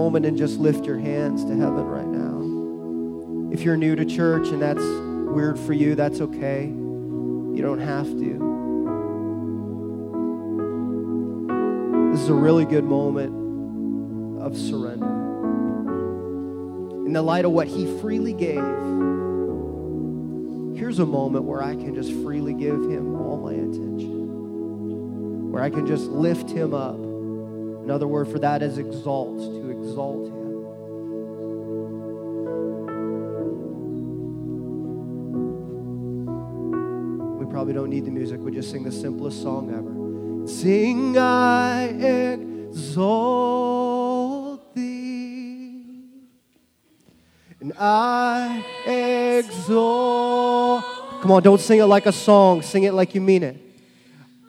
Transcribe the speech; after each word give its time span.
moment 0.00 0.24
and 0.24 0.38
just 0.38 0.58
lift 0.58 0.86
your 0.86 0.98
hands 0.98 1.44
to 1.44 1.54
heaven 1.54 1.84
right 1.84 2.06
now. 2.06 3.52
If 3.52 3.60
you're 3.60 3.76
new 3.76 3.94
to 3.96 4.06
church 4.06 4.48
and 4.48 4.62
that's 4.62 4.80
weird 4.80 5.58
for 5.58 5.74
you, 5.74 5.94
that's 5.94 6.22
okay. 6.22 6.68
You 6.68 7.58
don't 7.60 7.80
have 7.80 8.06
to. 8.06 8.48
This 12.12 12.22
is 12.22 12.30
a 12.30 12.34
really 12.34 12.64
good 12.64 12.84
moment 12.84 14.40
of 14.40 14.56
surrender. 14.56 15.04
In 17.04 17.12
the 17.12 17.20
light 17.20 17.44
of 17.44 17.50
what 17.50 17.68
He 17.68 17.84
freely 18.00 18.32
gave, 18.32 18.64
here's 20.78 20.98
a 20.98 21.04
moment 21.04 21.44
where 21.44 21.62
I 21.62 21.74
can 21.74 21.94
just 21.94 22.10
freely 22.22 22.54
give 22.54 22.80
Him 22.90 23.20
all 23.20 23.36
my 23.36 23.52
attention, 23.52 25.52
where 25.52 25.62
I 25.62 25.68
can 25.68 25.86
just 25.86 26.06
lift 26.06 26.48
Him 26.48 26.72
up. 26.72 27.09
Another 27.90 28.06
word 28.06 28.28
for 28.28 28.38
that 28.38 28.62
is 28.62 28.78
exalt, 28.78 29.40
to 29.40 29.68
exalt 29.68 30.28
Him. 30.28 30.34
We 37.36 37.46
probably 37.50 37.72
don't 37.72 37.90
need 37.90 38.04
the 38.04 38.12
music, 38.12 38.38
we 38.38 38.52
just 38.52 38.70
sing 38.70 38.84
the 38.84 38.92
simplest 38.92 39.42
song 39.42 39.74
ever. 39.74 40.46
Sing, 40.46 41.18
I 41.18 41.88
exalt 42.68 43.02
thee, 44.76 45.82
and 47.58 47.72
I 47.76 48.64
exalt. 48.86 50.84
Come 51.22 51.32
on, 51.32 51.42
don't 51.42 51.60
sing 51.60 51.80
it 51.80 51.86
like 51.86 52.06
a 52.06 52.12
song, 52.12 52.62
sing 52.62 52.84
it 52.84 52.94
like 52.94 53.16
you 53.16 53.20
mean 53.20 53.42
it. 53.42 53.60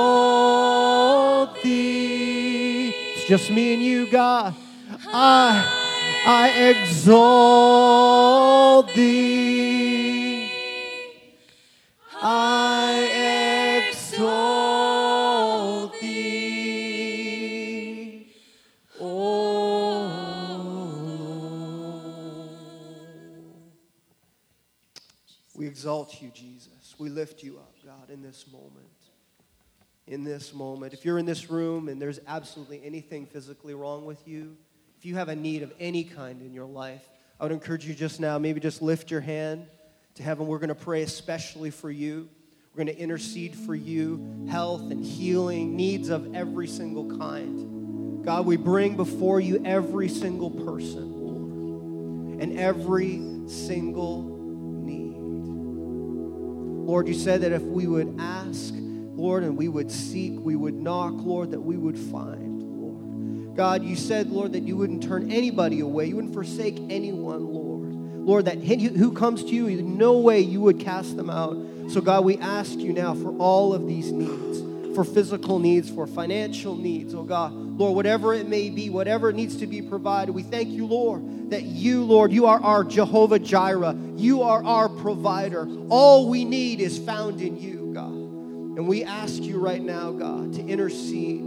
thee. 1.63 2.89
It's 3.17 3.27
just 3.27 3.51
me 3.51 3.75
and 3.75 3.83
you, 3.83 4.11
God. 4.11 4.55
I, 5.07 5.65
I 6.27 6.49
exalt 6.71 7.35
thee. 8.95 9.74
We 25.55 25.67
exalt 25.67 26.21
you, 26.21 26.31
Jesus. 26.35 26.95
We 26.99 27.09
lift 27.09 27.43
you 27.43 27.59
up, 27.59 27.75
God, 27.85 28.11
in 28.11 28.23
this 28.23 28.47
moment. 28.53 28.87
In 30.07 30.25
this 30.25 30.53
moment. 30.53 30.93
If 30.93 31.05
you're 31.05 31.19
in 31.19 31.27
this 31.27 31.49
room 31.49 31.89
and 31.89 32.03
there's 32.03 32.19
absolutely 32.27 32.83
anything 32.85 33.27
physically 33.27 33.75
wrong 33.75 34.05
with 34.05 34.27
you, 34.27 34.57
if 34.99 35.05
you 35.05 35.15
have 35.15 35.29
a 35.29 35.37
need 35.37 35.63
of 35.63 35.73
any 35.79 36.03
kind 36.03 36.43
in 36.43 36.53
your 36.53 36.67
life, 36.67 37.09
I 37.39 37.45
would 37.45 37.53
encourage 37.53 37.87
you 37.87 37.95
just 37.95 38.21
now, 38.21 38.39
maybe 38.39 38.59
just 38.59 38.83
lift 38.83 39.11
your 39.11 39.21
hand 39.21 39.67
to 40.15 40.23
heaven. 40.23 40.47
We're 40.47 40.59
going 40.59 40.69
to 40.69 40.75
pray 40.75 41.03
especially 41.03 41.71
for 41.71 41.91
you. 41.91 42.29
We're 42.75 42.85
going 42.85 42.97
to 42.97 43.01
intercede 43.01 43.55
for 43.55 43.75
you, 43.75 44.47
health 44.51 44.81
and 44.91 45.05
healing, 45.05 45.77
needs 45.77 46.09
of 46.09 46.35
every 46.35 46.67
single 46.67 47.17
kind. 47.17 48.25
God, 48.25 48.47
we 48.47 48.57
bring 48.57 48.97
before 48.97 49.39
you 49.39 49.63
every 49.65 50.09
single 50.09 50.51
person, 50.51 51.13
Lord, 51.13 52.41
and 52.43 52.59
every 52.59 53.21
single. 53.47 54.34
Lord, 56.85 57.09
you 57.09 57.15
said 57.15 57.41
that 57.43 57.53
if 57.53 57.63
we 57.63 57.87
would 57.87 58.17
ask, 58.19 58.75
Lord, 58.77 59.43
and 59.43 59.57
we 59.57 59.69
would 59.69 59.91
seek, 59.91 60.39
we 60.39 60.57
would 60.57 60.75
knock, 60.75 61.15
Lord, 61.17 61.51
that 61.53 61.61
we 61.61 61.77
would 61.77 61.99
find, 61.99 62.63
Lord. 62.63 63.57
God, 63.57 63.85
you 63.85 63.97
said, 63.97 64.31
Lord, 64.31 64.53
that 64.53 64.65
you 64.65 64.77
wouldn't 64.77 65.03
turn 65.03 65.31
anybody 65.33 65.81
away, 65.81 66.07
you 66.07 66.17
wouldn't 66.17 66.35
forsake 66.35 66.79
anyone, 66.91 67.47
Lord. 67.47 67.95
Lord, 68.27 68.45
that 68.47 68.59
who 68.59 69.13
comes 69.13 69.45
to 69.45 69.51
you, 69.51 69.83
no 69.83 70.19
way 70.19 70.41
you 70.41 70.61
would 70.63 70.81
cast 70.81 71.17
them 71.17 71.31
out. 71.31 71.57
So, 71.91 72.01
God, 72.01 72.25
we 72.25 72.39
ask 72.39 72.79
you 72.79 72.93
now 72.93 73.15
for 73.15 73.37
all 73.37 73.75
of 73.75 73.87
these 73.87 74.11
needs 74.13 74.65
for 74.95 75.05
physical 75.05 75.59
needs, 75.59 75.91
for 75.91 76.07
financial 76.07 76.77
needs, 76.77 77.15
oh 77.15 77.25
God. 77.25 77.53
Lord, 77.77 77.97
whatever 77.97 78.35
it 78.35 78.49
may 78.49 78.71
be, 78.71 78.89
whatever 78.89 79.33
needs 79.33 79.57
to 79.57 79.67
be 79.67 79.83
provided, 79.83 80.33
we 80.33 80.45
thank 80.45 80.69
you, 80.69 80.87
Lord, 80.87 81.51
that 81.51 81.65
you, 81.65 82.05
Lord, 82.05 82.33
you 82.33 82.47
are 82.47 82.61
our 82.63 82.85
Jehovah 82.85 83.41
Jireh. 83.41 83.97
You 84.17 84.43
are 84.43 84.63
our 84.65 84.89
provider. 84.89 85.67
All 85.89 86.29
we 86.29 86.45
need 86.45 86.81
is 86.81 86.99
found 86.99 87.41
in 87.41 87.59
you, 87.59 87.91
God. 87.93 88.13
And 88.79 88.87
we 88.87 89.03
ask 89.03 89.43
you 89.43 89.59
right 89.59 89.83
now, 89.83 90.13
God, 90.13 90.55
to 90.55 90.65
intercede, 90.65 91.41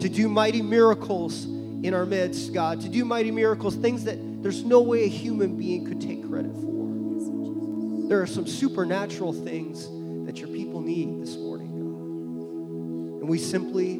to 0.00 0.08
do 0.08 0.28
mighty 0.28 0.62
miracles 0.62 1.44
in 1.44 1.94
our 1.94 2.04
midst, 2.04 2.52
God, 2.52 2.80
to 2.80 2.88
do 2.88 3.04
mighty 3.04 3.30
miracles, 3.30 3.76
things 3.76 4.02
that 4.04 4.42
there's 4.42 4.64
no 4.64 4.80
way 4.80 5.04
a 5.04 5.08
human 5.08 5.56
being 5.56 5.84
could 5.84 6.00
take 6.00 6.28
credit 6.28 6.52
for. 6.54 8.08
There 8.08 8.20
are 8.20 8.26
some 8.26 8.48
supernatural 8.48 9.32
things 9.32 9.86
that 10.26 10.38
your 10.38 10.48
people 10.48 10.80
need 10.80 11.22
this 11.22 11.36
morning, 11.36 11.68
God. 11.68 13.20
And 13.20 13.28
we 13.28 13.38
simply 13.38 13.94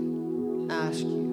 ask 0.74 1.00
you, 1.00 1.28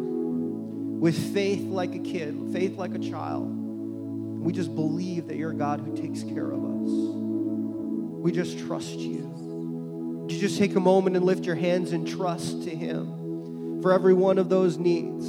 with 1.05 1.35
faith 1.35 1.61
like 1.61 1.93
a 1.93 1.99
kid, 1.99 2.35
faith 2.51 2.77
like 2.77 2.95
a 2.95 2.97
child, 2.97 3.45
we 3.47 4.51
just 4.51 4.73
believe 4.73 5.27
that 5.27 5.37
you're 5.37 5.53
God 5.53 5.79
who 5.79 5.95
takes 5.95 6.23
care 6.23 6.49
of 6.49 6.65
us. 6.65 6.89
We 6.89 8.31
just 8.31 8.57
trust 8.57 8.97
you. 8.97 10.25
You 10.27 10.39
just 10.39 10.57
take 10.57 10.75
a 10.75 10.79
moment 10.79 11.15
and 11.15 11.23
lift 11.23 11.45
your 11.45 11.53
hands 11.53 11.93
in 11.93 12.07
trust 12.07 12.63
to 12.63 12.71
Him 12.71 13.83
for 13.83 13.93
every 13.93 14.15
one 14.15 14.39
of 14.39 14.49
those 14.49 14.79
needs? 14.79 15.27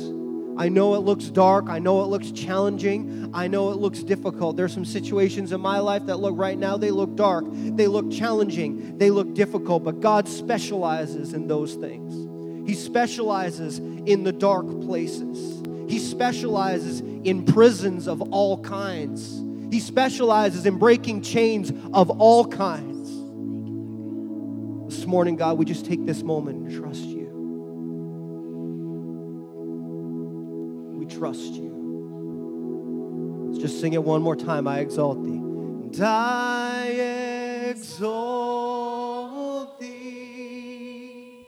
I 0.58 0.70
know 0.70 0.94
it 0.94 1.00
looks 1.00 1.26
dark. 1.26 1.68
I 1.68 1.78
know 1.78 2.02
it 2.04 2.06
looks 2.06 2.30
challenging. 2.30 3.30
I 3.34 3.46
know 3.46 3.70
it 3.70 3.76
looks 3.76 4.02
difficult. 4.02 4.56
There's 4.56 4.72
some 4.72 4.86
situations 4.86 5.52
in 5.52 5.60
my 5.60 5.80
life 5.80 6.06
that 6.06 6.16
look 6.16 6.38
right 6.38 6.56
now, 6.58 6.78
they 6.78 6.90
look 6.90 7.16
dark. 7.16 7.44
They 7.50 7.86
look 7.86 8.10
challenging. 8.10 8.96
They 8.96 9.10
look 9.10 9.34
difficult. 9.34 9.84
But 9.84 10.00
God 10.00 10.26
specializes 10.26 11.34
in 11.34 11.48
those 11.48 11.74
things. 11.74 12.26
He 12.66 12.74
specializes 12.74 13.78
in 13.78 14.24
the 14.24 14.32
dark 14.32 14.66
places. 14.80 15.55
He 15.88 15.98
specializes 15.98 17.00
in 17.00 17.44
prisons 17.44 18.06
of 18.08 18.22
all 18.32 18.60
kinds. 18.60 19.42
He 19.72 19.80
specializes 19.80 20.66
in 20.66 20.78
breaking 20.78 21.22
chains 21.22 21.72
of 21.92 22.10
all 22.20 22.46
kinds. 22.46 23.08
This 24.92 25.06
morning, 25.06 25.34
God, 25.36 25.58
we 25.58 25.64
just 25.64 25.86
take 25.86 26.04
this 26.06 26.22
moment 26.22 26.58
and 26.58 26.70
trust 26.76 27.04
you. 27.04 27.26
We 30.96 31.06
trust 31.06 31.54
you. 31.54 31.74
Let's 33.48 33.58
just 33.58 33.80
sing 33.80 33.94
it 33.94 34.04
one 34.04 34.22
more 34.22 34.36
time. 34.36 34.68
I 34.68 34.78
exalt 34.80 35.24
thee. 35.24 35.30
And 35.30 36.00
I 36.00 36.88
exalt 37.70 39.80
thee. 39.80 41.46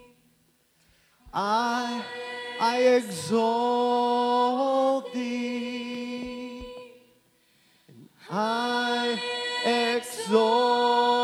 I, 1.32 2.02
I 2.60 2.78
exalt 2.96 3.38
thee. 5.14 6.66
I 8.30 9.18
exalt 9.64 11.17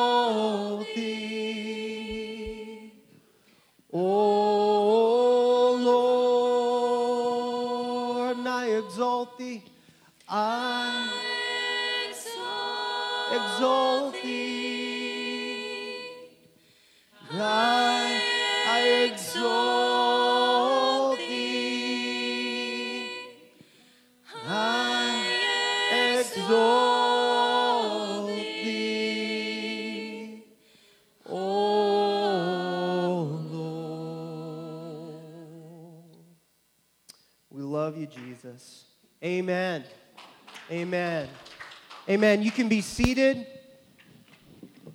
Jesus. 38.44 38.85
Amen. 39.25 39.85
Amen. 40.70 41.29
Amen. 42.11 42.43
You 42.43 42.50
can 42.50 42.69
be 42.69 42.82
seated. 42.82 43.46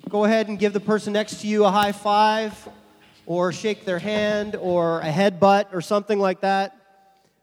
Go 0.07 0.23
ahead 0.23 0.49
and 0.49 0.59
give 0.59 0.71
the 0.71 0.79
person 0.79 1.13
next 1.13 1.41
to 1.41 1.47
you 1.47 1.65
a 1.65 1.71
high 1.71 1.91
five 1.91 2.69
or 3.25 3.51
shake 3.51 3.85
their 3.85 3.97
hand 3.97 4.55
or 4.55 4.99
a 4.99 5.11
headbutt 5.11 5.73
or 5.73 5.81
something 5.81 6.19
like 6.19 6.41
that. 6.41 6.77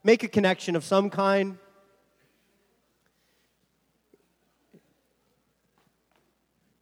Make 0.05 0.23
a 0.23 0.29
connection 0.29 0.77
of 0.77 0.85
some 0.85 1.11
kind. 1.11 1.59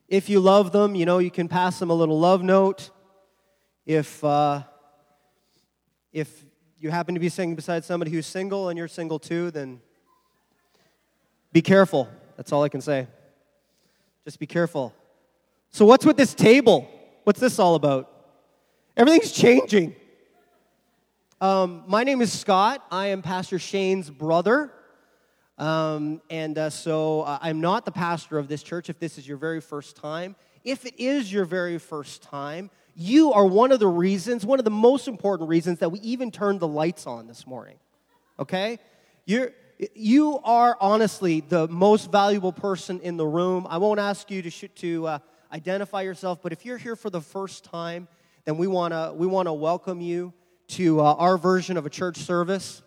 If 0.06 0.28
you 0.28 0.38
love 0.38 0.70
them, 0.70 0.94
you 0.94 1.06
know, 1.06 1.18
you 1.18 1.30
can 1.30 1.48
pass 1.48 1.78
them 1.78 1.88
a 1.88 1.94
little 1.94 2.20
love 2.20 2.42
note. 2.42 2.90
If, 3.86 4.22
uh, 4.22 4.64
if 6.12 6.44
you 6.84 6.90
happen 6.90 7.14
to 7.14 7.20
be 7.20 7.30
sitting 7.30 7.54
beside 7.54 7.82
somebody 7.82 8.10
who's 8.10 8.26
single 8.26 8.68
and 8.68 8.76
you're 8.76 8.88
single 8.88 9.18
too, 9.18 9.50
then 9.50 9.80
be 11.50 11.62
careful. 11.62 12.10
That's 12.36 12.52
all 12.52 12.62
I 12.62 12.68
can 12.68 12.82
say. 12.82 13.06
Just 14.26 14.38
be 14.38 14.46
careful. 14.46 14.92
So, 15.70 15.86
what's 15.86 16.04
with 16.04 16.18
this 16.18 16.34
table? 16.34 16.86
What's 17.24 17.40
this 17.40 17.58
all 17.58 17.74
about? 17.74 18.10
Everything's 18.98 19.32
changing. 19.32 19.96
Um, 21.40 21.84
my 21.86 22.04
name 22.04 22.20
is 22.20 22.38
Scott. 22.38 22.84
I 22.90 23.06
am 23.06 23.22
Pastor 23.22 23.58
Shane's 23.58 24.10
brother. 24.10 24.70
Um, 25.56 26.20
and 26.28 26.58
uh, 26.58 26.68
so 26.68 27.22
uh, 27.22 27.38
I'm 27.40 27.62
not 27.62 27.86
the 27.86 27.92
pastor 27.92 28.36
of 28.36 28.46
this 28.46 28.62
church 28.62 28.90
if 28.90 28.98
this 28.98 29.16
is 29.16 29.26
your 29.26 29.38
very 29.38 29.62
first 29.62 29.96
time. 29.96 30.36
If 30.64 30.84
it 30.84 31.00
is 31.00 31.32
your 31.32 31.46
very 31.46 31.78
first 31.78 32.22
time, 32.22 32.70
you 32.94 33.32
are 33.32 33.46
one 33.46 33.72
of 33.72 33.80
the 33.80 33.88
reasons, 33.88 34.46
one 34.46 34.58
of 34.58 34.64
the 34.64 34.70
most 34.70 35.08
important 35.08 35.48
reasons 35.48 35.80
that 35.80 35.90
we 35.90 35.98
even 36.00 36.30
turned 36.30 36.60
the 36.60 36.68
lights 36.68 37.06
on 37.06 37.26
this 37.26 37.46
morning. 37.46 37.76
Okay? 38.38 38.78
You're, 39.26 39.52
you 39.94 40.38
are 40.44 40.76
honestly 40.80 41.40
the 41.40 41.66
most 41.68 42.10
valuable 42.12 42.52
person 42.52 43.00
in 43.00 43.16
the 43.16 43.26
room. 43.26 43.66
I 43.68 43.78
won't 43.78 44.00
ask 44.00 44.30
you 44.30 44.42
to, 44.42 44.50
shoot, 44.50 44.74
to 44.76 45.06
uh, 45.06 45.18
identify 45.52 46.02
yourself, 46.02 46.40
but 46.42 46.52
if 46.52 46.64
you're 46.64 46.78
here 46.78 46.96
for 46.96 47.10
the 47.10 47.20
first 47.20 47.64
time, 47.64 48.08
then 48.44 48.58
we 48.58 48.66
want 48.66 48.92
to 48.92 49.12
we 49.16 49.26
wanna 49.26 49.54
welcome 49.54 50.00
you 50.00 50.32
to 50.68 51.00
uh, 51.00 51.14
our 51.14 51.38
version 51.38 51.76
of 51.76 51.86
a 51.86 51.90
church 51.90 52.18
service 52.18 52.82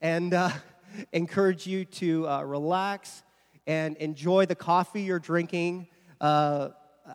and 0.00 0.34
uh, 0.34 0.50
encourage 1.12 1.66
you 1.66 1.84
to 1.84 2.28
uh, 2.28 2.42
relax 2.42 3.22
and 3.66 3.96
enjoy 3.98 4.46
the 4.46 4.54
coffee 4.54 5.02
you're 5.02 5.18
drinking. 5.18 5.86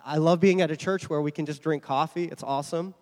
I 0.06 0.18
love 0.18 0.40
being 0.40 0.62
at 0.62 0.72
a 0.72 0.78
church 0.78 1.10
where 1.10 1.22
we 1.22 1.32
can 1.32 1.46
just 1.46 1.62
drink 1.62 1.84
coffee, 1.84 2.26
it's 2.26 2.44
awesome. 2.44 2.96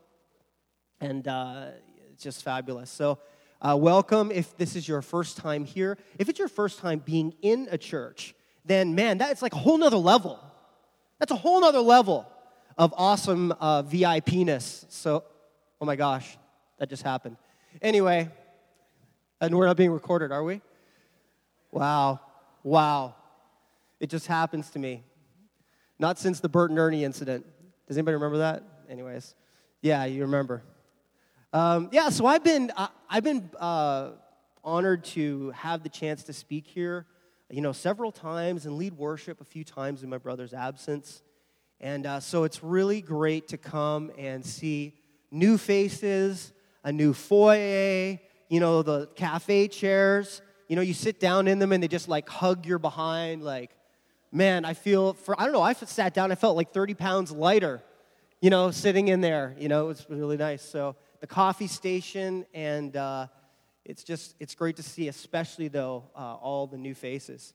And 1.00 1.28
uh, 1.28 1.68
it's 2.12 2.24
just 2.24 2.44
fabulous. 2.44 2.90
So, 2.90 3.20
uh, 3.62 3.78
welcome 3.80 4.32
if 4.32 4.58
this 4.58 4.76
is 4.76 4.88
your 4.88 5.02
first 5.02 5.38
time 5.38 5.66
here. 5.66 5.98
If 6.18 6.30
it's 6.30 6.40
your 6.40 6.48
first 6.48 6.80
time 6.80 7.00
being 7.00 7.34
in 7.42 7.68
a 7.72 7.78
church, 7.78 8.34
then 8.66 8.96
man, 8.96 9.18
that's 9.18 9.42
like 9.42 9.54
a 9.54 9.58
whole 9.58 9.78
nother 9.78 9.98
level. 9.98 10.40
That's 11.20 11.32
a 11.32 11.36
whole 11.36 11.62
nother 11.62 11.80
level 11.80 12.28
of 12.78 12.94
awesome 12.98 13.52
uh, 13.60 13.84
VIPness. 13.84 14.86
So, 14.90 15.24
oh 15.80 15.86
my 15.86 15.96
gosh, 15.96 16.38
that 16.80 16.90
just 16.90 17.04
happened. 17.04 17.38
Anyway, 17.82 18.30
and 19.40 19.56
we're 19.56 19.68
not 19.68 19.78
being 19.78 19.92
recorded, 19.92 20.32
are 20.32 20.44
we? 20.44 20.62
Wow, 21.72 22.20
wow. 22.64 23.16
It 24.00 24.10
just 24.10 24.28
happens 24.28 24.72
to 24.72 24.80
me. 24.80 25.04
Not 26.02 26.18
since 26.18 26.40
the 26.40 26.50
Bert 26.50 26.72
and 26.72 26.80
Ernie 26.80 27.04
incident. 27.04 27.46
Does 27.88 27.96
anybody 27.96 28.16
remember 28.16 28.40
that? 28.40 28.64
Anyways, 28.90 29.36
yeah, 29.84 30.06
you 30.06 30.24
remember. 30.24 30.64
Um, 31.54 31.90
yeah, 31.92 32.10
so 32.10 32.26
I've 32.26 32.44
been, 32.44 32.72
uh, 32.76 32.88
I've 33.08 33.24
been 33.24 33.48
uh, 33.60 34.14
honored 34.64 35.04
to 35.04 35.52
have 35.52 35.84
the 35.84 35.90
chance 35.90 36.24
to 36.24 36.34
speak 36.34 36.66
here, 36.66 37.06
you 37.52 37.62
know, 37.62 37.72
several 37.72 38.12
times 38.12 38.66
and 38.66 38.78
lead 38.78 38.98
worship 38.98 39.42
a 39.42 39.44
few 39.44 39.64
times 39.64 40.02
in 40.02 40.10
my 40.10 40.18
brother's 40.18 40.56
absence. 40.56 41.22
And 41.80 42.08
uh, 42.08 42.20
so 42.20 42.46
it's 42.46 42.64
really 42.64 43.02
great 43.02 43.50
to 43.50 43.60
come 43.60 44.12
and 44.18 44.44
see 44.44 44.96
new 45.30 45.56
faces, 45.56 46.52
a 46.84 46.92
new 46.92 47.14
foyer, 47.14 48.18
you 48.50 48.60
know, 48.60 48.82
the 48.82 49.06
cafe 49.14 49.68
chairs. 49.68 50.42
You 50.68 50.78
know, 50.78 50.82
you 50.82 50.96
sit 50.96 51.20
down 51.20 51.48
in 51.48 51.60
them 51.60 51.72
and 51.72 51.84
they 51.84 51.88
just 51.88 52.08
like 52.08 52.28
hug 52.28 52.66
your 52.66 52.80
behind. 52.80 53.44
Like, 53.44 53.70
man, 54.32 54.66
I 54.66 54.74
feel, 54.74 55.14
for, 55.14 55.40
I 55.40 55.44
don't 55.44 55.54
know, 55.54 55.62
I 55.62 55.74
sat 55.74 56.14
down, 56.14 56.32
I 56.32 56.36
felt 56.36 56.56
like 56.56 56.72
30 56.72 56.94
pounds 56.94 57.32
lighter, 57.32 57.82
you 58.40 58.50
know, 58.50 58.72
sitting 58.72 59.10
in 59.10 59.22
there. 59.22 59.56
You 59.60 59.68
know, 59.68 59.86
it 59.86 59.88
was 59.88 60.06
really 60.10 60.38
nice. 60.38 60.62
So 60.62 60.96
the 61.20 61.28
coffee 61.28 61.68
station, 61.68 62.46
and 62.54 62.96
uh, 62.96 63.28
it's 63.86 64.04
just, 64.04 64.36
it's 64.40 64.56
great 64.56 64.78
to 64.78 64.84
see, 64.84 65.08
especially 65.08 65.68
though, 65.68 66.06
uh, 66.16 66.36
all 66.36 66.68
the 66.68 66.78
new 66.78 66.96
faces. 66.96 67.54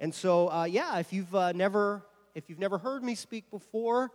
And 0.00 0.14
so, 0.14 0.50
uh, 0.50 0.64
yeah, 0.64 0.98
if 0.98 1.12
you've 1.12 1.34
uh, 1.34 1.52
never, 1.52 2.04
if 2.34 2.48
you've 2.48 2.58
never 2.58 2.78
heard 2.78 3.02
me 3.02 3.14
speak 3.14 3.50
before, 3.50 4.10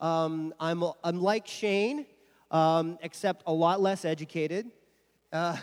um, 0.00 0.54
I'm, 0.60 0.84
I'm 1.02 1.20
like 1.20 1.46
Shane 1.46 2.06
um, 2.50 2.98
except 3.02 3.42
a 3.46 3.52
lot 3.52 3.80
less 3.80 4.04
educated. 4.04 4.70
Uh, 5.32 5.56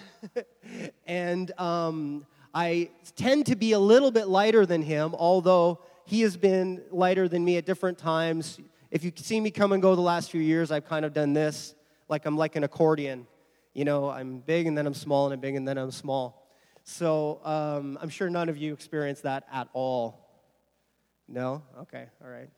and 1.07 1.51
um, 1.59 2.25
I 2.55 2.91
tend 3.17 3.47
to 3.47 3.57
be 3.57 3.73
a 3.73 3.79
little 3.79 4.11
bit 4.11 4.29
lighter 4.29 4.65
than 4.65 4.81
him, 4.81 5.13
although 5.13 5.81
he 6.05 6.21
has 6.21 6.37
been 6.37 6.81
lighter 6.89 7.27
than 7.27 7.43
me 7.43 7.57
at 7.57 7.65
different 7.65 7.97
times. 7.97 8.59
If 8.89 9.03
you 9.03 9.11
see 9.13 9.41
me 9.41 9.51
come 9.51 9.73
and 9.73 9.81
go 9.81 9.93
the 9.93 10.01
last 10.01 10.31
few 10.31 10.39
years, 10.39 10.71
I've 10.71 10.85
kind 10.85 11.03
of 11.03 11.13
done 11.13 11.33
this 11.33 11.75
like 12.07 12.25
I'm 12.25 12.37
like 12.37 12.55
an 12.55 12.63
accordion. 12.63 13.27
You 13.73 13.83
know, 13.83 14.09
I'm 14.09 14.39
big 14.39 14.67
and 14.67 14.77
then 14.77 14.87
I'm 14.87 14.93
small 14.93 15.25
and 15.25 15.33
I'm 15.33 15.41
big 15.41 15.55
and 15.55 15.67
then 15.67 15.77
I'm 15.77 15.91
small. 15.91 16.47
So 16.83 17.41
um, 17.43 17.97
I'm 18.01 18.07
sure 18.09 18.29
none 18.29 18.47
of 18.47 18.55
you 18.55 18.71
experience 18.71 19.19
that 19.21 19.43
at 19.51 19.67
all. 19.73 20.25
No? 21.27 21.61
Okay, 21.81 22.05
all 22.23 22.29
right. 22.29 22.49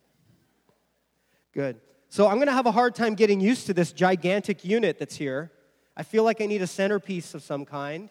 Good. 1.53 1.79
So 2.09 2.27
I'm 2.27 2.35
going 2.35 2.47
to 2.47 2.53
have 2.53 2.67
a 2.67 2.71
hard 2.71 2.93
time 2.93 3.15
getting 3.15 3.39
used 3.39 3.65
to 3.65 3.73
this 3.73 3.91
gigantic 3.91 4.63
unit 4.63 4.99
that's 4.99 5.15
here. 5.15 5.51
I 5.95 6.03
feel 6.03 6.23
like 6.23 6.39
I 6.39 6.45
need 6.45 6.61
a 6.61 6.67
centerpiece 6.67 7.33
of 7.33 7.41
some 7.41 7.65
kind. 7.65 8.09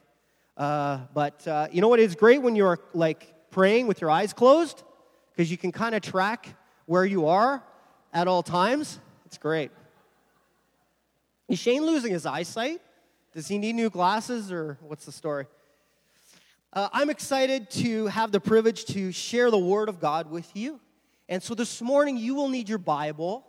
Uh, 0.56 1.00
but 1.12 1.47
uh, 1.47 1.69
you 1.70 1.81
know 1.81 1.88
what 1.88 2.00
is 2.00 2.14
great 2.14 2.41
when 2.41 2.56
you're 2.56 2.79
like 2.94 3.50
praying 3.50 3.87
with 3.87 4.00
your 4.00 4.11
eyes 4.11 4.32
closed? 4.32 4.82
Because 5.32 5.50
you 5.50 5.58
can 5.58 5.73
kind 5.73 5.94
of 5.94 6.03
track 6.03 6.56
where 6.87 7.05
you 7.05 7.26
are 7.26 7.62
at 8.12 8.26
all 8.26 8.43
times. 8.43 8.99
It's 9.26 9.38
great. 9.38 9.70
Is 11.49 11.58
Shane 11.58 11.85
losing 11.85 12.12
his 12.12 12.26
eyesight? 12.26 12.81
Does 13.32 13.49
he 13.49 13.58
need 13.58 13.75
new 13.75 13.91
glasses 13.91 14.50
or 14.50 14.79
what's 14.81 15.05
the 15.05 15.12
story? 15.12 15.47
Uh, 16.73 16.88
I'm 16.93 17.11
excited 17.11 17.70
to 17.70 18.06
have 18.06 18.32
the 18.32 18.41
privilege 18.41 18.87
to 18.87 19.12
share 19.12 19.50
the 19.50 19.59
Word 19.59 19.88
of 19.88 20.00
God 20.00 20.31
with 20.31 20.56
you. 20.56 20.81
And 21.29 21.43
so 21.43 21.55
this 21.55 21.83
morning, 21.83 22.16
you 22.16 22.35
will 22.35 22.49
need 22.49 22.69
your 22.69 22.78
Bible 22.78 23.47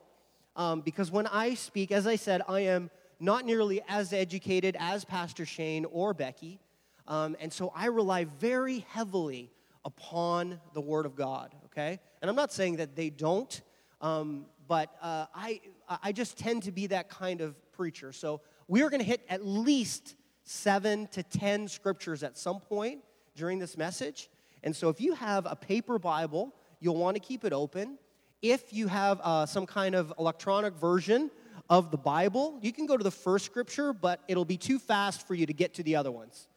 um, 0.55 0.81
because 0.81 1.12
when 1.12 1.27
I 1.27 1.53
speak, 1.53 1.91
as 1.91 2.08
I 2.08 2.15
said, 2.15 2.41
I 2.48 2.62
am 2.62 2.89
not 3.20 3.46
nearly 3.46 3.81
as 3.88 4.13
educated 4.13 4.75
as 4.79 5.05
Pastor 5.05 5.46
Shane 5.46 5.86
or 5.86 6.13
Becky. 6.13 6.60
Um, 7.07 7.35
and 7.39 7.51
so 7.51 7.71
I 7.75 7.87
rely 7.87 8.25
very 8.25 8.85
heavily 8.89 9.51
upon 9.85 10.59
the 10.73 10.81
Word 10.81 11.05
of 11.05 11.15
God, 11.15 11.55
okay? 11.65 11.99
And 12.21 12.29
I'm 12.29 12.35
not 12.35 12.51
saying 12.51 12.77
that 12.77 12.95
they 12.95 13.09
don't, 13.09 13.61
um, 14.01 14.45
but 14.67 14.93
uh, 15.01 15.27
I, 15.33 15.61
I 16.03 16.11
just 16.11 16.37
tend 16.37 16.63
to 16.63 16.71
be 16.71 16.87
that 16.87 17.09
kind 17.09 17.39
of 17.39 17.55
preacher. 17.71 18.11
So 18.11 18.41
we're 18.67 18.89
going 18.89 18.99
to 18.99 19.05
hit 19.05 19.21
at 19.29 19.45
least 19.45 20.15
seven 20.43 21.07
to 21.07 21.23
ten 21.23 21.67
scriptures 21.67 22.23
at 22.23 22.37
some 22.37 22.59
point 22.59 22.99
during 23.35 23.59
this 23.59 23.77
message. 23.77 24.29
And 24.63 24.75
so 24.75 24.89
if 24.89 24.99
you 24.99 25.13
have 25.13 25.45
a 25.45 25.55
paper 25.55 25.99
Bible, 25.99 26.53
you'll 26.81 26.97
want 26.97 27.15
to 27.15 27.21
keep 27.21 27.45
it 27.45 27.53
open. 27.53 27.97
If 28.41 28.73
you 28.73 28.87
have 28.87 29.21
uh, 29.23 29.45
some 29.45 29.65
kind 29.65 29.95
of 29.95 30.13
electronic 30.19 30.73
version 30.73 31.31
of 31.69 31.91
the 31.91 31.97
Bible, 31.97 32.59
you 32.61 32.73
can 32.73 32.85
go 32.85 32.97
to 32.97 33.03
the 33.03 33.11
first 33.11 33.45
scripture, 33.45 33.93
but 33.93 34.21
it'll 34.27 34.45
be 34.45 34.57
too 34.57 34.79
fast 34.79 35.25
for 35.25 35.33
you 35.33 35.45
to 35.45 35.53
get 35.53 35.75
to 35.75 35.83
the 35.83 35.95
other 35.95 36.11
ones. 36.11 36.47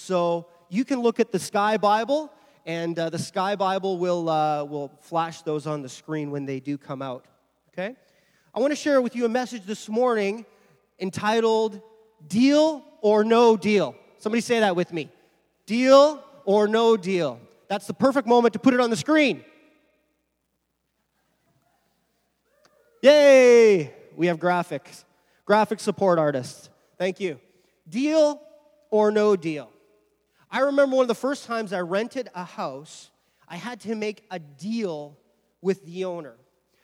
So 0.00 0.46
you 0.70 0.86
can 0.86 1.00
look 1.00 1.20
at 1.20 1.30
the 1.30 1.38
Sky 1.38 1.76
Bible, 1.76 2.32
and 2.64 2.98
uh, 2.98 3.10
the 3.10 3.18
Sky 3.18 3.54
Bible 3.54 3.98
will, 3.98 4.30
uh, 4.30 4.64
will 4.64 4.90
flash 5.02 5.42
those 5.42 5.66
on 5.66 5.82
the 5.82 5.90
screen 5.90 6.30
when 6.30 6.46
they 6.46 6.58
do 6.58 6.78
come 6.78 7.02
out. 7.02 7.26
Okay? 7.72 7.94
I 8.54 8.60
want 8.60 8.72
to 8.72 8.76
share 8.76 9.02
with 9.02 9.14
you 9.14 9.26
a 9.26 9.28
message 9.28 9.64
this 9.66 9.90
morning 9.90 10.46
entitled 10.98 11.82
Deal 12.26 12.82
or 13.02 13.24
No 13.24 13.58
Deal. 13.58 13.94
Somebody 14.16 14.40
say 14.40 14.60
that 14.60 14.74
with 14.74 14.90
me. 14.90 15.10
Deal 15.66 16.24
or 16.46 16.66
no 16.66 16.96
deal. 16.96 17.38
That's 17.68 17.86
the 17.86 17.94
perfect 17.94 18.26
moment 18.26 18.54
to 18.54 18.58
put 18.58 18.72
it 18.72 18.80
on 18.80 18.88
the 18.88 18.96
screen. 18.96 19.44
Yay! 23.02 23.94
We 24.16 24.28
have 24.28 24.38
graphics. 24.38 25.04
Graphic 25.44 25.78
support 25.78 26.18
artists. 26.18 26.70
Thank 26.96 27.20
you. 27.20 27.38
Deal 27.88 28.40
or 28.90 29.10
no 29.10 29.36
deal? 29.36 29.70
I 30.52 30.60
remember 30.60 30.96
one 30.96 31.04
of 31.04 31.08
the 31.08 31.14
first 31.14 31.46
times 31.46 31.72
I 31.72 31.80
rented 31.80 32.28
a 32.34 32.44
house, 32.44 33.10
I 33.48 33.56
had 33.56 33.80
to 33.82 33.94
make 33.94 34.24
a 34.32 34.40
deal 34.40 35.16
with 35.62 35.84
the 35.86 36.04
owner. 36.04 36.34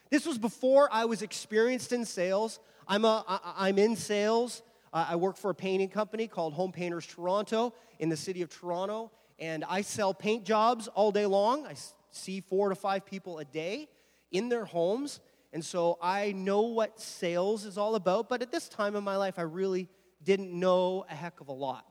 This 0.08 0.24
was 0.24 0.38
before 0.38 0.88
I 0.92 1.04
was 1.06 1.20
experienced 1.22 1.92
in 1.92 2.04
sales. 2.04 2.60
I'm, 2.86 3.04
a, 3.04 3.24
I, 3.26 3.68
I'm 3.68 3.78
in 3.78 3.96
sales. 3.96 4.62
Uh, 4.92 5.06
I 5.10 5.16
work 5.16 5.36
for 5.36 5.50
a 5.50 5.54
painting 5.54 5.88
company 5.88 6.28
called 6.28 6.54
Home 6.54 6.70
Painters 6.70 7.06
Toronto 7.06 7.74
in 7.98 8.08
the 8.08 8.16
city 8.16 8.42
of 8.42 8.50
Toronto, 8.50 9.10
and 9.40 9.64
I 9.64 9.80
sell 9.80 10.14
paint 10.14 10.44
jobs 10.44 10.86
all 10.88 11.10
day 11.10 11.26
long. 11.26 11.66
I 11.66 11.74
see 12.12 12.40
four 12.40 12.68
to 12.68 12.76
five 12.76 13.04
people 13.04 13.40
a 13.40 13.44
day 13.44 13.88
in 14.30 14.48
their 14.48 14.64
homes, 14.64 15.18
and 15.52 15.64
so 15.64 15.98
I 16.00 16.30
know 16.32 16.62
what 16.62 17.00
sales 17.00 17.64
is 17.64 17.78
all 17.78 17.96
about, 17.96 18.28
but 18.28 18.42
at 18.42 18.52
this 18.52 18.68
time 18.68 18.94
in 18.94 19.02
my 19.02 19.16
life, 19.16 19.40
I 19.40 19.42
really 19.42 19.88
didn't 20.22 20.52
know 20.52 21.04
a 21.10 21.14
heck 21.16 21.40
of 21.40 21.48
a 21.48 21.52
lot. 21.52 21.84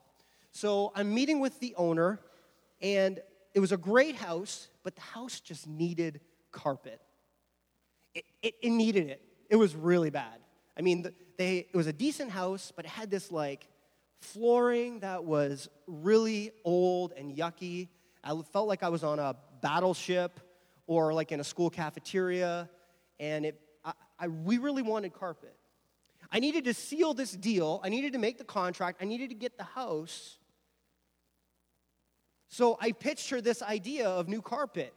So 0.56 0.90
I'm 0.94 1.12
meeting 1.12 1.40
with 1.40 1.60
the 1.60 1.74
owner, 1.76 2.18
and 2.80 3.20
it 3.52 3.60
was 3.60 3.72
a 3.72 3.76
great 3.76 4.14
house, 4.14 4.68
but 4.84 4.94
the 4.94 5.02
house 5.02 5.40
just 5.40 5.66
needed 5.66 6.22
carpet. 6.50 6.98
it, 8.14 8.24
it, 8.42 8.54
it 8.62 8.70
needed 8.70 9.10
it. 9.10 9.20
It 9.50 9.56
was 9.56 9.76
really 9.76 10.08
bad. 10.08 10.38
I 10.74 10.80
mean, 10.80 11.12
they, 11.36 11.58
it 11.70 11.76
was 11.76 11.88
a 11.88 11.92
decent 11.92 12.30
house, 12.30 12.72
but 12.74 12.86
it 12.86 12.88
had 12.88 13.10
this 13.10 13.30
like 13.30 13.68
flooring 14.22 15.00
that 15.00 15.24
was 15.24 15.68
really 15.86 16.52
old 16.64 17.12
and 17.12 17.36
yucky. 17.36 17.88
I 18.24 18.34
felt 18.50 18.66
like 18.66 18.82
I 18.82 18.88
was 18.88 19.04
on 19.04 19.18
a 19.18 19.36
battleship 19.60 20.40
or 20.86 21.12
like 21.12 21.32
in 21.32 21.40
a 21.40 21.44
school 21.44 21.68
cafeteria, 21.68 22.70
and 23.20 23.44
it, 23.44 23.60
I, 23.84 23.92
I, 24.18 24.28
we 24.28 24.56
really 24.56 24.80
wanted 24.80 25.12
carpet. 25.12 25.54
I 26.32 26.40
needed 26.40 26.64
to 26.64 26.72
seal 26.72 27.12
this 27.12 27.32
deal. 27.32 27.78
I 27.84 27.90
needed 27.90 28.14
to 28.14 28.18
make 28.18 28.38
the 28.38 28.44
contract. 28.44 29.02
I 29.02 29.04
needed 29.04 29.28
to 29.28 29.36
get 29.36 29.58
the 29.58 29.64
house. 29.64 30.38
So 32.48 32.78
I 32.80 32.92
pitched 32.92 33.30
her 33.30 33.40
this 33.40 33.62
idea 33.62 34.08
of 34.08 34.28
new 34.28 34.42
carpet. 34.42 34.94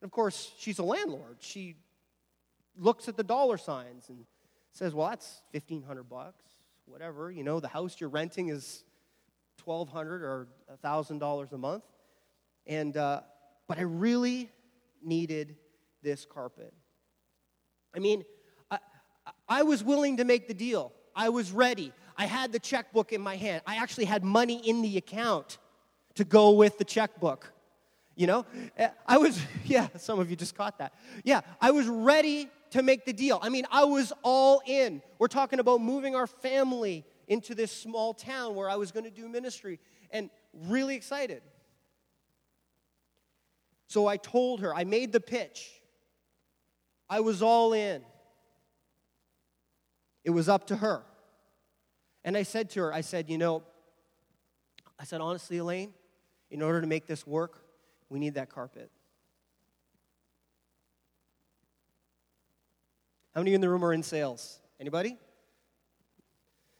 And 0.00 0.08
of 0.08 0.10
course, 0.10 0.52
she's 0.58 0.78
a 0.78 0.84
landlord. 0.84 1.36
She 1.40 1.76
looks 2.76 3.08
at 3.08 3.16
the 3.16 3.24
dollar 3.24 3.56
signs 3.56 4.08
and 4.08 4.24
says, 4.72 4.94
"Well, 4.94 5.08
that's 5.08 5.42
1500 5.52 6.04
bucks, 6.04 6.44
whatever. 6.86 7.30
You 7.30 7.44
know, 7.44 7.60
the 7.60 7.68
house 7.68 8.00
you're 8.00 8.10
renting 8.10 8.48
is 8.48 8.84
1200 9.64 10.22
or 10.22 10.48
$1000 10.82 11.52
a 11.52 11.58
month." 11.58 11.84
And 12.66 12.96
uh, 12.96 13.22
but 13.66 13.78
I 13.78 13.82
really 13.82 14.50
needed 15.02 15.56
this 16.02 16.26
carpet. 16.26 16.72
I 17.94 17.98
mean, 17.98 18.24
I, 18.70 18.78
I 19.48 19.62
was 19.62 19.82
willing 19.82 20.18
to 20.18 20.24
make 20.24 20.48
the 20.48 20.54
deal. 20.54 20.92
I 21.14 21.28
was 21.28 21.52
ready. 21.52 21.92
I 22.16 22.26
had 22.26 22.52
the 22.52 22.58
checkbook 22.58 23.12
in 23.12 23.20
my 23.20 23.36
hand. 23.36 23.62
I 23.66 23.76
actually 23.76 24.04
had 24.04 24.22
money 24.22 24.56
in 24.68 24.82
the 24.82 24.96
account 24.96 25.58
to 26.20 26.24
go 26.24 26.50
with 26.50 26.76
the 26.76 26.84
checkbook. 26.84 27.50
You 28.14 28.26
know, 28.26 28.46
eh, 28.76 28.90
I 29.06 29.16
was, 29.16 29.40
yeah, 29.64 29.88
some 29.96 30.20
of 30.20 30.28
you 30.28 30.36
just 30.36 30.54
caught 30.54 30.78
that. 30.78 30.92
Yeah, 31.24 31.40
I 31.60 31.70
was 31.70 31.86
ready 31.86 32.48
to 32.72 32.82
make 32.82 33.06
the 33.06 33.12
deal. 33.14 33.38
I 33.42 33.48
mean, 33.48 33.64
I 33.70 33.84
was 33.84 34.12
all 34.22 34.60
in. 34.66 35.00
We're 35.18 35.28
talking 35.28 35.58
about 35.58 35.80
moving 35.80 36.14
our 36.14 36.26
family 36.26 37.06
into 37.26 37.54
this 37.54 37.72
small 37.72 38.12
town 38.12 38.54
where 38.54 38.68
I 38.68 38.76
was 38.76 38.92
going 38.92 39.04
to 39.04 39.10
do 39.10 39.28
ministry 39.28 39.80
and 40.10 40.28
really 40.68 40.94
excited. 40.94 41.40
So 43.86 44.06
I 44.06 44.18
told 44.18 44.60
her, 44.60 44.74
I 44.74 44.84
made 44.84 45.12
the 45.12 45.20
pitch. 45.20 45.70
I 47.08 47.20
was 47.20 47.40
all 47.40 47.72
in. 47.72 48.02
It 50.24 50.30
was 50.30 50.50
up 50.50 50.66
to 50.66 50.76
her. 50.76 51.02
And 52.24 52.36
I 52.36 52.42
said 52.42 52.68
to 52.70 52.80
her, 52.80 52.92
I 52.92 53.00
said, 53.00 53.30
you 53.30 53.38
know, 53.38 53.62
I 54.98 55.04
said, 55.04 55.22
honestly, 55.22 55.56
Elaine, 55.56 55.94
in 56.50 56.62
order 56.62 56.80
to 56.80 56.86
make 56.86 57.06
this 57.06 57.26
work, 57.26 57.62
we 58.08 58.18
need 58.18 58.34
that 58.34 58.50
carpet. 58.50 58.90
How 63.34 63.40
many 63.40 63.54
in 63.54 63.60
the 63.60 63.68
room 63.68 63.84
are 63.84 63.92
in 63.92 64.02
sales? 64.02 64.58
Anybody? 64.80 65.16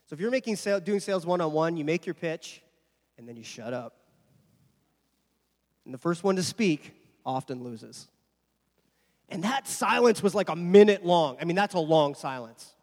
So 0.06 0.14
if 0.14 0.20
you're 0.20 0.32
making 0.32 0.56
sale, 0.56 0.80
doing 0.80 0.98
sales 0.98 1.24
one 1.24 1.40
on 1.40 1.52
one, 1.52 1.76
you 1.76 1.84
make 1.84 2.04
your 2.04 2.14
pitch 2.14 2.62
and 3.16 3.28
then 3.28 3.36
you 3.36 3.44
shut 3.44 3.72
up. 3.72 3.94
And 5.84 5.94
the 5.94 5.98
first 5.98 6.24
one 6.24 6.36
to 6.36 6.42
speak 6.42 6.92
often 7.24 7.62
loses. 7.62 8.08
And 9.28 9.44
that 9.44 9.68
silence 9.68 10.22
was 10.22 10.34
like 10.34 10.48
a 10.48 10.56
minute 10.56 11.06
long. 11.06 11.36
I 11.40 11.44
mean, 11.44 11.54
that's 11.54 11.74
a 11.74 11.78
long 11.78 12.16
silence. 12.16 12.74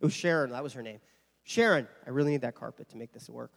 It 0.00 0.06
was 0.06 0.14
Sharon, 0.14 0.50
that 0.50 0.62
was 0.62 0.72
her 0.72 0.82
name. 0.82 1.00
Sharon, 1.44 1.86
I 2.06 2.10
really 2.10 2.30
need 2.30 2.40
that 2.40 2.54
carpet 2.54 2.88
to 2.90 2.96
make 2.96 3.12
this 3.12 3.28
work. 3.28 3.52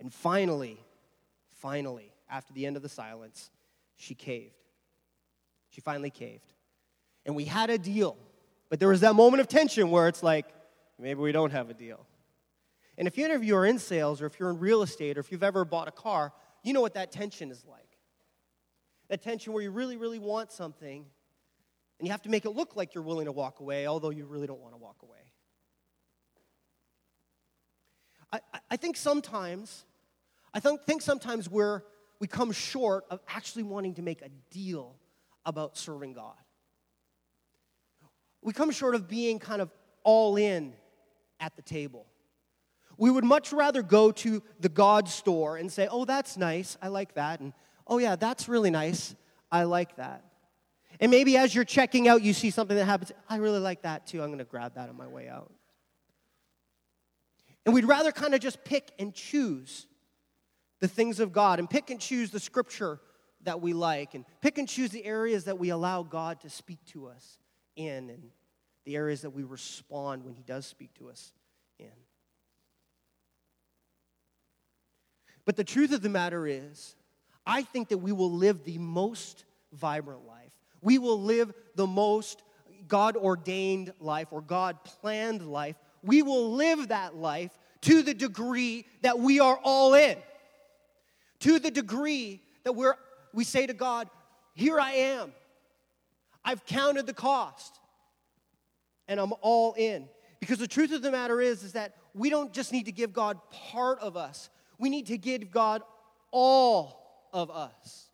And 0.00 0.12
finally, 0.12 0.80
finally, 1.50 2.10
after 2.28 2.52
the 2.52 2.66
end 2.66 2.76
of 2.76 2.82
the 2.82 2.88
silence, 2.88 3.50
she 3.96 4.14
caved. 4.14 4.54
She 5.68 5.80
finally 5.80 6.10
caved. 6.10 6.52
And 7.26 7.36
we 7.36 7.44
had 7.44 7.70
a 7.70 7.78
deal. 7.78 8.16
But 8.70 8.80
there 8.80 8.88
was 8.88 9.00
that 9.00 9.14
moment 9.14 9.40
of 9.40 9.48
tension 9.48 9.90
where 9.90 10.08
it's 10.08 10.22
like, 10.22 10.46
maybe 10.98 11.20
we 11.20 11.32
don't 11.32 11.52
have 11.52 11.70
a 11.70 11.74
deal. 11.74 12.06
And 12.96 13.06
if 13.06 13.18
any 13.18 13.34
of 13.34 13.44
you 13.44 13.56
are 13.56 13.66
in 13.66 13.78
sales 13.78 14.20
or 14.20 14.26
if 14.26 14.38
you're 14.40 14.50
in 14.50 14.58
real 14.58 14.82
estate 14.82 15.16
or 15.16 15.20
if 15.20 15.30
you've 15.30 15.42
ever 15.42 15.64
bought 15.64 15.88
a 15.88 15.92
car, 15.92 16.32
you 16.62 16.72
know 16.72 16.80
what 16.80 16.94
that 16.94 17.12
tension 17.12 17.50
is 17.50 17.64
like. 17.66 17.98
That 19.08 19.22
tension 19.22 19.52
where 19.52 19.62
you 19.62 19.70
really, 19.70 19.96
really 19.96 20.18
want 20.18 20.52
something 20.52 21.04
and 21.98 22.06
you 22.06 22.12
have 22.12 22.22
to 22.22 22.30
make 22.30 22.46
it 22.46 22.50
look 22.50 22.76
like 22.76 22.94
you're 22.94 23.04
willing 23.04 23.26
to 23.26 23.32
walk 23.32 23.60
away, 23.60 23.86
although 23.86 24.10
you 24.10 24.24
really 24.24 24.46
don't 24.46 24.60
want 24.60 24.72
to 24.72 24.78
walk 24.78 24.96
away. 25.02 25.18
I, 28.32 28.40
I 28.70 28.76
think 28.76 28.96
sometimes 28.96 29.84
I 30.52 30.60
think 30.60 31.02
sometimes 31.02 31.48
we're, 31.48 31.82
we 32.18 32.26
come 32.26 32.52
short 32.52 33.04
of 33.10 33.20
actually 33.28 33.62
wanting 33.62 33.94
to 33.94 34.02
make 34.02 34.22
a 34.22 34.28
deal 34.50 34.96
about 35.44 35.76
serving 35.76 36.12
God. 36.14 36.34
We 38.42 38.52
come 38.52 38.70
short 38.70 38.94
of 38.94 39.08
being 39.08 39.38
kind 39.38 39.60
of 39.62 39.70
all 40.02 40.36
in 40.36 40.74
at 41.38 41.56
the 41.56 41.62
table. 41.62 42.06
We 42.96 43.10
would 43.10 43.24
much 43.24 43.52
rather 43.52 43.82
go 43.82 44.12
to 44.12 44.42
the 44.58 44.68
God 44.68 45.08
store 45.08 45.56
and 45.56 45.70
say, 45.72 45.88
oh, 45.90 46.04
that's 46.04 46.36
nice, 46.36 46.76
I 46.82 46.88
like 46.88 47.14
that. 47.14 47.40
And 47.40 47.52
oh, 47.86 47.98
yeah, 47.98 48.16
that's 48.16 48.48
really 48.48 48.70
nice, 48.70 49.14
I 49.50 49.64
like 49.64 49.96
that. 49.96 50.24
And 51.00 51.10
maybe 51.10 51.36
as 51.36 51.54
you're 51.54 51.64
checking 51.64 52.08
out, 52.08 52.22
you 52.22 52.34
see 52.34 52.50
something 52.50 52.76
that 52.76 52.84
happens, 52.84 53.12
I 53.28 53.36
really 53.36 53.58
like 53.58 53.82
that 53.82 54.06
too, 54.06 54.22
I'm 54.22 54.30
gonna 54.30 54.44
grab 54.44 54.74
that 54.74 54.88
on 54.88 54.96
my 54.96 55.06
way 55.06 55.28
out. 55.28 55.50
And 57.64 57.74
we'd 57.74 57.84
rather 57.84 58.12
kind 58.12 58.34
of 58.34 58.40
just 58.40 58.64
pick 58.64 58.90
and 58.98 59.14
choose 59.14 59.86
the 60.80 60.88
things 60.88 61.20
of 61.20 61.32
God 61.32 61.58
and 61.58 61.68
pick 61.68 61.90
and 61.90 62.00
choose 62.00 62.30
the 62.30 62.40
scripture 62.40 63.00
that 63.44 63.60
we 63.60 63.72
like 63.72 64.14
and 64.14 64.24
pick 64.40 64.58
and 64.58 64.68
choose 64.68 64.90
the 64.90 65.04
areas 65.04 65.44
that 65.44 65.58
we 65.58 65.70
allow 65.70 66.02
God 66.02 66.40
to 66.40 66.50
speak 66.50 66.84
to 66.86 67.06
us 67.06 67.38
in 67.76 68.10
and 68.10 68.30
the 68.84 68.96
areas 68.96 69.22
that 69.22 69.30
we 69.30 69.44
respond 69.44 70.24
when 70.24 70.34
He 70.34 70.42
does 70.42 70.66
speak 70.66 70.92
to 70.94 71.08
us 71.08 71.32
in. 71.78 71.86
But 75.44 75.56
the 75.56 75.64
truth 75.64 75.92
of 75.92 76.02
the 76.02 76.08
matter 76.08 76.46
is, 76.46 76.96
I 77.46 77.62
think 77.62 77.88
that 77.88 77.98
we 77.98 78.12
will 78.12 78.32
live 78.32 78.64
the 78.64 78.78
most 78.78 79.44
vibrant 79.72 80.26
life. 80.26 80.52
We 80.82 80.98
will 80.98 81.20
live 81.20 81.52
the 81.74 81.86
most 81.86 82.42
God 82.88 83.16
ordained 83.16 83.92
life 84.00 84.28
or 84.30 84.40
God 84.40 84.82
planned 84.84 85.46
life. 85.46 85.76
We 86.02 86.22
will 86.22 86.52
live 86.52 86.88
that 86.88 87.16
life 87.16 87.56
to 87.82 88.02
the 88.02 88.14
degree 88.14 88.86
that 89.02 89.18
we 89.18 89.40
are 89.40 89.58
all 89.62 89.94
in 89.94 90.16
to 91.40 91.58
the 91.58 91.70
degree 91.70 92.42
that 92.64 92.72
we're, 92.72 92.94
we 93.32 93.44
say 93.44 93.66
to 93.66 93.74
God, 93.74 94.08
Here 94.54 94.78
I 94.78 94.92
am. 94.92 95.32
I've 96.44 96.64
counted 96.64 97.06
the 97.06 97.14
cost, 97.14 97.78
and 99.08 99.20
I'm 99.20 99.32
all 99.42 99.74
in. 99.74 100.08
Because 100.40 100.58
the 100.58 100.66
truth 100.66 100.92
of 100.92 101.02
the 101.02 101.10
matter 101.10 101.40
is, 101.40 101.62
is 101.62 101.72
that 101.72 101.94
we 102.14 102.30
don't 102.30 102.52
just 102.52 102.72
need 102.72 102.86
to 102.86 102.92
give 102.92 103.12
God 103.12 103.38
part 103.50 103.98
of 104.00 104.16
us, 104.16 104.50
we 104.78 104.88
need 104.88 105.06
to 105.06 105.18
give 105.18 105.50
God 105.50 105.82
all 106.30 107.28
of 107.32 107.50
us. 107.50 108.06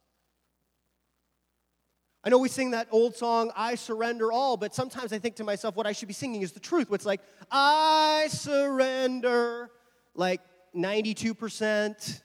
I 2.24 2.28
know 2.28 2.38
we 2.38 2.48
sing 2.48 2.72
that 2.72 2.88
old 2.90 3.14
song, 3.14 3.52
I 3.54 3.76
surrender 3.76 4.32
all, 4.32 4.56
but 4.56 4.74
sometimes 4.74 5.12
I 5.12 5.18
think 5.20 5.36
to 5.36 5.44
myself, 5.44 5.76
what 5.76 5.86
I 5.86 5.92
should 5.92 6.08
be 6.08 6.14
singing 6.14 6.42
is 6.42 6.50
the 6.50 6.58
truth. 6.58 6.90
What's 6.90 7.06
like, 7.06 7.20
I 7.52 8.26
surrender 8.30 9.70
like 10.16 10.40
92%, 10.74 12.20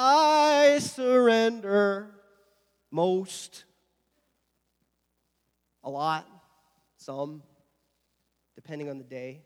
I 0.00 0.78
surrender 0.78 2.08
most, 2.92 3.64
a 5.82 5.90
lot, 5.90 6.24
some, 6.98 7.42
depending 8.54 8.88
on 8.90 8.98
the 8.98 9.04
day. 9.04 9.42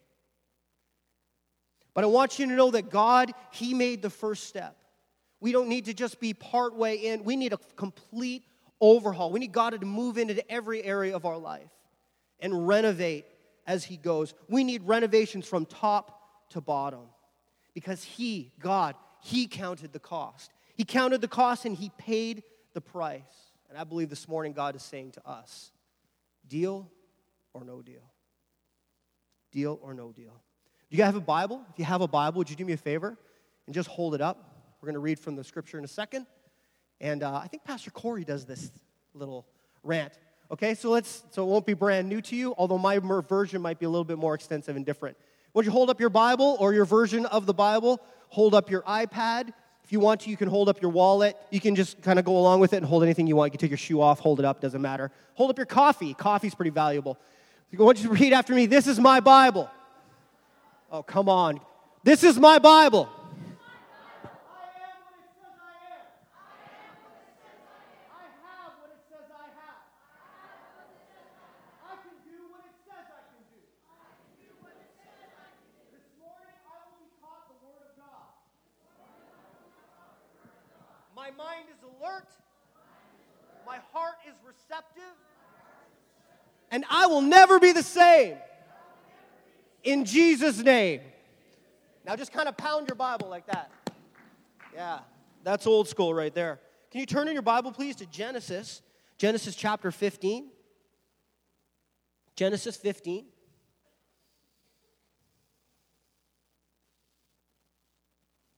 But 1.95 2.05
I 2.05 2.07
want 2.09 2.39
you 2.39 2.45
to 2.49 2.53
know 2.53 2.71
that 2.73 2.91
God, 2.91 3.33
He 3.51 3.73
made 3.73 4.03
the 4.03 4.11
first 4.11 4.45
step. 4.45 4.77
We 5.41 5.53
don't 5.53 5.71
need 5.71 5.87
to 5.87 5.95
just 5.95 6.21
be 6.21 6.35
part 6.35 6.77
way 6.77 6.97
in, 6.97 7.25
we 7.25 7.37
need 7.37 7.55
a 7.55 7.59
complete 7.77 8.45
overhaul. 8.79 9.33
We 9.33 9.41
need 9.41 9.53
God 9.53 9.71
to 9.71 9.87
move 9.87 10.19
into 10.19 10.53
every 10.53 10.85
area 10.85 11.17
of 11.17 11.25
our 11.25 11.39
life 11.39 11.71
and 12.41 12.69
renovate 12.69 13.25
as 13.67 13.85
He 13.85 13.97
goes. 13.97 14.35
We 14.51 14.65
need 14.65 14.83
renovations 14.83 15.49
from 15.49 15.65
top 15.65 16.51
to 16.51 16.61
bottom 16.61 17.07
because 17.73 18.05
He, 18.05 18.53
God, 18.61 18.97
he 19.23 19.47
counted 19.47 19.93
the 19.93 20.01
cost. 20.01 20.51
He 20.75 20.85
counted 20.85 21.21
the 21.21 21.29
cost 21.29 21.65
and 21.65 21.77
He 21.77 21.91
paid 21.97 22.43
the 22.75 22.81
price. 22.81 23.23
And 23.71 23.79
I 23.79 23.85
believe 23.85 24.11
this 24.11 24.29
morning 24.29 24.53
God 24.53 24.77
is 24.77 24.83
saying 24.83 25.13
to 25.13 25.27
us 25.27 25.71
deal 26.49 26.91
or 27.55 27.65
no 27.65 27.81
deal? 27.83 28.03
Deal 29.53 29.79
or 29.81 29.95
no 29.95 30.13
deal? 30.13 30.43
Do 30.91 30.97
you 30.97 31.05
have 31.05 31.15
a 31.15 31.21
Bible? 31.21 31.63
If 31.73 31.79
you 31.79 31.85
have 31.85 32.03
a 32.03 32.09
Bible, 32.09 32.39
would 32.39 32.51
you 32.51 32.57
do 32.57 32.65
me 32.65 32.73
a 32.73 32.77
favor 32.77 33.17
and 33.67 33.75
just 33.75 33.89
hold 33.89 34.15
it 34.15 34.21
up? 34.21 34.57
We're 34.81 34.87
going 34.87 34.95
to 34.95 35.01
read 35.01 35.21
from 35.21 35.37
the 35.37 35.45
scripture 35.45 35.79
in 35.79 35.85
a 35.85 35.89
second. 35.89 36.27
And 37.01 37.23
uh, 37.23 37.35
I 37.37 37.47
think 37.47 37.65
Pastor 37.65 37.93
Corey 37.93 38.25
does 38.25 38.45
this 38.45 38.73
little 39.15 39.47
rant. 39.85 40.19
Okay, 40.51 40.75
so 40.75 40.91
let's 40.91 41.23
so 41.31 41.45
it 41.45 41.47
won't 41.47 41.65
be 41.65 41.75
brand 41.75 42.09
new 42.09 42.21
to 42.23 42.37
you, 42.37 42.55
although 42.59 42.77
my 42.77 42.99
version 42.99 43.63
might 43.63 43.79
be 43.79 43.87
a 43.87 43.89
little 43.89 44.05
bit 44.05 44.19
more 44.19 44.35
extensive 44.35 44.77
and 44.77 44.85
different. 44.85 45.17
Would 45.55 45.67
you 45.67 45.71
hold 45.71 45.91
up 45.91 46.01
your 46.01 46.11
Bible 46.11 46.57
or 46.61 46.73
your 46.73 46.85
version 46.85 47.27
of 47.27 47.47
the 47.47 47.55
Bible? 47.55 48.01
Hold 48.29 48.55
up 48.55 48.71
your 48.71 48.83
iPad. 48.83 49.53
If 49.85 49.93
you 49.93 50.01
want 50.01 50.23
to, 50.23 50.31
you 50.31 50.37
can 50.37 50.49
hold 50.49 50.69
up 50.69 50.81
your 50.81 50.91
wallet. 50.91 51.37
You 51.51 51.61
can 51.61 51.75
just 51.75 52.01
kind 52.03 52.19
of 52.19 52.25
go 52.25 52.39
along 52.39 52.61
with 52.61 52.73
it 52.73 52.77
and 52.77 52.87
hold 52.87 53.03
anything 53.03 53.27
you 53.27 53.37
want. 53.37 53.49
You 53.49 53.59
can 53.59 53.61
take 53.61 53.71
your 53.71 53.79
shoe 53.79 54.01
off, 54.01 54.21
hold 54.21 54.39
it 54.39 54.45
up, 54.45 54.61
doesn't 54.61 54.81
matter. 54.81 55.11
Hold 55.35 55.51
up 55.51 55.59
your 55.59 55.67
coffee. 55.67 56.15
Coffee's 56.15 56.55
pretty 56.55 56.71
valuable. 56.71 57.19
I 57.79 57.83
want 57.83 57.99
you 58.03 58.09
to 58.09 58.15
read 58.15 58.33
after 58.33 58.55
me. 58.55 58.67
This 58.67 58.87
is 58.87 58.99
my 58.99 59.21
Bible. 59.21 59.71
Oh, 60.91 61.03
come 61.03 61.29
on. 61.29 61.61
This 62.05 62.25
is 62.25 62.39
my 62.39 62.59
Bible. 62.59 63.09
My 81.23 81.31
mind 81.31 81.67
is 81.71 81.79
alert. 81.85 82.27
My 83.65 83.79
heart 83.93 84.17
is 84.27 84.35
receptive. 84.45 85.15
And 86.73 86.85
I 86.91 87.07
will 87.07 87.21
never 87.21 87.61
be 87.61 87.71
the 87.71 87.85
same. 87.85 88.39
In 89.85 90.05
Jesus' 90.05 90.59
name. 90.59 91.01
Now 92.05 92.17
just 92.17 92.33
kind 92.33 92.49
of 92.49 92.57
pound 92.57 92.89
your 92.89 92.97
Bible 92.97 93.29
like 93.29 93.47
that. 93.47 93.71
Yeah, 94.75 94.99
that's 95.45 95.65
old 95.65 95.87
school 95.87 96.13
right 96.13 96.35
there. 96.35 96.59
Can 96.91 96.99
you 96.99 97.07
turn 97.07 97.29
in 97.29 97.35
your 97.35 97.43
Bible, 97.43 97.71
please, 97.71 97.95
to 97.97 98.07
Genesis? 98.07 98.83
Genesis 99.17 99.55
chapter 99.55 99.93
15. 99.93 100.49
Genesis 102.35 102.77
15. 102.77 103.27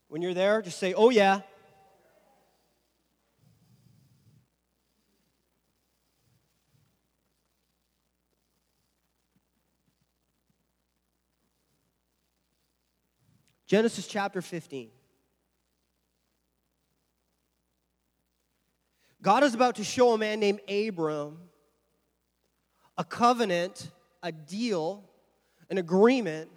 When 0.08 0.22
you're 0.22 0.32
there, 0.32 0.62
just 0.62 0.78
say, 0.78 0.94
Oh, 0.94 1.10
yeah. 1.10 1.42
Genesis 13.66 14.06
chapter 14.06 14.42
15. 14.42 14.90
God 19.22 19.42
is 19.42 19.54
about 19.54 19.76
to 19.76 19.84
show 19.84 20.12
a 20.12 20.18
man 20.18 20.38
named 20.38 20.60
Abram 20.68 21.38
a 22.96 23.04
covenant, 23.04 23.90
a 24.22 24.30
deal, 24.30 25.02
an 25.70 25.78
agreement 25.78 26.48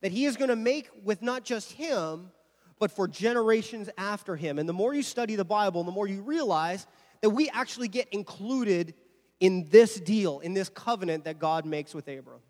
that 0.00 0.10
he 0.10 0.24
is 0.24 0.36
going 0.36 0.48
to 0.48 0.56
make 0.56 0.90
with 1.04 1.22
not 1.22 1.44
just 1.44 1.72
him, 1.72 2.32
but 2.80 2.90
for 2.90 3.06
generations 3.06 3.88
after 3.96 4.34
him. 4.34 4.58
And 4.58 4.68
the 4.68 4.72
more 4.72 4.92
you 4.92 5.02
study 5.02 5.36
the 5.36 5.44
Bible, 5.44 5.84
the 5.84 5.92
more 5.92 6.08
you 6.08 6.22
realize 6.22 6.86
that 7.20 7.30
we 7.30 7.48
actually 7.50 7.86
get 7.86 8.08
included 8.10 8.94
in 9.38 9.68
this 9.70 10.00
deal, 10.00 10.40
in 10.40 10.54
this 10.54 10.68
covenant 10.68 11.24
that 11.24 11.38
God 11.38 11.64
makes 11.64 11.94
with 11.94 12.08
Abram. 12.08 12.40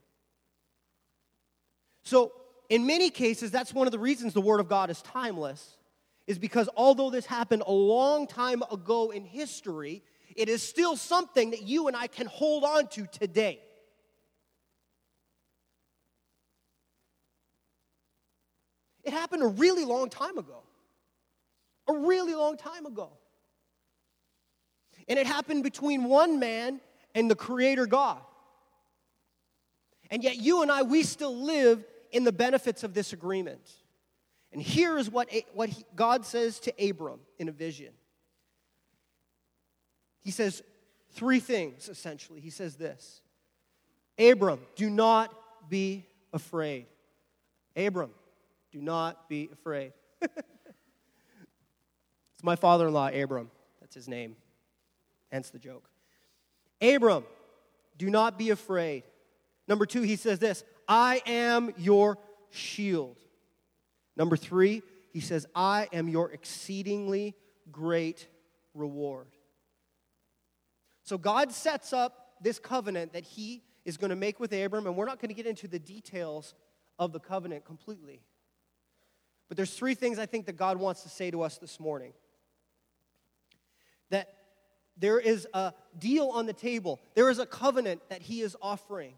So, 2.02 2.32
in 2.72 2.86
many 2.86 3.10
cases, 3.10 3.50
that's 3.50 3.74
one 3.74 3.86
of 3.86 3.90
the 3.90 3.98
reasons 3.98 4.32
the 4.32 4.40
Word 4.40 4.58
of 4.58 4.66
God 4.66 4.88
is 4.88 5.02
timeless, 5.02 5.76
is 6.26 6.38
because 6.38 6.70
although 6.74 7.10
this 7.10 7.26
happened 7.26 7.62
a 7.66 7.70
long 7.70 8.26
time 8.26 8.62
ago 8.72 9.10
in 9.10 9.26
history, 9.26 10.02
it 10.34 10.48
is 10.48 10.62
still 10.62 10.96
something 10.96 11.50
that 11.50 11.60
you 11.60 11.88
and 11.88 11.94
I 11.94 12.06
can 12.06 12.26
hold 12.26 12.64
on 12.64 12.86
to 12.88 13.06
today. 13.08 13.60
It 19.04 19.12
happened 19.12 19.42
a 19.42 19.48
really 19.48 19.84
long 19.84 20.08
time 20.08 20.38
ago. 20.38 20.62
A 21.88 21.92
really 21.92 22.34
long 22.34 22.56
time 22.56 22.86
ago. 22.86 23.10
And 25.08 25.18
it 25.18 25.26
happened 25.26 25.62
between 25.62 26.04
one 26.04 26.38
man 26.38 26.80
and 27.14 27.30
the 27.30 27.36
Creator 27.36 27.84
God. 27.84 28.22
And 30.10 30.24
yet, 30.24 30.36
you 30.36 30.62
and 30.62 30.72
I, 30.72 30.84
we 30.84 31.02
still 31.02 31.36
live 31.36 31.84
in 32.12 32.24
the 32.24 32.32
benefits 32.32 32.84
of 32.84 32.94
this 32.94 33.12
agreement. 33.12 33.70
And 34.52 34.62
here 34.62 34.98
is 34.98 35.10
what, 35.10 35.30
what 35.54 35.70
he, 35.70 35.84
God 35.96 36.26
says 36.26 36.60
to 36.60 36.88
Abram 36.88 37.20
in 37.38 37.48
a 37.48 37.52
vision. 37.52 37.92
He 40.20 40.30
says 40.30 40.62
three 41.12 41.40
things, 41.40 41.88
essentially. 41.88 42.40
He 42.40 42.50
says 42.50 42.76
this 42.76 43.22
Abram, 44.18 44.60
do 44.76 44.90
not 44.90 45.34
be 45.68 46.06
afraid. 46.32 46.86
Abram, 47.74 48.10
do 48.70 48.80
not 48.80 49.28
be 49.28 49.48
afraid. 49.52 49.92
it's 50.20 50.34
my 52.42 52.56
father 52.56 52.88
in 52.88 52.94
law, 52.94 53.08
Abram. 53.08 53.50
That's 53.80 53.94
his 53.94 54.06
name. 54.06 54.36
Hence 55.30 55.48
the 55.48 55.58
joke. 55.58 55.88
Abram, 56.82 57.24
do 57.96 58.10
not 58.10 58.38
be 58.38 58.50
afraid. 58.50 59.04
Number 59.66 59.86
two, 59.86 60.02
he 60.02 60.16
says 60.16 60.38
this 60.38 60.64
I 60.88 61.22
am 61.26 61.72
your 61.76 62.18
shield. 62.50 63.18
Number 64.16 64.36
three, 64.36 64.82
he 65.12 65.20
says, 65.20 65.46
I 65.54 65.88
am 65.92 66.08
your 66.08 66.30
exceedingly 66.30 67.34
great 67.70 68.28
reward. 68.74 69.28
So 71.04 71.18
God 71.18 71.52
sets 71.52 71.92
up 71.92 72.36
this 72.40 72.58
covenant 72.58 73.12
that 73.12 73.24
he 73.24 73.62
is 73.84 73.96
going 73.96 74.10
to 74.10 74.16
make 74.16 74.38
with 74.38 74.52
Abram, 74.52 74.86
and 74.86 74.96
we're 74.96 75.06
not 75.06 75.20
going 75.20 75.28
to 75.28 75.34
get 75.34 75.46
into 75.46 75.68
the 75.68 75.78
details 75.78 76.54
of 76.98 77.12
the 77.12 77.20
covenant 77.20 77.64
completely. 77.64 78.22
But 79.48 79.56
there's 79.56 79.74
three 79.74 79.94
things 79.94 80.18
I 80.18 80.26
think 80.26 80.46
that 80.46 80.56
God 80.56 80.78
wants 80.78 81.02
to 81.02 81.08
say 81.08 81.30
to 81.30 81.42
us 81.42 81.58
this 81.58 81.78
morning. 81.80 82.12
That 84.10 84.34
there 84.96 85.18
is 85.18 85.46
a 85.52 85.72
deal 85.98 86.28
on 86.28 86.46
the 86.46 86.52
table, 86.52 87.00
there 87.14 87.30
is 87.30 87.38
a 87.38 87.46
covenant 87.46 88.02
that 88.08 88.22
he 88.22 88.40
is 88.42 88.56
offering. 88.62 89.14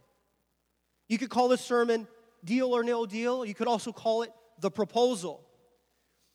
You 1.14 1.18
could 1.18 1.30
call 1.30 1.46
this 1.46 1.60
sermon 1.60 2.08
Deal 2.44 2.74
or 2.74 2.82
No 2.82 3.06
Deal. 3.06 3.44
You 3.44 3.54
could 3.54 3.68
also 3.68 3.92
call 3.92 4.22
it 4.22 4.32
The 4.58 4.68
Proposal. 4.68 5.46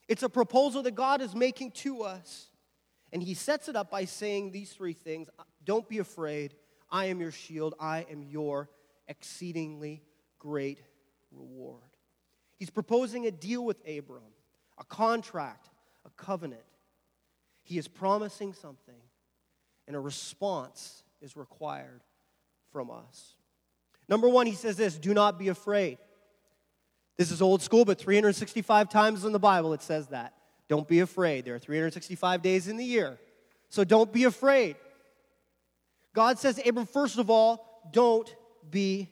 It's 0.08 0.22
a 0.22 0.28
proposal 0.30 0.82
that 0.84 0.94
God 0.94 1.20
is 1.20 1.34
making 1.34 1.72
to 1.72 2.00
us. 2.00 2.46
And 3.12 3.22
he 3.22 3.34
sets 3.34 3.68
it 3.68 3.76
up 3.76 3.90
by 3.90 4.06
saying 4.06 4.52
these 4.52 4.72
three 4.72 4.94
things 4.94 5.28
Don't 5.66 5.86
be 5.86 5.98
afraid. 5.98 6.54
I 6.90 7.04
am 7.04 7.20
your 7.20 7.30
shield. 7.30 7.74
I 7.78 8.06
am 8.10 8.22
your 8.22 8.70
exceedingly 9.06 10.02
great 10.38 10.80
reward. 11.30 11.82
He's 12.56 12.70
proposing 12.70 13.26
a 13.26 13.30
deal 13.30 13.62
with 13.62 13.86
Abram, 13.86 14.32
a 14.78 14.84
contract, 14.84 15.68
a 16.06 16.10
covenant. 16.16 16.62
He 17.64 17.76
is 17.76 17.86
promising 17.86 18.54
something, 18.54 19.02
and 19.86 19.94
a 19.94 20.00
response 20.00 21.04
is 21.20 21.36
required 21.36 22.00
from 22.72 22.90
us. 22.90 23.34
Number 24.10 24.28
one, 24.28 24.46
he 24.46 24.54
says 24.54 24.76
this 24.76 24.98
do 24.98 25.14
not 25.14 25.38
be 25.38 25.48
afraid. 25.48 25.96
This 27.16 27.30
is 27.30 27.40
old 27.40 27.62
school, 27.62 27.84
but 27.84 27.98
365 27.98 28.88
times 28.88 29.24
in 29.24 29.32
the 29.32 29.38
Bible 29.38 29.72
it 29.72 29.82
says 29.82 30.08
that. 30.08 30.34
Don't 30.68 30.88
be 30.88 31.00
afraid. 31.00 31.44
There 31.44 31.54
are 31.54 31.60
365 31.60 32.42
days 32.42 32.68
in 32.68 32.76
the 32.76 32.84
year. 32.84 33.18
So 33.68 33.84
don't 33.84 34.12
be 34.12 34.24
afraid. 34.24 34.76
God 36.12 36.38
says 36.38 36.56
to 36.56 36.68
Abram, 36.68 36.86
first 36.86 37.18
of 37.18 37.30
all, 37.30 37.82
don't 37.92 38.34
be 38.68 39.08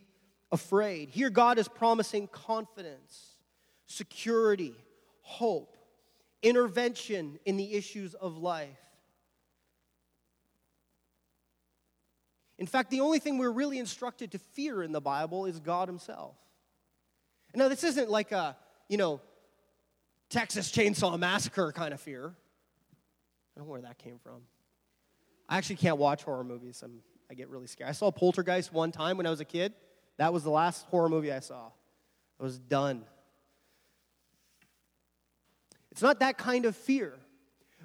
afraid. 0.51 1.11
Here, 1.11 1.31
God 1.31 1.59
is 1.59 1.69
promising 1.69 2.27
confidence, 2.29 3.37
security, 3.87 4.75
hope, 5.21 5.77
intervention 6.43 7.39
in 7.45 7.57
the 7.57 7.75
issues 7.75 8.15
of 8.15 8.37
life. 8.37 8.69
In 12.59 12.67
fact, 12.67 12.91
the 12.91 13.01
only 13.01 13.19
thing 13.21 13.39
we're 13.39 13.51
really 13.51 13.79
instructed 13.79 14.33
to 14.33 14.39
fear 14.39 14.83
in 14.83 14.93
the 14.93 15.01
Bible 15.01 15.47
is 15.47 15.61
God 15.61 15.89
Himself. 15.89 16.35
Now, 17.55 17.69
this 17.69 17.85
isn't 17.85 18.11
like 18.11 18.33
a, 18.33 18.57
you 18.89 18.99
know, 18.99 19.21
Texas 20.29 20.71
Chainsaw 20.71 21.19
Massacre 21.19 21.73
kind 21.73 21.95
of 21.95 22.01
fear. 22.01 22.27
I 22.27 23.59
don't 23.59 23.67
know 23.67 23.73
where 23.73 23.81
that 23.83 23.99
came 23.99 24.19
from. 24.19 24.43
I 25.49 25.57
actually 25.57 25.77
can't 25.77 25.97
watch 25.97 26.25
horror 26.25 26.45
movies. 26.45 26.83
I'm, 26.85 27.01
I 27.31 27.35
get 27.35 27.49
really 27.49 27.67
scared. 27.67 27.89
I 27.89 27.93
saw 27.93 28.11
Poltergeist 28.11 28.73
one 28.73 28.93
time 28.93 29.17
when 29.17 29.27
I 29.27 29.31
was 29.31 29.41
a 29.41 29.45
kid. 29.45 29.73
That 30.19 30.33
was 30.33 30.43
the 30.43 30.51
last 30.51 30.85
horror 30.87 31.09
movie 31.09 31.33
I 31.33 31.41
saw. 31.41 31.71
I 32.39 32.43
was 32.43 32.59
done. 32.59 33.05
It's 35.91 36.03
not 36.03 36.21
that 36.21 36.37
kind 36.39 36.67
of 36.67 36.77
fear, 36.77 37.15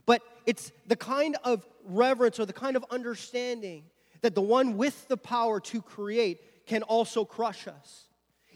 but 0.06 0.22
it's 0.46 0.72
the 0.88 0.96
kind 0.96 1.38
of 1.44 1.66
reverence 1.86 2.40
or 2.40 2.46
the 2.46 2.54
kind 2.54 2.76
of 2.76 2.86
understanding 2.92 3.86
that 4.24 4.34
the 4.34 4.42
one 4.42 4.78
with 4.78 5.08
the 5.10 5.18
power 5.18 5.60
to 5.60 5.82
create 5.82 6.66
can 6.66 6.82
also 6.82 7.26
crush 7.26 7.68
us. 7.68 8.08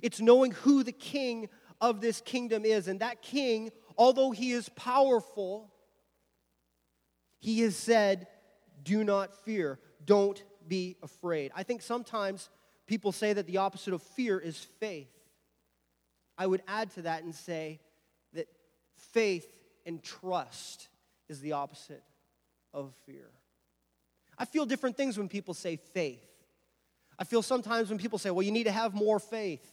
It's 0.02 0.20
knowing 0.20 0.52
who 0.52 0.84
the 0.84 0.92
king 0.92 1.50
of 1.80 2.02
this 2.02 2.22
kingdom 2.22 2.66
is. 2.66 2.88
And 2.88 3.02
that 3.02 3.22
king, 3.22 3.72
although 3.98 4.32
he 4.32 4.52
is 4.54 4.70
powerful, 4.70 5.72
he 7.40 7.60
has 7.62 7.76
said, 7.76 8.28
Do 8.82 9.04
not 9.04 9.36
fear, 9.44 9.80
don't 10.04 10.42
be 10.68 10.98
afraid. 11.04 11.52
I 11.54 11.64
think 11.64 11.82
sometimes 11.82 12.50
people 12.88 13.12
say 13.12 13.34
that 13.34 13.46
the 13.46 13.58
opposite 13.58 13.94
of 13.94 14.02
fear 14.02 14.40
is 14.40 14.58
faith. 14.80 15.12
I 16.38 16.48
would 16.48 16.62
add 16.68 16.92
to 16.92 17.04
that 17.04 17.24
and 17.24 17.36
say 17.36 17.82
that 18.34 18.48
faith 18.96 19.48
and 19.86 20.02
trust 20.02 20.88
is 21.28 21.42
the 21.42 21.54
opposite 21.54 22.04
of 22.74 22.94
fear. 23.06 23.32
I 24.38 24.46
feel 24.46 24.66
different 24.66 24.98
things 24.98 25.18
when 25.18 25.30
people 25.30 25.54
say 25.54 25.78
faith. 25.78 26.24
I 27.20 27.24
feel 27.24 27.42
sometimes 27.42 27.90
when 27.90 27.98
people 27.98 28.20
say, 28.20 28.30
well, 28.30 28.44
you 28.44 28.52
need 28.52 28.66
to 28.66 28.72
have 28.72 28.94
more 28.94 29.20
faith. 29.20 29.66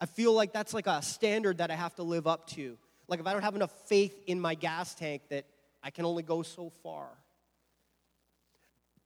I 0.00 0.06
feel 0.06 0.32
like 0.32 0.52
that's 0.52 0.74
like 0.74 0.86
a 0.86 1.00
standard 1.00 1.58
that 1.58 1.70
I 1.70 1.74
have 1.74 1.94
to 1.96 2.02
live 2.02 2.26
up 2.26 2.48
to. 2.50 2.76
Like 3.08 3.20
if 3.20 3.26
I 3.26 3.32
don't 3.32 3.42
have 3.42 3.54
enough 3.54 3.72
faith 3.88 4.18
in 4.26 4.40
my 4.40 4.54
gas 4.54 4.94
tank, 4.94 5.22
that 5.30 5.46
I 5.82 5.90
can 5.90 6.04
only 6.04 6.24
go 6.24 6.42
so 6.42 6.70
far. 6.82 7.08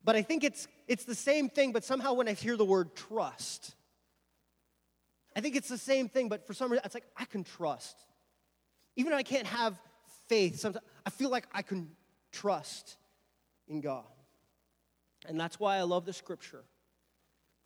But 0.02 0.16
I 0.16 0.22
think 0.22 0.44
it's, 0.44 0.66
it's 0.88 1.04
the 1.04 1.14
same 1.14 1.50
thing, 1.50 1.72
but 1.72 1.84
somehow 1.84 2.14
when 2.14 2.26
I 2.26 2.32
hear 2.32 2.56
the 2.56 2.64
word 2.64 2.96
trust, 2.96 3.74
I 5.36 5.40
think 5.40 5.56
it's 5.56 5.68
the 5.68 5.78
same 5.78 6.08
thing, 6.08 6.28
but 6.28 6.46
for 6.46 6.54
some 6.54 6.72
reason, 6.72 6.82
it's 6.84 6.94
like 6.94 7.06
I 7.16 7.26
can 7.26 7.44
trust. 7.44 7.96
Even 8.96 9.12
if 9.12 9.18
I 9.18 9.22
can't 9.22 9.46
have 9.46 9.78
faith, 10.28 10.58
sometimes 10.58 10.84
I 11.04 11.10
feel 11.10 11.30
like 11.30 11.46
I 11.52 11.62
can 11.62 11.90
trust 12.32 12.96
in 13.68 13.82
God. 13.82 14.04
And 15.30 15.38
that's 15.38 15.60
why 15.60 15.76
I 15.76 15.82
love 15.82 16.04
the 16.06 16.12
scripture. 16.12 16.64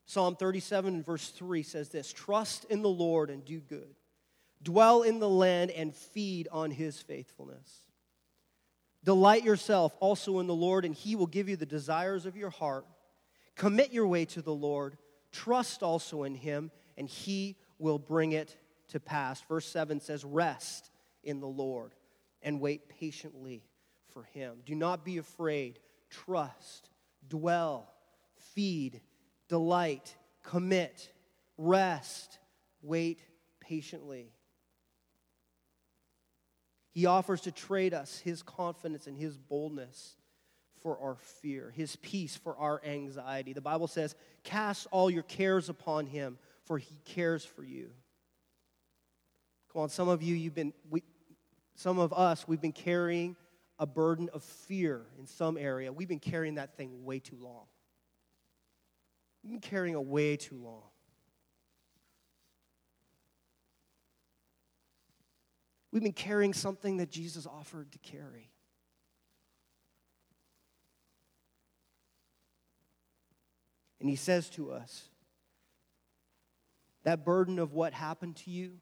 Psalm 0.04 0.36
37, 0.36 1.02
verse 1.02 1.28
3 1.30 1.62
says 1.62 1.88
this 1.88 2.12
Trust 2.12 2.64
in 2.64 2.82
the 2.82 2.90
Lord 2.90 3.30
and 3.30 3.42
do 3.42 3.58
good, 3.58 3.96
dwell 4.62 5.00
in 5.00 5.18
the 5.18 5.28
land 5.28 5.70
and 5.70 5.94
feed 5.94 6.46
on 6.52 6.70
his 6.70 7.00
faithfulness. 7.00 7.86
Delight 9.02 9.44
yourself 9.44 9.96
also 9.98 10.40
in 10.40 10.46
the 10.46 10.54
Lord, 10.54 10.84
and 10.84 10.94
he 10.94 11.16
will 11.16 11.26
give 11.26 11.48
you 11.48 11.56
the 11.56 11.64
desires 11.64 12.26
of 12.26 12.36
your 12.36 12.50
heart. 12.50 12.84
Commit 13.56 13.92
your 13.92 14.06
way 14.06 14.26
to 14.26 14.42
the 14.42 14.54
Lord, 14.54 14.98
trust 15.32 15.82
also 15.82 16.24
in 16.24 16.34
him, 16.34 16.70
and 16.98 17.08
he 17.08 17.56
will 17.78 17.98
bring 17.98 18.32
it 18.32 18.58
to 18.88 19.00
pass. 19.00 19.40
Verse 19.48 19.66
7 19.66 20.00
says, 20.00 20.22
Rest 20.22 20.90
in 21.22 21.40
the 21.40 21.46
Lord 21.46 21.94
and 22.42 22.60
wait 22.60 22.90
patiently 22.90 23.64
for 24.12 24.24
him. 24.24 24.58
Do 24.66 24.74
not 24.74 25.02
be 25.02 25.16
afraid, 25.16 25.78
trust, 26.10 26.90
dwell, 27.28 27.92
feed, 28.54 29.00
delight, 29.48 30.14
commit, 30.42 31.10
rest, 31.56 32.38
wait 32.82 33.20
patiently. 33.60 34.32
He 36.90 37.06
offers 37.06 37.40
to 37.42 37.52
trade 37.52 37.92
us 37.92 38.18
his 38.18 38.42
confidence 38.42 39.06
and 39.06 39.18
his 39.18 39.36
boldness 39.36 40.16
for 40.80 40.98
our 41.00 41.16
fear, 41.16 41.72
his 41.74 41.96
peace 41.96 42.36
for 42.36 42.56
our 42.56 42.80
anxiety. 42.84 43.52
The 43.52 43.60
Bible 43.60 43.88
says, 43.88 44.14
Cast 44.44 44.86
all 44.90 45.10
your 45.10 45.22
cares 45.22 45.68
upon 45.68 46.06
him, 46.06 46.38
for 46.64 46.78
he 46.78 47.00
cares 47.04 47.44
for 47.44 47.64
you. 47.64 47.90
Come 49.72 49.82
on, 49.82 49.88
some 49.88 50.08
of 50.08 50.22
you, 50.22 50.36
you've 50.36 50.54
been, 50.54 50.72
we, 50.88 51.02
some 51.74 51.98
of 51.98 52.12
us, 52.12 52.46
we've 52.46 52.60
been 52.60 52.70
carrying 52.70 53.34
a 53.78 53.86
burden 53.86 54.28
of 54.32 54.42
fear 54.42 55.06
in 55.18 55.26
some 55.26 55.56
area. 55.56 55.92
We've 55.92 56.08
been 56.08 56.20
carrying 56.20 56.54
that 56.56 56.76
thing 56.76 57.04
way 57.04 57.18
too 57.18 57.38
long. 57.40 57.64
We've 59.42 59.52
been 59.52 59.60
carrying 59.60 59.94
it 59.94 60.04
way 60.04 60.36
too 60.36 60.56
long. 60.56 60.84
We've 65.90 66.02
been 66.02 66.12
carrying 66.12 66.52
something 66.52 66.96
that 66.96 67.10
Jesus 67.10 67.46
offered 67.46 67.92
to 67.92 67.98
carry. 67.98 68.50
And 74.00 74.10
he 74.10 74.16
says 74.16 74.50
to 74.50 74.70
us 74.72 75.08
that 77.04 77.24
burden 77.24 77.58
of 77.58 77.72
what 77.72 77.92
happened 77.92 78.36
to 78.36 78.50
you, 78.50 78.78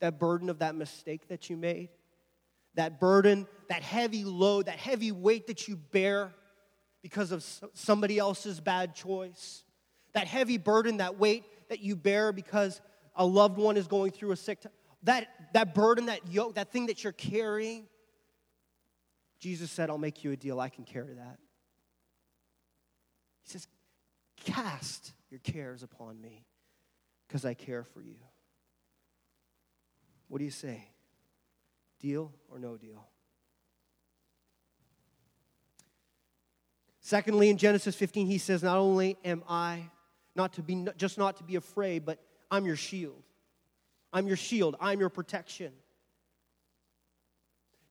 that 0.00 0.18
burden 0.18 0.48
of 0.48 0.60
that 0.60 0.74
mistake 0.74 1.28
that 1.28 1.50
you 1.50 1.56
made, 1.56 1.90
that 2.74 3.00
burden, 3.00 3.46
that 3.68 3.82
heavy 3.82 4.24
load, 4.24 4.66
that 4.66 4.78
heavy 4.78 5.12
weight 5.12 5.46
that 5.46 5.68
you 5.68 5.76
bear 5.76 6.32
because 7.02 7.32
of 7.32 7.44
somebody 7.74 8.18
else's 8.18 8.60
bad 8.60 8.94
choice, 8.94 9.64
that 10.12 10.26
heavy 10.26 10.58
burden, 10.58 10.98
that 10.98 11.18
weight 11.18 11.44
that 11.68 11.80
you 11.80 11.96
bear 11.96 12.32
because 12.32 12.80
a 13.16 13.24
loved 13.24 13.58
one 13.58 13.76
is 13.76 13.86
going 13.86 14.10
through 14.10 14.32
a 14.32 14.36
sick 14.36 14.60
time 14.60 14.72
that, 15.04 15.28
that 15.52 15.74
burden, 15.74 16.06
that 16.06 16.26
yoke, 16.28 16.54
that 16.54 16.72
thing 16.72 16.86
that 16.86 17.04
you're 17.04 17.12
carrying, 17.12 17.86
Jesus 19.38 19.70
said, 19.70 19.90
I'll 19.90 19.98
make 19.98 20.24
you 20.24 20.32
a 20.32 20.36
deal. 20.36 20.58
I 20.58 20.70
can 20.70 20.84
carry 20.84 21.14
that. 21.14 21.38
He 23.42 23.50
says, 23.50 23.68
Cast 24.44 25.12
your 25.30 25.40
cares 25.40 25.82
upon 25.82 26.20
me 26.20 26.44
because 27.26 27.44
I 27.44 27.54
care 27.54 27.84
for 27.84 28.00
you. 28.00 28.16
What 30.28 30.38
do 30.38 30.44
you 30.44 30.50
say? 30.50 30.88
Deal 32.00 32.32
or 32.50 32.58
no 32.58 32.76
deal? 32.76 33.06
Secondly, 37.00 37.50
in 37.50 37.58
Genesis 37.58 37.94
15, 37.94 38.26
he 38.26 38.38
says, 38.38 38.62
Not 38.62 38.78
only 38.78 39.18
am 39.24 39.42
I 39.48 39.90
not 40.34 40.54
to 40.54 40.62
be, 40.62 40.86
just 40.96 41.18
not 41.18 41.36
to 41.36 41.44
be 41.44 41.56
afraid, 41.56 42.04
but 42.04 42.18
I'm 42.50 42.64
your 42.64 42.76
shield. 42.76 43.22
I'm 44.12 44.26
your 44.26 44.36
shield, 44.36 44.76
I'm 44.80 45.00
your 45.00 45.08
protection. 45.08 45.72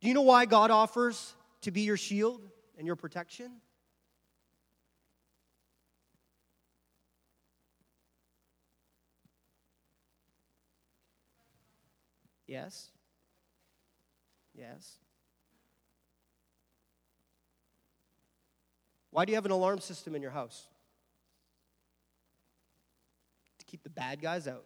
Do 0.01 0.07
you 0.07 0.13
know 0.13 0.21
why 0.21 0.45
God 0.45 0.71
offers 0.71 1.35
to 1.61 1.71
be 1.71 1.81
your 1.81 1.97
shield 1.97 2.41
and 2.77 2.87
your 2.87 2.95
protection? 2.95 3.51
Yes. 12.47 12.92
Yes. 14.53 14.97
Why 19.09 19.25
do 19.25 19.31
you 19.31 19.35
have 19.35 19.45
an 19.45 19.51
alarm 19.51 19.79
system 19.79 20.15
in 20.15 20.21
your 20.21 20.31
house? 20.31 20.65
To 23.59 23.65
keep 23.65 23.83
the 23.83 23.89
bad 23.89 24.21
guys 24.21 24.47
out. 24.47 24.65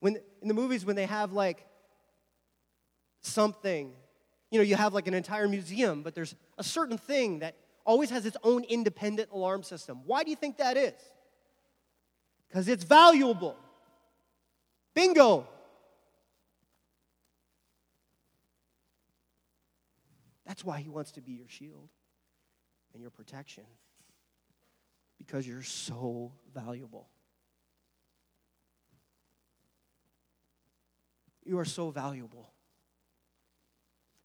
When, 0.00 0.16
in 0.40 0.48
the 0.48 0.54
movies, 0.54 0.84
when 0.84 0.96
they 0.96 1.06
have 1.06 1.32
like 1.32 1.64
something, 3.20 3.92
you 4.50 4.58
know, 4.58 4.64
you 4.64 4.74
have 4.74 4.94
like 4.94 5.06
an 5.06 5.14
entire 5.14 5.46
museum, 5.46 6.02
but 6.02 6.14
there's 6.16 6.34
a 6.58 6.64
certain 6.64 6.98
thing 6.98 7.38
that 7.38 7.56
always 7.84 8.10
has 8.10 8.26
its 8.26 8.36
own 8.42 8.64
independent 8.64 9.30
alarm 9.30 9.62
system. 9.62 10.00
Why 10.04 10.24
do 10.24 10.30
you 10.30 10.36
think 10.36 10.58
that 10.58 10.76
is? 10.76 10.94
Because 12.52 12.68
it's 12.68 12.84
valuable. 12.84 13.56
Bingo. 14.94 15.48
That's 20.44 20.62
why 20.62 20.80
he 20.80 20.90
wants 20.90 21.12
to 21.12 21.22
be 21.22 21.32
your 21.32 21.48
shield 21.48 21.88
and 22.92 23.00
your 23.00 23.10
protection. 23.10 23.64
Because 25.16 25.48
you're 25.48 25.62
so 25.62 26.32
valuable. 26.52 27.08
You 31.46 31.58
are 31.58 31.64
so 31.64 31.88
valuable. 31.88 32.52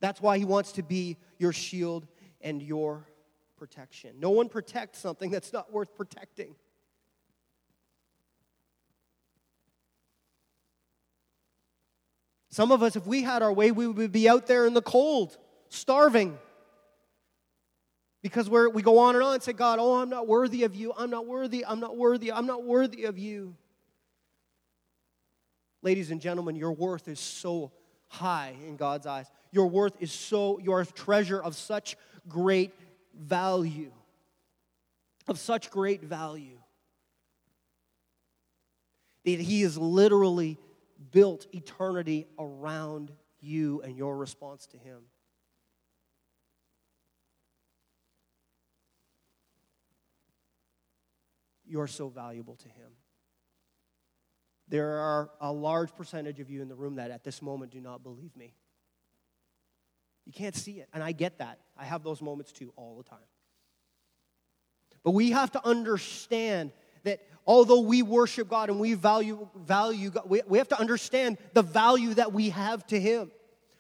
That's 0.01 0.19
why 0.19 0.37
he 0.37 0.43
wants 0.43 0.73
to 0.73 0.83
be 0.83 1.15
your 1.37 1.53
shield 1.53 2.05
and 2.41 2.61
your 2.61 3.07
protection. 3.55 4.19
No 4.19 4.31
one 4.31 4.49
protects 4.49 4.99
something 4.99 5.31
that's 5.31 5.53
not 5.53 5.71
worth 5.71 5.95
protecting. 5.95 6.55
Some 12.57 12.71
of 12.71 12.81
us, 12.81 12.95
if 12.95 13.05
we 13.05 13.21
had 13.21 13.43
our 13.43 13.53
way, 13.53 13.69
we 13.69 13.85
would 13.85 14.11
be 14.11 14.27
out 14.27 14.47
there 14.47 14.65
in 14.65 14.73
the 14.73 14.81
cold, 14.81 15.37
starving. 15.69 16.39
Because 18.23 18.49
we 18.49 18.65
we 18.65 18.81
go 18.81 18.97
on 18.97 19.13
and 19.13 19.23
on 19.23 19.35
and 19.35 19.43
say, 19.43 19.53
God, 19.53 19.77
oh, 19.79 20.01
I'm 20.01 20.09
not 20.09 20.25
worthy 20.27 20.63
of 20.63 20.73
you. 20.73 20.91
I'm 20.97 21.11
not 21.11 21.27
worthy. 21.27 21.63
I'm 21.63 21.79
not 21.79 21.95
worthy. 21.95 22.31
I'm 22.31 22.47
not 22.47 22.63
worthy 22.63 23.03
of 23.03 23.19
you. 23.19 23.55
Ladies 25.83 26.09
and 26.09 26.19
gentlemen, 26.19 26.55
your 26.55 26.71
worth 26.71 27.07
is 27.07 27.19
so 27.19 27.71
high 28.07 28.55
in 28.67 28.75
God's 28.75 29.05
eyes. 29.05 29.27
Your 29.51 29.67
worth 29.67 29.93
is 29.99 30.11
so, 30.11 30.57
you're 30.57 30.81
a 30.81 30.85
treasure 30.87 31.39
of 31.39 31.55
such 31.55 31.95
great 32.27 32.73
value. 33.15 33.91
Of 35.27 35.37
such 35.37 35.69
great 35.69 36.01
value. 36.01 36.57
That 39.25 39.39
He 39.39 39.61
is 39.61 39.77
literally 39.77 40.57
built 41.11 41.47
eternity 41.53 42.27
around 42.39 43.11
you 43.39 43.81
and 43.81 43.95
your 43.95 44.17
response 44.17 44.65
to 44.67 44.77
Him. 44.77 45.01
You're 51.65 51.87
so 51.87 52.07
valuable 52.07 52.55
to 52.55 52.69
Him. 52.69 52.91
There 54.69 54.97
are 54.97 55.29
a 55.39 55.51
large 55.51 55.95
percentage 55.95 56.39
of 56.39 56.49
you 56.49 56.61
in 56.61 56.67
the 56.67 56.75
room 56.75 56.95
that 56.95 57.11
at 57.11 57.23
this 57.23 57.41
moment 57.41 57.71
do 57.71 57.79
not 57.79 58.03
believe 58.03 58.35
me. 58.35 58.53
You 60.25 60.33
can't 60.33 60.55
see 60.55 60.79
it. 60.79 60.89
And 60.93 61.01
I 61.01 61.13
get 61.13 61.37
that. 61.37 61.59
I 61.77 61.85
have 61.85 62.03
those 62.03 62.21
moments 62.21 62.51
too 62.51 62.73
all 62.75 62.97
the 62.97 63.09
time. 63.09 63.19
But 65.03 65.11
we 65.11 65.31
have 65.31 65.51
to 65.53 65.65
understand 65.65 66.73
that 67.03 67.21
although 67.47 67.79
we 67.79 68.03
worship 68.03 68.49
God 68.49 68.69
and 68.69 68.79
we 68.79 68.93
value, 68.93 69.47
value 69.55 70.11
God, 70.11 70.29
we, 70.29 70.41
we 70.47 70.57
have 70.57 70.67
to 70.69 70.79
understand 70.79 71.37
the 71.53 71.63
value 71.63 72.13
that 72.15 72.33
we 72.33 72.49
have 72.49 72.85
to 72.87 72.99
Him. 72.99 73.31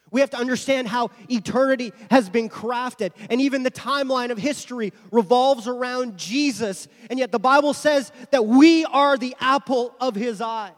We 0.09 0.21
have 0.21 0.29
to 0.31 0.37
understand 0.37 0.87
how 0.87 1.11
eternity 1.29 1.91
has 2.09 2.29
been 2.29 2.49
crafted. 2.49 3.11
And 3.29 3.41
even 3.41 3.63
the 3.63 3.71
timeline 3.71 4.31
of 4.31 4.37
history 4.37 4.93
revolves 5.11 5.67
around 5.67 6.17
Jesus. 6.17 6.87
And 7.09 7.19
yet 7.19 7.31
the 7.31 7.39
Bible 7.39 7.73
says 7.73 8.11
that 8.31 8.45
we 8.45 8.85
are 8.85 9.17
the 9.17 9.35
apple 9.39 9.93
of 9.99 10.15
his 10.15 10.39
eye. 10.39 10.71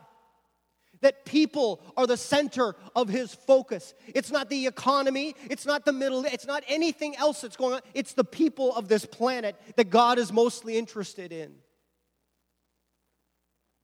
That 1.01 1.25
people 1.25 1.79
are 1.95 2.07
the 2.07 2.17
center 2.17 2.75
of 2.95 3.07
his 3.07 3.33
focus. 3.33 3.93
It's 4.07 4.31
not 4.31 4.49
the 4.49 4.65
economy, 4.65 5.35
it's 5.49 5.65
not 5.65 5.85
the 5.85 5.93
middle, 5.93 6.25
it's 6.25 6.47
not 6.47 6.63
anything 6.67 7.15
else 7.15 7.41
that's 7.41 7.55
going 7.55 7.75
on. 7.75 7.81
It's 7.93 8.13
the 8.13 8.25
people 8.25 8.75
of 8.75 8.87
this 8.87 9.05
planet 9.05 9.55
that 9.75 9.91
God 9.91 10.17
is 10.17 10.33
mostly 10.33 10.77
interested 10.77 11.31
in. 11.31 11.53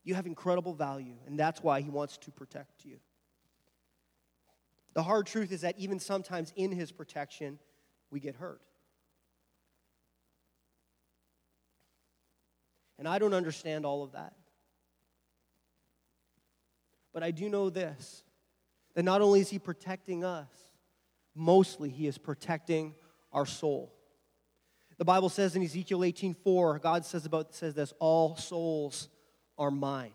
You 0.05 0.13
have 0.13 0.27
incredible 0.27 0.75
value, 0.75 1.15
and 1.25 1.37
that's 1.37 1.61
why 1.63 1.81
he 1.81 1.89
wants 1.89 2.17
to 2.19 2.31
protect 2.31 2.85
you. 2.85 2.99
The 4.93 5.03
hard 5.03 5.25
truth 5.25 5.51
is 5.51 5.61
that 5.61 5.77
even 5.77 5.99
sometimes 5.99 6.53
in 6.55 6.71
his 6.71 6.91
protection, 6.91 7.59
we 8.11 8.19
get 8.19 8.35
hurt. 8.35 8.61
And 12.97 13.07
I 13.07 13.19
don't 13.19 13.33
understand 13.33 13.85
all 13.85 14.03
of 14.03 14.13
that. 14.13 14.33
But 17.11 17.23
I 17.23 17.31
do 17.31 17.49
know 17.49 17.69
this 17.69 18.23
that 18.93 19.03
not 19.03 19.21
only 19.21 19.41
is 19.41 19.49
he 19.49 19.59
protecting 19.59 20.23
us, 20.23 20.47
mostly 21.33 21.89
he 21.89 22.07
is 22.07 22.17
protecting 22.17 22.95
our 23.33 23.45
soul. 23.45 23.93
The 24.97 25.03
Bible 25.03 25.27
says 25.27 25.55
in 25.55 25.63
Ezekiel 25.63 25.99
18:4, 25.99 26.81
God 26.81 27.05
says 27.05 27.25
about 27.25 27.53
says 27.53 27.73
this, 27.73 27.91
all 27.99 28.37
souls 28.37 29.09
are 29.57 29.71
mine. 29.71 30.11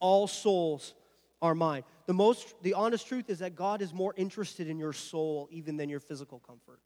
All 0.00 0.26
souls 0.26 0.94
are 1.40 1.54
mine. 1.54 1.84
The 2.06 2.14
most 2.14 2.54
the 2.62 2.74
honest 2.74 3.06
truth 3.06 3.30
is 3.30 3.40
that 3.40 3.54
God 3.54 3.82
is 3.82 3.92
more 3.92 4.14
interested 4.16 4.68
in 4.68 4.78
your 4.78 4.92
soul 4.92 5.48
even 5.50 5.76
than 5.76 5.88
your 5.88 6.00
physical 6.00 6.38
comfort. 6.40 6.80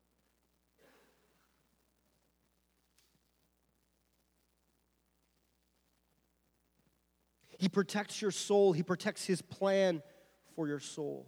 He 7.58 7.68
protects 7.68 8.20
your 8.20 8.30
soul. 8.30 8.72
He 8.72 8.82
protects 8.82 9.24
his 9.24 9.40
plan 9.40 10.02
for 10.54 10.68
your 10.68 10.80
soul. 10.80 11.26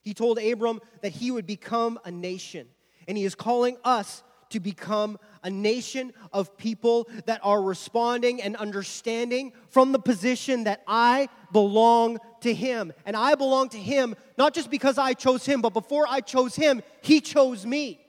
He 0.00 0.14
told 0.14 0.38
Abram 0.38 0.80
that 1.02 1.12
he 1.12 1.30
would 1.30 1.46
become 1.46 1.98
a 2.04 2.10
nation, 2.10 2.68
and 3.06 3.18
he 3.18 3.24
is 3.24 3.34
calling 3.34 3.76
us 3.84 4.22
to 4.50 4.60
become 4.60 5.18
a 5.42 5.50
nation 5.50 6.12
of 6.32 6.56
people 6.56 7.08
that 7.26 7.40
are 7.42 7.62
responding 7.62 8.42
and 8.42 8.56
understanding 8.56 9.52
from 9.68 9.92
the 9.92 9.98
position 9.98 10.64
that 10.64 10.82
I 10.86 11.28
belong 11.52 12.18
to 12.40 12.52
Him. 12.52 12.92
And 13.06 13.16
I 13.16 13.34
belong 13.34 13.68
to 13.70 13.78
Him 13.78 14.14
not 14.36 14.54
just 14.54 14.70
because 14.70 14.98
I 14.98 15.14
chose 15.14 15.44
Him, 15.44 15.60
but 15.60 15.72
before 15.72 16.06
I 16.08 16.20
chose 16.20 16.54
Him, 16.54 16.82
He 17.02 17.20
chose 17.20 17.64
me. 17.64 18.00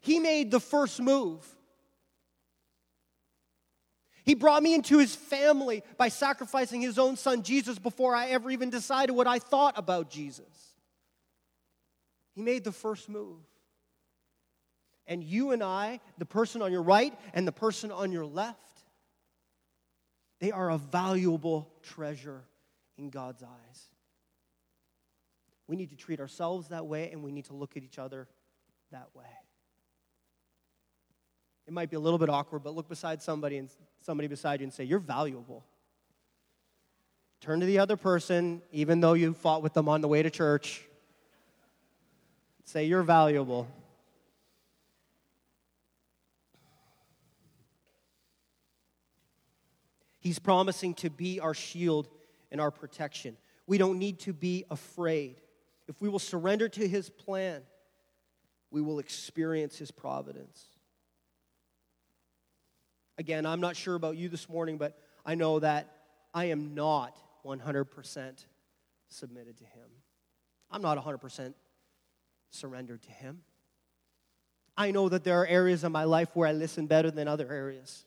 He 0.00 0.18
made 0.18 0.50
the 0.50 0.60
first 0.60 1.00
move. 1.00 1.44
He 4.28 4.34
brought 4.34 4.62
me 4.62 4.74
into 4.74 4.98
his 4.98 5.14
family 5.14 5.82
by 5.96 6.08
sacrificing 6.08 6.82
his 6.82 6.98
own 6.98 7.16
son 7.16 7.42
Jesus 7.42 7.78
before 7.78 8.14
I 8.14 8.28
ever 8.28 8.50
even 8.50 8.68
decided 8.68 9.12
what 9.12 9.26
I 9.26 9.38
thought 9.38 9.78
about 9.78 10.10
Jesus. 10.10 10.74
He 12.34 12.42
made 12.42 12.62
the 12.62 12.70
first 12.70 13.08
move. 13.08 13.38
And 15.08 15.24
you 15.24 15.50
and 15.52 15.62
I, 15.62 16.00
the 16.18 16.26
person 16.26 16.62
on 16.62 16.70
your 16.70 16.82
right 16.82 17.18
and 17.32 17.48
the 17.48 17.52
person 17.52 17.90
on 17.90 18.12
your 18.12 18.26
left, 18.26 18.82
they 20.38 20.52
are 20.52 20.70
a 20.70 20.78
valuable 20.78 21.72
treasure 21.82 22.42
in 22.98 23.10
God's 23.10 23.42
eyes. 23.42 23.88
We 25.66 25.76
need 25.76 25.90
to 25.90 25.96
treat 25.96 26.20
ourselves 26.20 26.68
that 26.68 26.86
way 26.86 27.10
and 27.10 27.24
we 27.24 27.32
need 27.32 27.46
to 27.46 27.54
look 27.54 27.76
at 27.76 27.82
each 27.82 27.98
other 27.98 28.28
that 28.92 29.08
way. 29.14 29.24
It 31.66 31.72
might 31.72 31.90
be 31.90 31.96
a 31.96 32.00
little 32.00 32.18
bit 32.18 32.30
awkward, 32.30 32.62
but 32.62 32.74
look 32.74 32.88
beside 32.88 33.22
somebody 33.22 33.58
and 33.58 33.68
somebody 34.00 34.28
beside 34.28 34.60
you 34.60 34.64
and 34.64 34.72
say, 34.72 34.84
You're 34.84 34.98
valuable. 34.98 35.64
Turn 37.40 37.60
to 37.60 37.66
the 37.66 37.78
other 37.78 37.96
person, 37.96 38.62
even 38.72 39.00
though 39.00 39.12
you 39.12 39.34
fought 39.34 39.62
with 39.62 39.74
them 39.74 39.88
on 39.88 40.00
the 40.00 40.08
way 40.08 40.22
to 40.22 40.30
church. 40.30 40.82
Say, 42.64 42.86
You're 42.86 43.02
valuable. 43.02 43.68
He's 50.20 50.38
promising 50.38 50.94
to 50.94 51.10
be 51.10 51.40
our 51.40 51.54
shield 51.54 52.08
and 52.50 52.60
our 52.60 52.70
protection. 52.70 53.36
We 53.66 53.78
don't 53.78 53.98
need 53.98 54.20
to 54.20 54.32
be 54.32 54.64
afraid. 54.70 55.40
If 55.86 56.00
we 56.00 56.08
will 56.08 56.18
surrender 56.18 56.68
to 56.68 56.88
His 56.88 57.08
plan, 57.08 57.62
we 58.70 58.80
will 58.80 58.98
experience 58.98 59.78
His 59.78 59.90
providence. 59.90 60.64
Again, 63.16 63.46
I'm 63.46 63.60
not 63.60 63.76
sure 63.76 63.94
about 63.94 64.16
you 64.16 64.28
this 64.28 64.48
morning, 64.48 64.78
but 64.78 64.98
I 65.24 65.34
know 65.34 65.58
that 65.58 65.92
I 66.32 66.46
am 66.46 66.74
not 66.74 67.18
100% 67.44 68.44
submitted 69.08 69.58
to 69.58 69.64
Him. 69.64 69.88
I'm 70.70 70.82
not 70.82 71.02
100% 71.02 71.54
surrendered 72.50 73.02
to 73.02 73.10
Him. 73.10 73.42
I 74.76 74.92
know 74.92 75.08
that 75.08 75.24
there 75.24 75.40
are 75.40 75.46
areas 75.46 75.82
of 75.82 75.90
my 75.90 76.04
life 76.04 76.30
where 76.34 76.46
I 76.46 76.52
listen 76.52 76.86
better 76.86 77.10
than 77.10 77.26
other 77.26 77.52
areas. 77.52 78.04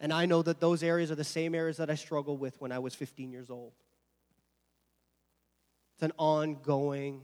And 0.00 0.12
I 0.12 0.26
know 0.26 0.42
that 0.42 0.60
those 0.60 0.82
areas 0.82 1.10
are 1.10 1.16
the 1.16 1.24
same 1.24 1.54
areas 1.54 1.78
that 1.78 1.90
I 1.90 1.94
struggled 1.94 2.38
with 2.38 2.60
when 2.60 2.70
I 2.70 2.78
was 2.78 2.94
15 2.94 3.32
years 3.32 3.50
old. 3.50 3.72
It's 5.94 6.04
an 6.04 6.12
ongoing 6.16 7.22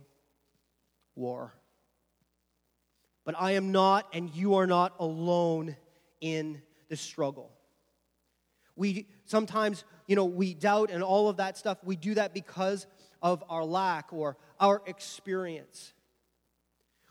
war. 1.14 1.54
But 3.24 3.36
I 3.38 3.52
am 3.52 3.70
not, 3.70 4.08
and 4.12 4.28
you 4.34 4.56
are 4.56 4.66
not 4.66 4.94
alone 4.98 5.76
in 6.20 6.60
the 6.88 6.96
struggle. 6.96 7.52
We 8.76 9.06
sometimes, 9.24 9.84
you 10.08 10.16
know, 10.16 10.24
we 10.24 10.54
doubt 10.54 10.90
and 10.90 11.02
all 11.02 11.28
of 11.28 11.36
that 11.36 11.56
stuff. 11.56 11.78
We 11.84 11.94
do 11.94 12.14
that 12.14 12.34
because 12.34 12.86
of 13.22 13.44
our 13.48 13.64
lack 13.64 14.12
or 14.12 14.36
our 14.58 14.82
experience. 14.86 15.92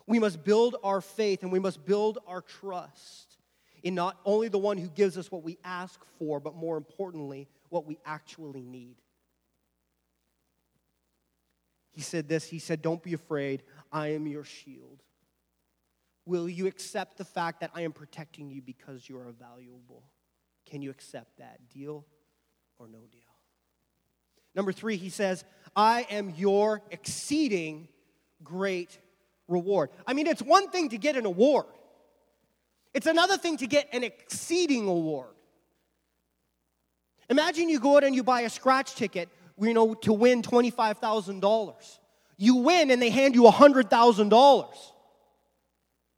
We 0.05 0.19
must 0.19 0.43
build 0.43 0.75
our 0.83 0.99
faith 0.99 1.41
and 1.43 1.51
we 1.51 1.59
must 1.59 1.85
build 1.85 2.19
our 2.27 2.41
trust 2.41 3.32
in 3.83 3.95
not 3.95 4.17
only 4.25 4.47
the 4.47 4.57
one 4.57 4.77
who 4.77 4.87
gives 4.87 5.17
us 5.17 5.31
what 5.31 5.43
we 5.43 5.57
ask 5.63 5.99
for, 6.17 6.39
but 6.39 6.55
more 6.55 6.77
importantly, 6.77 7.47
what 7.69 7.85
we 7.85 7.99
actually 8.05 8.63
need. 8.63 8.95
He 11.91 12.01
said 12.01 12.27
this 12.27 12.45
He 12.45 12.59
said, 12.59 12.81
Don't 12.81 13.03
be 13.03 13.13
afraid, 13.13 13.63
I 13.91 14.09
am 14.09 14.25
your 14.25 14.43
shield. 14.43 15.03
Will 16.25 16.47
you 16.47 16.67
accept 16.67 17.17
the 17.17 17.25
fact 17.25 17.59
that 17.59 17.71
I 17.75 17.81
am 17.81 17.91
protecting 17.91 18.49
you 18.49 18.61
because 18.61 19.09
you 19.09 19.17
are 19.17 19.33
valuable? 19.37 20.03
Can 20.65 20.81
you 20.81 20.89
accept 20.89 21.37
that? 21.37 21.59
Deal 21.69 22.05
or 22.79 22.87
no 22.87 22.99
deal? 23.11 23.21
Number 24.55 24.71
three, 24.71 24.95
he 24.95 25.09
says, 25.09 25.43
I 25.75 26.07
am 26.09 26.33
your 26.37 26.81
exceeding 26.91 27.89
great 28.43 28.99
reward. 29.47 29.89
I 30.07 30.13
mean, 30.13 30.27
it's 30.27 30.41
one 30.41 30.69
thing 30.69 30.89
to 30.89 30.97
get 30.97 31.17
an 31.17 31.25
award, 31.25 31.65
it's 32.93 33.07
another 33.07 33.37
thing 33.37 33.57
to 33.57 33.67
get 33.67 33.89
an 33.93 34.03
exceeding 34.03 34.87
award. 34.87 35.29
Imagine 37.29 37.69
you 37.69 37.79
go 37.79 37.97
out 37.97 38.03
and 38.03 38.15
you 38.15 38.23
buy 38.23 38.41
a 38.41 38.49
scratch 38.49 38.95
ticket, 38.95 39.29
you 39.59 39.73
know, 39.73 39.93
to 39.95 40.13
win 40.13 40.41
$25,000. 40.41 41.99
You 42.37 42.55
win 42.57 42.91
and 42.91 43.01
they 43.01 43.09
hand 43.09 43.35
you 43.35 43.43
$100,000. 43.43 44.67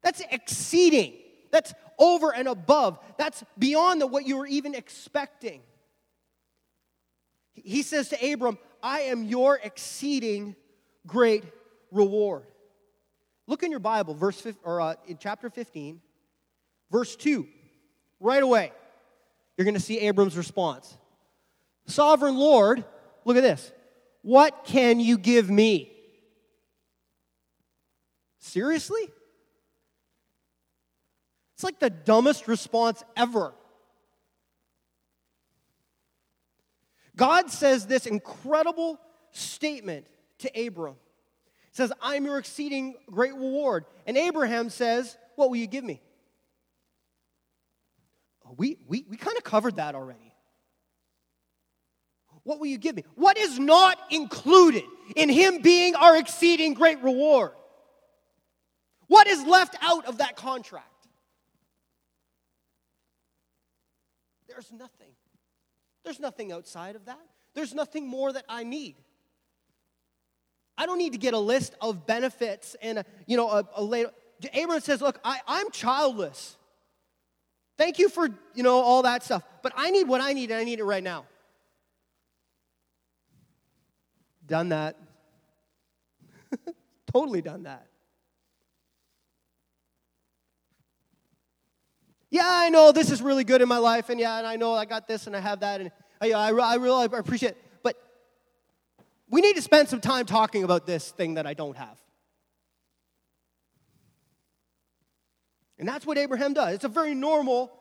That's 0.03 0.21
exceeding. 0.31 1.13
That's 1.51 1.73
over 1.97 2.33
and 2.33 2.47
above. 2.47 2.99
That's 3.17 3.43
beyond 3.57 4.01
the, 4.01 4.07
what 4.07 4.25
you 4.25 4.37
were 4.37 4.47
even 4.47 4.75
expecting. 4.75 5.61
He 7.53 7.81
says 7.83 8.09
to 8.09 8.33
Abram, 8.33 8.57
I 8.83 9.01
am 9.01 9.23
your 9.23 9.59
exceeding 9.63 10.55
great 11.07 11.43
reward. 11.91 12.43
Look 13.47 13.63
in 13.63 13.71
your 13.71 13.79
Bible, 13.79 14.15
verse 14.15 14.45
or 14.63 14.81
uh, 14.81 14.95
in 15.07 15.17
chapter 15.17 15.49
15, 15.49 16.01
verse 16.91 17.15
2. 17.15 17.47
Right 18.19 18.41
away, 18.41 18.71
you're 19.57 19.65
going 19.65 19.75
to 19.75 19.79
see 19.79 19.99
Abram's 19.99 20.37
response. 20.37 20.97
Sovereign 21.85 22.37
Lord, 22.37 22.83
look 23.25 23.37
at 23.37 23.43
this. 23.43 23.71
What 24.21 24.65
can 24.65 24.99
you 24.99 25.17
give 25.17 25.49
me? 25.49 25.91
Seriously? 28.39 29.07
It's 31.55 31.63
like 31.63 31.79
the 31.79 31.89
dumbest 31.89 32.47
response 32.47 33.03
ever. 33.15 33.53
God 37.15 37.49
says 37.49 37.85
this 37.85 38.05
incredible 38.05 38.99
statement 39.31 40.07
to 40.39 40.67
Abram. 40.67 40.95
He 41.71 41.75
says, 41.75 41.93
I'm 42.01 42.25
your 42.25 42.37
exceeding 42.37 42.95
great 43.09 43.33
reward. 43.33 43.85
And 44.05 44.17
Abraham 44.17 44.69
says, 44.69 45.17
What 45.35 45.49
will 45.49 45.57
you 45.57 45.67
give 45.67 45.83
me? 45.83 46.01
We, 48.57 48.77
we, 48.87 49.05
we 49.09 49.17
kind 49.17 49.37
of 49.37 49.43
covered 49.43 49.77
that 49.77 49.95
already. 49.95 50.33
What 52.43 52.59
will 52.59 52.67
you 52.67 52.77
give 52.77 52.95
me? 52.95 53.03
What 53.15 53.37
is 53.37 53.57
not 53.57 53.97
included 54.11 54.83
in 55.15 55.29
him 55.29 55.61
being 55.61 55.95
our 55.95 56.15
exceeding 56.15 56.75
great 56.75 57.01
reward? 57.01 57.51
What 59.07 59.27
is 59.27 59.43
left 59.43 59.75
out 59.81 60.05
of 60.05 60.19
that 60.19 60.35
contract? 60.35 60.85
There's 64.47 64.71
nothing. 64.71 65.11
There's 66.03 66.19
nothing 66.19 66.51
outside 66.51 66.95
of 66.95 67.05
that. 67.05 67.19
There's 67.55 67.73
nothing 67.73 68.07
more 68.07 68.31
that 68.31 68.45
I 68.47 68.63
need. 68.63 68.95
I 70.77 70.85
don't 70.85 70.97
need 70.97 71.13
to 71.13 71.19
get 71.19 71.33
a 71.33 71.39
list 71.39 71.73
of 71.81 72.05
benefits 72.05 72.75
and 72.81 72.99
a, 72.99 73.05
you 73.25 73.37
know 73.37 73.49
a, 73.49 73.67
a 73.75 73.83
later. 73.83 74.11
Abraham 74.53 74.81
says, 74.81 75.01
"Look, 75.01 75.19
I, 75.23 75.39
I'm 75.47 75.71
childless. 75.71 76.57
Thank 77.77 77.99
you 77.99 78.09
for 78.09 78.29
you 78.53 78.63
know 78.63 78.79
all 78.79 79.03
that 79.03 79.23
stuff, 79.23 79.43
but 79.61 79.73
I 79.75 79.91
need 79.91 80.07
what 80.07 80.21
I 80.21 80.33
need, 80.33 80.51
and 80.51 80.59
I 80.59 80.63
need 80.63 80.79
it 80.79 80.85
right 80.85 81.03
now." 81.03 81.25
Done 84.47 84.69
that. 84.69 84.95
totally 87.11 87.41
done 87.41 87.63
that. 87.63 87.87
Yeah, 92.29 92.43
I 92.45 92.69
know 92.69 92.91
this 92.91 93.11
is 93.11 93.21
really 93.21 93.43
good 93.43 93.61
in 93.61 93.67
my 93.67 93.77
life, 93.77 94.09
and 94.09 94.19
yeah, 94.19 94.37
and 94.37 94.45
I 94.45 94.55
know 94.55 94.73
I 94.73 94.85
got 94.85 95.07
this 95.07 95.25
and 95.25 95.35
I 95.35 95.39
have 95.39 95.61
that, 95.61 95.81
and 95.81 95.91
uh, 96.21 96.27
I, 96.27 96.49
I, 96.49 96.51
I 96.51 96.75
really 96.75 97.05
appreciate 97.05 97.53
it. 97.53 97.57
But 97.81 97.95
we 99.29 99.41
need 99.41 99.55
to 99.55 99.61
spend 99.61 99.89
some 99.89 100.01
time 100.01 100.25
talking 100.25 100.63
about 100.63 100.85
this 100.85 101.11
thing 101.11 101.35
that 101.35 101.47
I 101.47 101.53
don't 101.53 101.77
have. 101.77 101.97
And 105.77 105.87
that's 105.87 106.05
what 106.05 106.17
Abraham 106.17 106.53
does. 106.53 106.75
It's 106.75 106.85
a 106.85 106.89
very 106.89 107.15
normal 107.15 107.71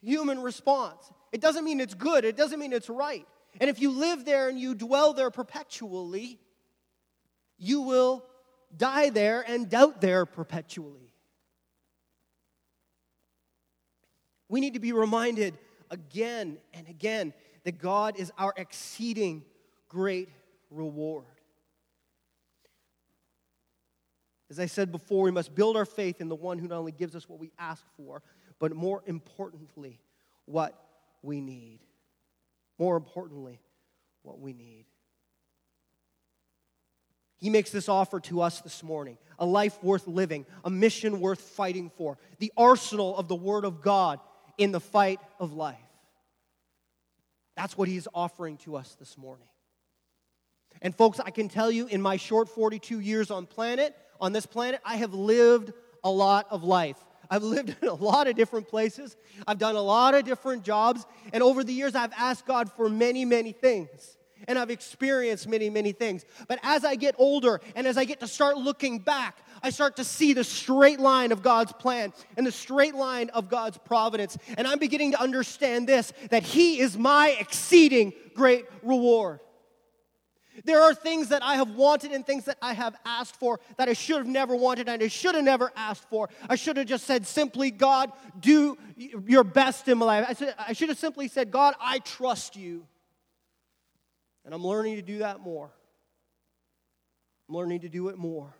human 0.00 0.40
response. 0.40 1.10
It 1.32 1.40
doesn't 1.40 1.64
mean 1.64 1.80
it's 1.80 1.94
good, 1.94 2.24
it 2.24 2.36
doesn't 2.36 2.58
mean 2.58 2.72
it's 2.72 2.88
right. 2.88 3.26
And 3.60 3.70
if 3.70 3.80
you 3.80 3.90
live 3.90 4.24
there 4.24 4.48
and 4.48 4.58
you 4.58 4.74
dwell 4.74 5.12
there 5.12 5.30
perpetually, 5.30 6.38
you 7.56 7.82
will 7.82 8.24
die 8.76 9.10
there 9.10 9.42
and 9.46 9.68
doubt 9.68 10.00
there 10.00 10.26
perpetually. 10.26 11.12
We 14.48 14.60
need 14.60 14.74
to 14.74 14.80
be 14.80 14.92
reminded 14.92 15.56
again 15.90 16.58
and 16.72 16.88
again 16.88 17.32
that 17.64 17.78
God 17.78 18.16
is 18.18 18.32
our 18.36 18.52
exceeding 18.56 19.44
great 19.88 20.28
reward. 20.70 21.26
As 24.54 24.60
I 24.60 24.66
said 24.66 24.92
before, 24.92 25.24
we 25.24 25.32
must 25.32 25.52
build 25.52 25.76
our 25.76 25.84
faith 25.84 26.20
in 26.20 26.28
the 26.28 26.36
one 26.36 26.60
who 26.60 26.68
not 26.68 26.78
only 26.78 26.92
gives 26.92 27.16
us 27.16 27.28
what 27.28 27.40
we 27.40 27.50
ask 27.58 27.84
for, 27.96 28.22
but 28.60 28.72
more 28.72 29.02
importantly, 29.04 29.98
what 30.44 30.80
we 31.22 31.40
need. 31.40 31.80
More 32.78 32.96
importantly, 32.96 33.58
what 34.22 34.38
we 34.38 34.52
need. 34.52 34.86
He 37.38 37.50
makes 37.50 37.72
this 37.72 37.88
offer 37.88 38.20
to 38.20 38.42
us 38.42 38.60
this 38.60 38.84
morning 38.84 39.18
a 39.40 39.44
life 39.44 39.82
worth 39.82 40.06
living, 40.06 40.46
a 40.64 40.70
mission 40.70 41.18
worth 41.18 41.40
fighting 41.40 41.90
for, 41.90 42.16
the 42.38 42.52
arsenal 42.56 43.16
of 43.16 43.26
the 43.26 43.34
Word 43.34 43.64
of 43.64 43.82
God 43.82 44.20
in 44.56 44.70
the 44.70 44.78
fight 44.78 45.18
of 45.40 45.52
life. 45.52 45.74
That's 47.56 47.76
what 47.76 47.88
He's 47.88 48.06
offering 48.14 48.58
to 48.58 48.76
us 48.76 48.94
this 49.00 49.18
morning. 49.18 49.48
And 50.80 50.94
folks, 50.94 51.18
I 51.18 51.30
can 51.30 51.48
tell 51.48 51.72
you 51.72 51.88
in 51.88 52.00
my 52.00 52.18
short 52.18 52.48
42 52.48 53.00
years 53.00 53.32
on 53.32 53.46
planet, 53.46 53.96
on 54.24 54.32
this 54.32 54.46
planet, 54.46 54.80
I 54.86 54.96
have 54.96 55.12
lived 55.12 55.74
a 56.02 56.10
lot 56.10 56.46
of 56.50 56.64
life. 56.64 56.96
I've 57.30 57.42
lived 57.56 57.76
in 57.82 57.88
a 57.88 57.94
lot 57.94 58.26
of 58.26 58.34
different 58.34 58.68
places. 58.68 59.16
I've 59.46 59.58
done 59.58 59.76
a 59.76 59.82
lot 59.82 60.14
of 60.14 60.24
different 60.24 60.64
jobs. 60.64 61.04
And 61.32 61.42
over 61.42 61.62
the 61.62 61.74
years, 61.74 61.94
I've 61.94 62.12
asked 62.16 62.46
God 62.46 62.72
for 62.72 62.88
many, 62.88 63.26
many 63.26 63.52
things. 63.52 64.16
And 64.48 64.58
I've 64.58 64.70
experienced 64.70 65.46
many, 65.46 65.70
many 65.70 65.92
things. 65.92 66.24
But 66.48 66.58
as 66.62 66.84
I 66.84 66.96
get 66.96 67.14
older 67.18 67.60
and 67.74 67.86
as 67.86 67.96
I 67.98 68.04
get 68.04 68.20
to 68.20 68.26
start 68.26 68.56
looking 68.56 68.98
back, 68.98 69.38
I 69.62 69.70
start 69.70 69.96
to 69.96 70.04
see 70.04 70.32
the 70.32 70.44
straight 70.44 71.00
line 71.00 71.30
of 71.30 71.42
God's 71.42 71.72
plan 71.72 72.12
and 72.36 72.46
the 72.46 72.52
straight 72.52 72.94
line 72.94 73.30
of 73.30 73.48
God's 73.48 73.78
providence. 73.78 74.36
And 74.56 74.66
I'm 74.66 74.78
beginning 74.78 75.12
to 75.12 75.20
understand 75.20 75.86
this 75.86 76.12
that 76.30 76.42
He 76.42 76.80
is 76.80 76.96
my 76.96 77.36
exceeding 77.38 78.12
great 78.34 78.66
reward. 78.82 79.40
There 80.64 80.80
are 80.80 80.94
things 80.94 81.28
that 81.28 81.42
I 81.42 81.56
have 81.56 81.70
wanted 81.70 82.12
and 82.12 82.24
things 82.24 82.44
that 82.44 82.58
I 82.62 82.74
have 82.74 82.94
asked 83.04 83.36
for 83.36 83.58
that 83.76 83.88
I 83.88 83.92
should 83.92 84.18
have 84.18 84.26
never 84.26 84.54
wanted 84.54 84.88
and 84.88 85.02
I 85.02 85.08
should 85.08 85.34
have 85.34 85.44
never 85.44 85.72
asked 85.74 86.08
for. 86.08 86.28
I 86.48 86.54
should 86.54 86.76
have 86.76 86.86
just 86.86 87.04
said 87.06 87.26
simply, 87.26 87.70
God, 87.70 88.12
do 88.38 88.78
your 88.96 89.42
best 89.42 89.88
in 89.88 89.98
my 89.98 90.06
life. 90.06 90.56
I, 90.58 90.72
should 90.72 90.90
have 90.90 90.98
simply 90.98 91.26
said, 91.28 91.50
God, 91.50 91.74
I 91.80 91.98
trust 91.98 92.54
you. 92.54 92.86
And 94.44 94.54
I'm 94.54 94.64
learning 94.64 94.96
to 94.96 95.02
do 95.02 95.18
that 95.18 95.40
more. 95.40 95.70
I'm 97.48 97.56
learning 97.56 97.80
to 97.80 97.88
do 97.88 98.08
it 98.08 98.16
more. 98.16 98.54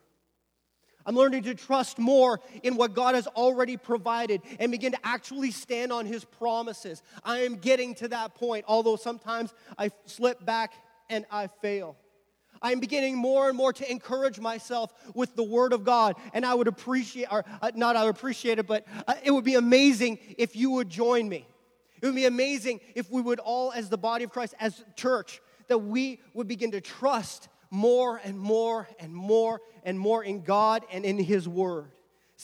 I'm 1.07 1.14
learning 1.14 1.42
to 1.44 1.54
trust 1.54 1.98
more 1.98 2.40
in 2.62 2.76
what 2.76 2.94
God 2.94 3.14
has 3.14 3.26
already 3.26 3.76
provided 3.76 4.40
and 4.59 4.72
begin 4.72 4.92
to 4.92 4.98
actually 5.04 5.50
stand 5.50 5.92
on 5.92 6.07
His 6.07 6.24
promises. 6.24 7.02
I 7.22 7.40
am 7.40 7.57
getting 7.57 7.94
to 7.96 8.09
that 8.09 8.35
point, 8.35 8.64
although 8.66 8.96
sometimes 8.96 9.52
I 9.78 9.90
slip 10.07 10.44
back 10.44 10.72
and 11.08 11.24
I 11.30 11.46
fail. 11.46 11.96
I'm 12.62 12.80
beginning 12.80 13.16
more 13.16 13.48
and 13.48 13.56
more 13.56 13.72
to 13.74 13.90
encourage 13.90 14.40
myself 14.40 14.92
with 15.14 15.36
the 15.36 15.42
Word 15.42 15.72
of 15.72 15.84
God. 15.84 16.16
And 16.32 16.46
I 16.46 16.54
would 16.54 16.68
appreciate, 16.68 17.28
or 17.30 17.44
uh, 17.60 17.70
not 17.74 17.94
I 17.94 18.04
would 18.04 18.14
appreciate 18.14 18.58
it, 18.58 18.66
but 18.66 18.86
uh, 19.06 19.14
it 19.22 19.30
would 19.30 19.44
be 19.44 19.54
amazing 19.54 20.18
if 20.38 20.56
you 20.56 20.70
would 20.70 20.88
join 20.88 21.28
me. 21.28 21.46
It 22.00 22.06
would 22.06 22.14
be 22.14 22.24
amazing 22.24 22.80
if 22.94 23.10
we 23.10 23.20
would 23.20 23.38
all, 23.38 23.72
as 23.72 23.88
the 23.88 23.98
body 23.98 24.24
of 24.24 24.30
Christ, 24.30 24.54
as 24.60 24.82
church, 24.96 25.40
that 25.68 25.78
we 25.78 26.20
would 26.32 26.48
begin 26.48 26.72
to 26.72 26.80
trust 26.80 27.48
more 27.70 28.20
and 28.22 28.38
more 28.38 28.88
and 28.98 29.12
more 29.12 29.60
and 29.84 29.98
more 29.98 30.22
in 30.22 30.42
God 30.42 30.84
and 30.90 31.04
in 31.04 31.18
His 31.18 31.48
Word. 31.48 31.90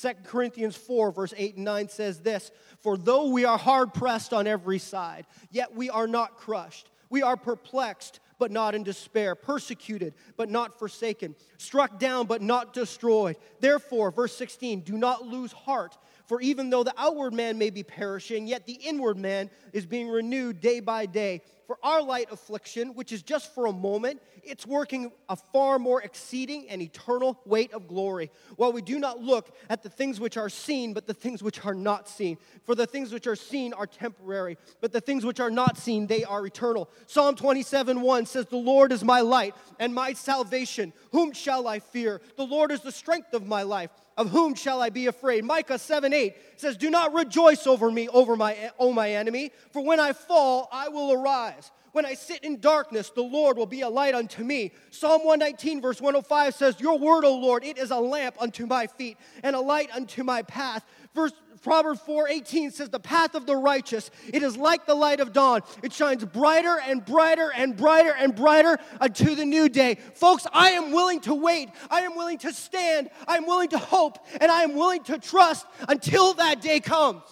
2 0.00 0.08
Corinthians 0.24 0.76
4, 0.76 1.12
verse 1.12 1.34
8 1.36 1.56
and 1.56 1.64
9 1.64 1.88
says 1.88 2.20
this 2.20 2.50
For 2.80 2.96
though 2.96 3.28
we 3.28 3.44
are 3.44 3.58
hard 3.58 3.92
pressed 3.92 4.32
on 4.32 4.46
every 4.46 4.78
side, 4.78 5.26
yet 5.50 5.74
we 5.74 5.90
are 5.90 6.06
not 6.06 6.36
crushed. 6.36 6.90
We 7.08 7.22
are 7.22 7.36
perplexed 7.36 8.20
but 8.40 8.50
not 8.50 8.74
in 8.74 8.82
despair, 8.82 9.36
persecuted, 9.36 10.14
but 10.36 10.48
not 10.48 10.76
forsaken, 10.78 11.36
struck 11.58 12.00
down, 12.00 12.26
but 12.26 12.42
not 12.42 12.72
destroyed. 12.72 13.36
Therefore, 13.60 14.10
verse 14.10 14.34
16, 14.36 14.80
do 14.80 14.94
not 14.98 15.26
lose 15.26 15.52
heart. 15.52 15.96
For 16.26 16.40
even 16.40 16.70
though 16.70 16.82
the 16.82 16.94
outward 16.96 17.34
man 17.34 17.58
may 17.58 17.70
be 17.70 17.82
perishing, 17.82 18.46
yet 18.46 18.66
the 18.66 18.72
inward 18.72 19.18
man 19.18 19.50
is 19.72 19.84
being 19.84 20.08
renewed 20.08 20.60
day 20.60 20.80
by 20.80 21.06
day. 21.06 21.42
For 21.70 21.78
our 21.84 22.02
light 22.02 22.32
affliction, 22.32 22.96
which 22.96 23.12
is 23.12 23.22
just 23.22 23.54
for 23.54 23.66
a 23.66 23.72
moment, 23.72 24.20
it's 24.42 24.66
working 24.66 25.12
a 25.28 25.36
far 25.36 25.78
more 25.78 26.02
exceeding 26.02 26.68
and 26.68 26.82
eternal 26.82 27.40
weight 27.44 27.72
of 27.72 27.86
glory. 27.86 28.32
While 28.56 28.72
we 28.72 28.82
do 28.82 28.98
not 28.98 29.20
look 29.20 29.54
at 29.68 29.84
the 29.84 29.88
things 29.88 30.18
which 30.18 30.36
are 30.36 30.48
seen, 30.48 30.94
but 30.94 31.06
the 31.06 31.14
things 31.14 31.44
which 31.44 31.64
are 31.64 31.72
not 31.72 32.08
seen. 32.08 32.38
For 32.64 32.74
the 32.74 32.88
things 32.88 33.12
which 33.12 33.28
are 33.28 33.36
seen 33.36 33.72
are 33.72 33.86
temporary, 33.86 34.58
but 34.80 34.90
the 34.90 35.00
things 35.00 35.24
which 35.24 35.38
are 35.38 35.48
not 35.48 35.78
seen, 35.78 36.08
they 36.08 36.24
are 36.24 36.44
eternal. 36.44 36.90
Psalm 37.06 37.36
27 37.36 38.00
1 38.00 38.26
says, 38.26 38.46
The 38.46 38.56
Lord 38.56 38.90
is 38.90 39.04
my 39.04 39.20
light 39.20 39.54
and 39.78 39.94
my 39.94 40.14
salvation. 40.14 40.92
Whom 41.12 41.32
shall 41.32 41.68
I 41.68 41.78
fear? 41.78 42.20
The 42.36 42.46
Lord 42.46 42.72
is 42.72 42.80
the 42.80 42.90
strength 42.90 43.32
of 43.32 43.46
my 43.46 43.62
life. 43.62 43.90
Of 44.16 44.30
whom 44.30 44.54
shall 44.54 44.82
I 44.82 44.90
be 44.90 45.06
afraid? 45.06 45.44
Micah 45.44 45.78
7 45.78 46.12
8 46.12 46.34
says, 46.56 46.76
Do 46.76 46.90
not 46.90 47.14
rejoice 47.14 47.66
over 47.66 47.90
me, 47.90 48.08
over 48.08 48.36
my, 48.36 48.70
O 48.78 48.92
my 48.92 49.10
enemy, 49.12 49.52
for 49.72 49.82
when 49.82 50.00
I 50.00 50.12
fall, 50.12 50.68
I 50.72 50.88
will 50.88 51.12
arise. 51.12 51.70
When 51.92 52.06
I 52.06 52.14
sit 52.14 52.44
in 52.44 52.60
darkness, 52.60 53.10
the 53.10 53.22
Lord 53.22 53.56
will 53.56 53.66
be 53.66 53.80
a 53.80 53.88
light 53.88 54.14
unto 54.14 54.44
me. 54.44 54.72
Psalm 54.90 55.24
119, 55.24 55.80
verse 55.80 56.00
105 56.00 56.54
says, 56.54 56.80
Your 56.80 56.98
word, 56.98 57.24
O 57.24 57.36
Lord, 57.36 57.64
it 57.64 57.78
is 57.78 57.90
a 57.90 57.98
lamp 57.98 58.36
unto 58.40 58.66
my 58.66 58.86
feet 58.86 59.16
and 59.42 59.56
a 59.56 59.60
light 59.60 59.90
unto 59.92 60.22
my 60.22 60.42
path. 60.42 60.84
Verse 61.14 61.32
Proverbs 61.62 62.00
4:18 62.06 62.72
says 62.72 62.88
the 62.88 63.00
path 63.00 63.34
of 63.34 63.46
the 63.46 63.56
righteous 63.56 64.10
it 64.32 64.42
is 64.42 64.56
like 64.56 64.86
the 64.86 64.94
light 64.94 65.20
of 65.20 65.32
dawn. 65.32 65.62
It 65.82 65.92
shines 65.92 66.24
brighter 66.24 66.80
and 66.80 67.04
brighter 67.04 67.52
and 67.54 67.76
brighter 67.76 68.14
and 68.18 68.34
brighter 68.34 68.78
unto 69.00 69.34
the 69.34 69.44
new 69.44 69.68
day. 69.68 69.98
Folks 70.14 70.46
I 70.52 70.70
am 70.70 70.92
willing 70.92 71.20
to 71.20 71.34
wait. 71.34 71.68
I 71.90 72.02
am 72.02 72.16
willing 72.16 72.38
to 72.38 72.52
stand. 72.52 73.10
I 73.26 73.36
am 73.36 73.46
willing 73.46 73.68
to 73.70 73.78
hope. 73.78 74.18
And 74.40 74.50
I 74.50 74.62
am 74.62 74.74
willing 74.74 75.02
to 75.04 75.18
trust 75.18 75.66
until 75.88 76.34
that 76.34 76.60
day 76.60 76.80
comes 76.80 77.22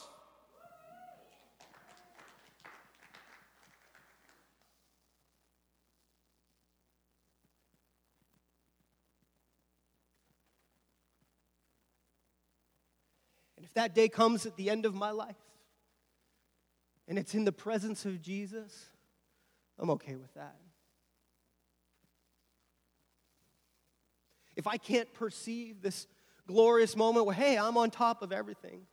if 13.69 13.75
that 13.75 13.95
day 13.95 14.09
comes 14.09 14.47
at 14.47 14.57
the 14.57 14.71
end 14.71 14.87
of 14.87 14.95
my 14.95 15.11
life 15.11 15.37
and 17.07 17.19
it's 17.19 17.35
in 17.35 17.45
the 17.45 17.53
presence 17.53 18.07
of 18.07 18.23
Jesus, 18.23 18.87
I'm 19.79 19.91
okay 19.91 20.17
with 20.17 20.33
that. 20.35 20.57
If 24.57 24.67
I 24.67 24.79
can't 24.79 25.13
perceive 25.13 25.83
this 25.83 26.07
glorious 26.47 26.97
moment 26.97 27.27
where, 27.27 27.35
hey, 27.35 27.59
I'm 27.59 27.77
on 27.77 27.91
top 27.91 28.23
of 28.23 28.33
everything, 28.33 28.87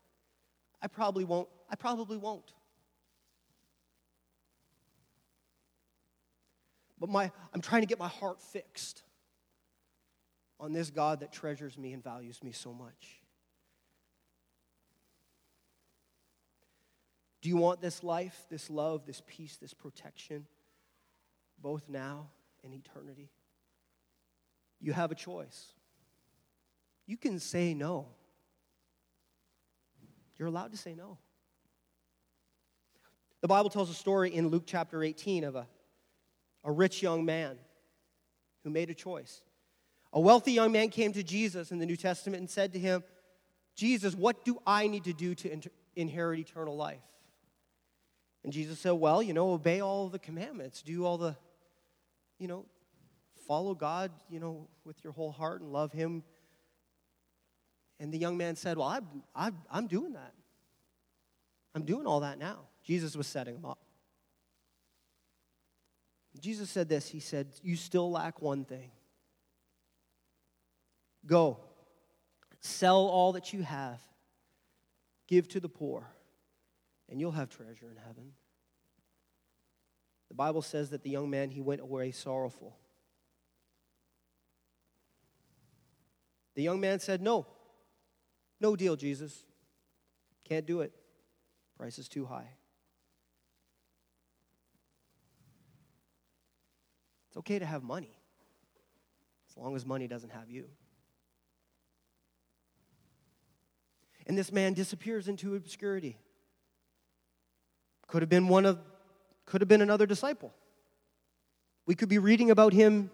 I 0.82 0.88
probably 0.88 1.24
won't. 1.24 1.48
I 1.70 1.76
probably 1.76 2.18
won't. 2.18 2.52
But 7.00 7.10
my, 7.10 7.32
I'm 7.54 7.62
trying 7.62 7.82
to 7.82 7.88
get 7.88 7.98
my 7.98 8.10
heart 8.10 8.42
fixed 8.42 9.04
on 10.60 10.74
this 10.74 10.90
God 10.90 11.22
that 11.22 11.32
treasures 11.32 11.78
me 11.78 11.94
and 11.94 12.04
values 12.04 12.44
me 12.44 12.52
so 12.52 12.74
much. 12.74 13.25
Do 17.46 17.50
you 17.50 17.58
want 17.58 17.80
this 17.80 18.02
life, 18.04 18.48
this 18.50 18.72
love, 18.72 19.06
this 19.06 19.22
peace, 19.28 19.58
this 19.58 19.72
protection, 19.72 20.48
both 21.62 21.88
now 21.88 22.32
and 22.64 22.74
eternity? 22.74 23.30
You 24.82 24.94
have 24.94 25.12
a 25.12 25.16
choice. 25.16 25.68
You 27.06 27.18
can 27.18 27.40
say 27.40 27.76
no. 27.76 28.08
You're 30.40 30.48
allowed 30.48 30.72
to 30.72 30.78
say 30.78 30.96
no. 30.96 31.20
The 33.42 33.48
Bible 33.48 33.70
tells 33.70 33.92
a 33.92 33.94
story 33.94 34.34
in 34.34 34.48
Luke 34.48 34.64
chapter 34.66 35.04
18 35.04 35.44
of 35.44 35.56
a, 35.56 35.68
a 36.64 36.72
rich 36.72 37.04
young 37.04 37.26
man 37.26 37.60
who 38.64 38.72
made 38.72 38.90
a 38.90 38.96
choice. 38.96 39.44
A 40.14 40.20
wealthy 40.20 40.54
young 40.54 40.72
man 40.72 40.90
came 40.90 41.14
to 41.14 41.22
Jesus 41.22 41.72
in 41.72 41.78
the 41.78 41.86
New 41.86 41.96
Testament 41.96 42.40
and 42.40 42.50
said 42.50 42.74
to 42.74 42.80
him, 42.80 43.04
Jesus, 43.76 44.16
what 44.16 44.44
do 44.46 44.58
I 44.66 44.88
need 44.88 45.04
to 45.04 45.14
do 45.14 45.36
to 45.36 45.52
inter- 45.52 45.70
inherit 45.96 46.40
eternal 46.40 46.76
life? 46.76 47.04
And 48.46 48.54
Jesus 48.54 48.78
said, 48.78 48.92
Well, 48.92 49.24
you 49.24 49.34
know, 49.34 49.54
obey 49.54 49.82
all 49.82 50.08
the 50.08 50.20
commandments, 50.20 50.84
do 50.84 51.04
all 51.04 51.18
the, 51.18 51.36
you 52.38 52.48
know, 52.48 52.68
follow 53.48 53.74
God, 53.74 54.12
you 54.30 54.40
know, 54.40 54.68
with 54.86 55.04
your 55.04 55.14
whole 55.14 55.32
heart 55.32 55.62
and 55.62 55.74
love 55.74 55.92
Him. 55.92 56.24
And 58.00 58.14
the 58.14 58.20
young 58.20 58.38
man 58.38 58.56
said, 58.56 58.78
Well, 58.78 58.88
I'm, 58.88 59.24
I'm, 59.36 59.58
I'm 59.72 59.88
doing 59.88 60.14
that. 60.14 60.32
I'm 61.74 61.86
doing 61.86 62.06
all 62.06 62.20
that 62.20 62.38
now. 62.38 62.60
Jesus 62.84 63.18
was 63.18 63.26
setting 63.26 63.56
him 63.56 63.66
up. 63.66 63.80
Jesus 66.40 66.70
said 66.70 66.88
this 66.88 67.08
He 67.08 67.20
said, 67.20 67.48
You 67.64 67.76
still 67.76 68.12
lack 68.12 68.44
one 68.44 68.64
thing. 68.64 68.92
Go, 71.26 71.58
sell 72.60 73.08
all 73.08 73.32
that 73.32 73.54
you 73.54 73.64
have, 73.64 74.00
give 75.28 75.48
to 75.48 75.60
the 75.60 75.68
poor, 75.68 76.08
and 77.10 77.20
you'll 77.20 77.32
have 77.32 77.50
treasure 77.50 77.90
in 77.90 77.98
heaven. 77.98 78.32
The 80.30 80.36
Bible 80.36 80.62
says 80.62 80.90
that 80.90 81.04
the 81.04 81.10
young 81.10 81.30
man, 81.30 81.50
he 81.50 81.62
went 81.62 81.82
away 81.82 82.12
sorrowful. 82.12 82.76
The 86.56 86.64
young 86.64 86.80
man 86.80 87.00
said, 87.00 87.22
No, 87.22 87.46
no 88.60 88.76
deal, 88.76 88.96
Jesus. 88.96 89.44
Can't 90.46 90.66
do 90.66 90.82
it. 90.82 90.94
Price 91.78 92.00
is 92.00 92.08
too 92.08 92.26
high. 92.26 92.50
It's 97.28 97.38
okay 97.38 97.60
to 97.60 97.66
have 97.66 97.84
money 97.84 98.18
as 99.50 99.58
long 99.58 99.76
as 99.76 99.86
money 99.86 100.08
doesn't 100.08 100.32
have 100.32 100.50
you. 100.50 100.70
And 104.28 104.38
this 104.38 104.52
man 104.52 104.74
disappears 104.74 105.28
into 105.28 105.56
obscurity. 105.56 106.18
Could 108.08 108.22
have 108.22 108.30
been 108.30 108.48
one 108.48 108.66
of, 108.66 108.80
could 109.46 109.62
have 109.62 109.68
been 109.68 109.82
another 109.82 110.06
disciple. 110.06 110.54
We 111.86 111.96
could 111.96 112.10
be 112.10 112.18
reading 112.18 112.52
about 112.52 112.74
him 112.74 113.12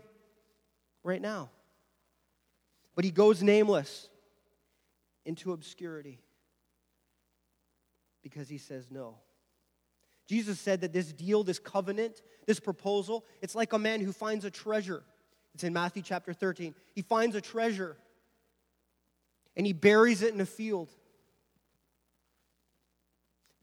right 1.04 1.22
now. 1.22 1.50
But 2.96 3.06
he 3.06 3.12
goes 3.12 3.42
nameless 3.42 4.10
into 5.26 5.54
obscurity 5.54 6.20
because 8.22 8.50
he 8.50 8.58
says 8.58 8.88
no. 8.92 9.18
Jesus 10.28 10.60
said 10.60 10.82
that 10.82 10.94
this 10.94 11.12
deal, 11.12 11.44
this 11.44 11.60
covenant, 11.60 12.22
this 12.48 12.60
proposal, 12.60 13.26
it's 13.42 13.56
like 13.56 13.74
a 13.74 13.80
man 13.80 14.00
who 14.00 14.12
finds 14.12 14.46
a 14.46 14.52
treasure. 14.52 15.04
It's 15.54 15.64
in 15.64 15.74
Matthew 15.74 16.04
chapter 16.04 16.34
13. 16.34 16.74
He 16.94 17.02
finds 17.02 17.36
a 17.36 17.42
treasure 17.42 17.98
and 19.56 19.66
he 19.66 19.74
buries 19.74 20.22
it 20.22 20.34
in 20.34 20.40
a 20.40 20.46
field. 20.46 20.90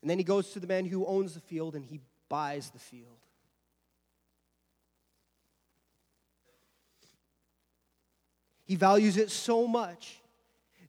And 0.01 0.11
then 0.11 0.19
he 0.19 0.25
goes 0.25 0.51
to 0.51 0.61
the 0.61 0.67
man 0.67 0.85
who 0.85 1.07
owns 1.07 1.35
the 1.35 1.41
field 1.41 1.75
and 1.75 1.85
he 1.85 2.01
buys 2.29 2.71
the 2.71 2.79
field. 2.79 3.19
He 8.65 8.77
values 8.77 9.17
it 9.17 9.31
so 9.31 9.67
much 9.67 10.21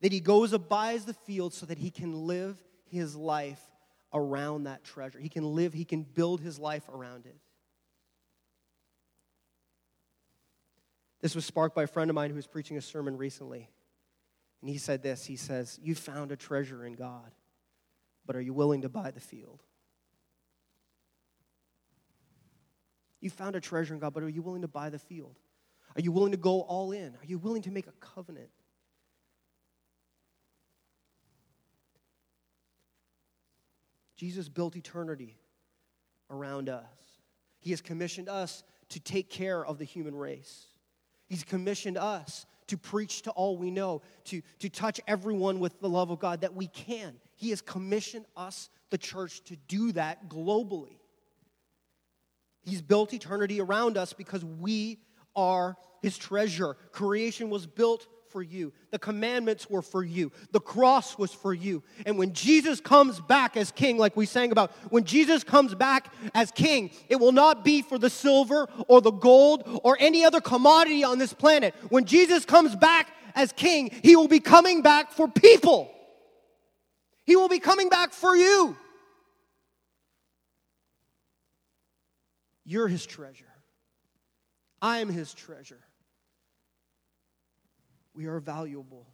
that 0.01 0.11
he 0.11 0.19
goes 0.19 0.53
and 0.53 0.67
buys 0.67 1.05
the 1.05 1.13
field 1.13 1.53
so 1.53 1.65
that 1.65 1.77
he 1.77 1.89
can 1.89 2.27
live 2.27 2.61
his 2.85 3.15
life 3.15 3.61
around 4.13 4.63
that 4.63 4.83
treasure. 4.83 5.19
He 5.19 5.29
can 5.29 5.55
live, 5.55 5.73
he 5.73 5.85
can 5.85 6.03
build 6.03 6.41
his 6.41 6.59
life 6.59 6.87
around 6.89 7.25
it. 7.25 7.37
This 11.21 11.35
was 11.35 11.45
sparked 11.45 11.75
by 11.75 11.83
a 11.83 11.87
friend 11.87 12.09
of 12.09 12.15
mine 12.15 12.29
who 12.29 12.35
was 12.35 12.47
preaching 12.47 12.77
a 12.77 12.81
sermon 12.81 13.17
recently. 13.17 13.69
And 14.61 14.69
he 14.69 14.77
said 14.77 15.03
this 15.03 15.25
He 15.25 15.35
says, 15.35 15.79
You 15.81 15.95
found 15.95 16.31
a 16.31 16.35
treasure 16.35 16.85
in 16.85 16.93
God, 16.95 17.31
but 18.29 18.35
are 18.35 18.41
you 18.41 18.53
willing 18.53 18.83
to 18.83 18.89
buy 18.89 19.09
the 19.09 19.19
field? 19.19 19.63
You 23.21 23.31
found 23.31 23.55
a 23.55 23.59
treasure 23.59 23.95
in 23.95 23.99
God, 23.99 24.13
but 24.13 24.21
are 24.21 24.29
you 24.29 24.43
willing 24.43 24.61
to 24.61 24.67
buy 24.67 24.91
the 24.91 24.99
field? 24.99 25.39
Are 25.95 26.01
you 26.01 26.11
willing 26.11 26.29
to 26.33 26.37
go 26.37 26.61
all 26.61 26.91
in? 26.91 27.15
Are 27.15 27.25
you 27.25 27.39
willing 27.39 27.63
to 27.63 27.71
make 27.71 27.87
a 27.87 27.91
covenant? 27.93 28.51
Jesus 34.15 34.47
built 34.47 34.75
eternity 34.75 35.39
around 36.29 36.69
us. 36.69 36.85
He 37.61 37.71
has 37.71 37.81
commissioned 37.81 38.29
us 38.29 38.63
to 38.89 38.99
take 38.99 39.31
care 39.31 39.65
of 39.65 39.79
the 39.79 39.85
human 39.85 40.13
race. 40.13 40.67
He's 41.25 41.43
commissioned 41.43 41.97
us 41.97 42.45
to 42.67 42.77
preach 42.77 43.23
to 43.23 43.31
all 43.31 43.57
we 43.57 43.71
know, 43.71 44.03
to, 44.25 44.43
to 44.59 44.69
touch 44.69 45.01
everyone 45.07 45.59
with 45.59 45.79
the 45.79 45.89
love 45.89 46.11
of 46.11 46.19
God 46.19 46.41
that 46.41 46.53
we 46.53 46.67
can. 46.67 47.15
He 47.39 47.51
has 47.51 47.61
commissioned 47.61 48.25
us, 48.35 48.69
the 48.89 48.97
church, 48.97 49.41
to 49.45 49.55
do 49.55 49.93
that 49.93 50.27
globally. 50.27 50.97
He's 52.65 52.81
built 52.81 53.13
eternity 53.13 53.61
around 53.61 53.97
us 53.97 54.11
because 54.11 54.43
we 54.43 54.99
are 55.37 55.77
his 56.01 56.17
treasure. 56.17 56.75
Creation 56.91 57.49
was 57.49 57.65
built 57.65 58.07
for 58.27 58.43
you. 58.43 58.73
The 58.91 58.99
commandments 58.99 59.69
were 59.69 59.81
for 59.81 60.03
you. 60.03 60.33
The 60.51 60.59
cross 60.59 61.17
was 61.17 61.33
for 61.33 61.53
you. 61.53 61.81
And 62.05 62.17
when 62.17 62.33
Jesus 62.33 62.81
comes 62.81 63.21
back 63.21 63.55
as 63.55 63.71
king, 63.71 63.97
like 63.97 64.17
we 64.17 64.25
sang 64.25 64.51
about, 64.51 64.71
when 64.89 65.05
Jesus 65.05 65.45
comes 65.45 65.73
back 65.73 66.13
as 66.35 66.51
king, 66.51 66.91
it 67.07 67.21
will 67.21 67.31
not 67.31 67.63
be 67.63 67.81
for 67.81 67.97
the 67.97 68.09
silver 68.09 68.67
or 68.89 68.99
the 68.99 69.11
gold 69.11 69.63
or 69.85 69.95
any 69.97 70.25
other 70.25 70.41
commodity 70.41 71.05
on 71.05 71.19
this 71.19 71.31
planet. 71.31 71.73
When 71.87 72.03
Jesus 72.03 72.43
comes 72.43 72.75
back 72.75 73.15
as 73.33 73.53
king, 73.53 73.91
he 74.03 74.17
will 74.17 74.27
be 74.27 74.41
coming 74.41 74.81
back 74.81 75.13
for 75.13 75.29
people. 75.29 75.95
He 77.29 77.35
will 77.35 77.47
be 77.47 77.59
coming 77.59 77.89
back 77.89 78.11
for 78.11 78.35
you. 78.35 78.75
You're 82.65 82.87
his 82.87 83.05
treasure. 83.05 83.53
I 84.81 84.97
am 84.97 85.09
his 85.09 85.35
treasure. 85.35 85.77
We 88.15 88.25
are 88.25 88.39
valuable. 88.39 89.05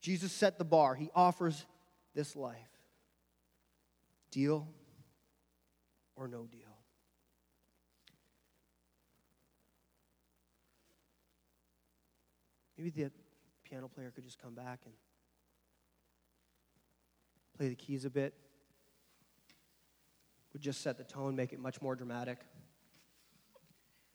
Jesus 0.00 0.32
set 0.32 0.56
the 0.56 0.64
bar, 0.64 0.94
He 0.94 1.10
offers 1.14 1.66
this 2.14 2.34
life. 2.34 2.56
Deal 4.30 4.66
or 6.16 6.28
no 6.28 6.46
deal? 6.46 6.60
Maybe 12.78 12.88
the 12.88 13.10
piano 13.64 13.86
player 13.86 14.10
could 14.14 14.24
just 14.24 14.38
come 14.38 14.54
back 14.54 14.80
and 14.86 14.94
play 17.56 17.68
the 17.68 17.74
keys 17.74 18.04
a 18.04 18.10
bit. 18.10 18.34
Would 20.52 20.62
just 20.62 20.82
set 20.82 20.98
the 20.98 21.04
tone, 21.04 21.34
make 21.34 21.52
it 21.52 21.58
much 21.58 21.82
more 21.82 21.96
dramatic, 21.96 22.38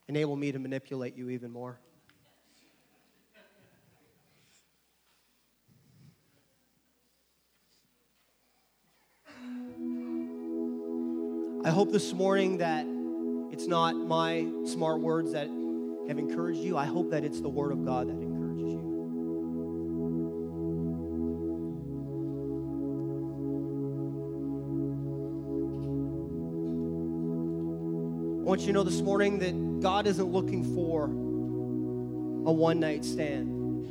enable 0.07 0.35
me 0.35 0.51
to 0.51 0.59
manipulate 0.59 1.15
you 1.17 1.29
even 1.29 1.51
more. 1.51 1.79
I 11.65 11.71
hope 11.71 11.91
this 11.91 12.13
morning 12.13 12.59
that 12.59 12.85
it's 13.51 13.67
not 13.67 13.93
my 13.95 14.47
smart 14.65 15.01
words 15.01 15.33
that 15.33 15.49
have 16.07 16.17
encouraged 16.17 16.61
you. 16.61 16.77
I 16.77 16.85
hope 16.85 17.11
that 17.11 17.25
it's 17.25 17.41
the 17.41 17.49
Word 17.49 17.73
of 17.73 17.85
God 17.85 18.07
that 18.07 18.28
want 28.49 28.61
you 28.61 28.67
to 28.67 28.73
know 28.73 28.83
this 28.83 29.01
morning 29.01 29.37
that 29.37 29.79
God 29.79 30.07
isn't 30.07 30.25
looking 30.25 30.73
for 30.73 31.03
a 31.03 32.51
one 32.51 32.79
night 32.79 33.05
stand. 33.05 33.85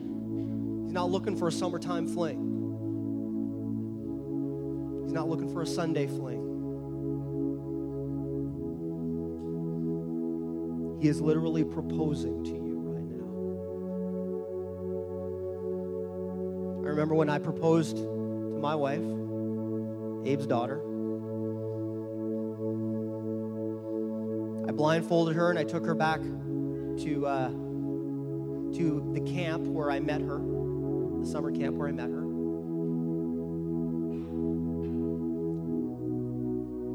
He's 0.85 0.93
not 0.93 1.11
looking 1.11 1.37
for 1.37 1.47
a 1.47 1.53
summertime 1.53 2.09
fling. 2.09 2.41
He's 5.05 5.13
not 5.13 5.29
looking 5.29 5.53
for 5.53 5.63
a 5.63 5.67
Sunday 5.67 6.09
fling. 6.09 6.43
He 11.01 11.07
is 11.07 11.21
literally 11.21 11.63
proposing 11.63 12.43
to 12.43 12.51
you 12.51 12.81
right 12.85 13.07
now. 16.83 16.85
I 16.85 16.89
remember 16.91 17.15
when 17.15 17.31
I 17.31 17.39
proposed 17.39 17.99
to 17.99 18.59
my 18.61 18.75
wife, 18.75 19.05
Abe's 20.27 20.49
daughter. 20.49 20.88
Blindfolded 24.79 25.35
her 25.35 25.51
and 25.51 25.59
I 25.59 25.65
took 25.65 25.85
her 25.85 25.95
back 25.95 26.21
to, 26.21 27.27
uh, 27.27 27.49
to 27.49 29.11
the 29.13 29.21
camp 29.21 29.65
where 29.65 29.91
I 29.91 29.99
met 29.99 30.21
her, 30.21 30.39
the 31.19 31.27
summer 31.27 31.51
camp 31.51 31.75
where 31.75 31.89
I 31.89 31.93
met 31.93 32.09
her. 32.09 32.23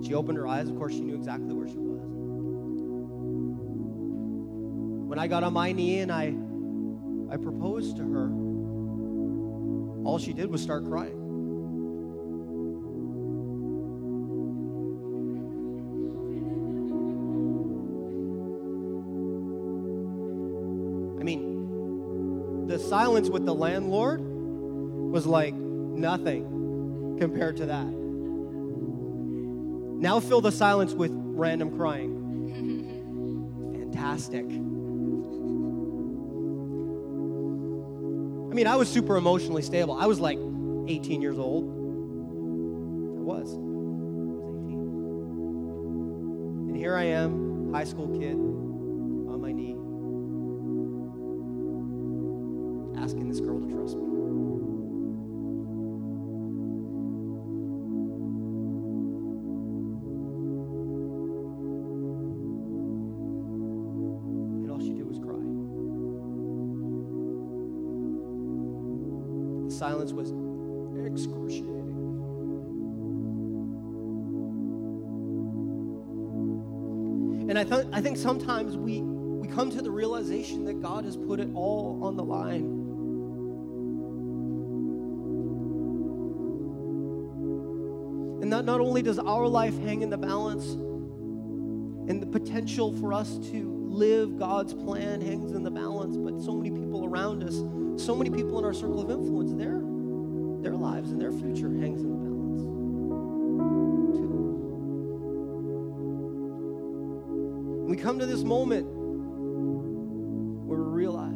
She 0.07 0.13
opened 0.13 0.37
her 0.37 0.47
eyes. 0.47 0.69
Of 0.69 0.77
course, 0.77 0.93
she 0.93 1.01
knew 1.01 1.15
exactly 1.15 1.53
where 1.53 1.67
she 1.67 1.77
was. 1.77 1.99
When 5.09 5.19
I 5.19 5.27
got 5.27 5.43
on 5.43 5.51
my 5.51 5.73
knee 5.73 5.99
and 5.99 6.11
I, 6.11 6.33
I 7.33 7.37
proposed 7.37 7.97
to 7.97 8.03
her, 8.03 8.29
all 10.05 10.19
she 10.19 10.31
did 10.31 10.49
was 10.49 10.61
start 10.61 10.85
crying. 10.85 11.22
With 23.13 23.45
the 23.45 23.53
landlord 23.53 24.21
was 24.21 25.27
like 25.27 25.53
nothing 25.53 27.17
compared 27.19 27.57
to 27.57 27.67
that. 27.67 27.85
Now 30.01 30.19
fill 30.19 30.41
the 30.41 30.51
silence 30.51 30.93
with 30.93 31.11
random 31.13 31.77
crying. 31.77 32.11
Fantastic. 33.93 34.45
I 38.51 38.55
mean, 38.55 38.65
I 38.65 38.75
was 38.75 38.89
super 38.89 39.15
emotionally 39.15 39.61
stable. 39.61 39.93
I 39.93 40.07
was 40.07 40.19
like 40.19 40.39
18 40.87 41.21
years 41.21 41.37
old. 41.37 41.65
I 41.65 43.21
was. 43.21 43.53
I 43.53 43.57
was 43.57 44.65
18. 44.65 44.79
And 46.69 46.75
here 46.75 46.95
I 46.95 47.03
am, 47.03 47.71
high 47.71 47.83
school 47.83 48.07
kid, 48.07 48.33
on 48.33 49.39
my 49.39 49.51
knee, 49.51 49.75
silence 70.03 70.13
was 70.13 70.31
excruciating. 71.05 71.79
And 77.49 77.59
I, 77.59 77.63
th- 77.63 77.87
I 77.91 78.01
think 78.01 78.17
sometimes 78.17 78.77
we, 78.77 79.01
we 79.01 79.47
come 79.47 79.69
to 79.71 79.81
the 79.81 79.91
realization 79.91 80.65
that 80.65 80.81
God 80.81 81.05
has 81.05 81.15
put 81.15 81.39
it 81.39 81.49
all 81.53 81.99
on 82.03 82.15
the 82.15 82.23
line. 82.23 82.81
And 88.41 88.51
that 88.51 88.65
not 88.65 88.81
only 88.81 89.01
does 89.01 89.19
our 89.19 89.47
life 89.47 89.77
hang 89.79 90.01
in 90.01 90.09
the 90.09 90.17
balance, 90.17 90.65
and 92.09 92.21
the 92.21 92.25
potential 92.25 92.93
for 92.97 93.13
us 93.13 93.37
to 93.51 93.87
live 93.87 94.37
God's 94.37 94.73
plan 94.73 95.21
hangs 95.21 95.53
in 95.53 95.63
the 95.63 95.71
balance, 95.71 96.17
but 96.17 96.41
so 96.41 96.53
many 96.53 96.69
people 96.69 97.05
around 97.05 97.43
us, 97.43 97.55
so 98.03 98.15
many 98.15 98.29
people 98.29 98.59
in 98.59 98.65
our 98.65 98.73
circle 98.73 98.99
of 98.99 99.09
influence, 99.09 99.53
their 99.53 99.82
lives 100.83 101.11
and 101.11 101.21
their 101.21 101.31
future 101.31 101.69
hangs 101.69 102.01
in 102.01 102.09
the 102.09 102.17
balance. 102.17 102.61
Too. 104.17 104.27
We 107.87 107.95
come 107.95 108.19
to 108.19 108.25
this 108.25 108.43
moment 108.43 108.85
where 110.67 110.79
we 110.79 110.85
realize 110.85 111.31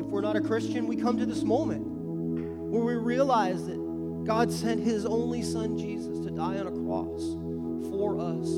if 0.00 0.06
we're 0.06 0.22
not 0.22 0.36
a 0.36 0.40
Christian, 0.40 0.86
we 0.86 0.96
come 0.96 1.18
to 1.18 1.26
this 1.26 1.42
moment 1.42 1.84
where 1.86 2.82
we 2.82 2.94
realize 2.94 3.66
that 3.66 4.24
God 4.24 4.50
sent 4.50 4.82
his 4.82 5.04
only 5.04 5.42
son 5.42 5.76
Jesus 5.76 6.20
to 6.20 6.30
die 6.30 6.58
on 6.58 6.66
a 6.66 6.72
cross 6.72 7.36
for 7.90 8.18
us 8.18 8.48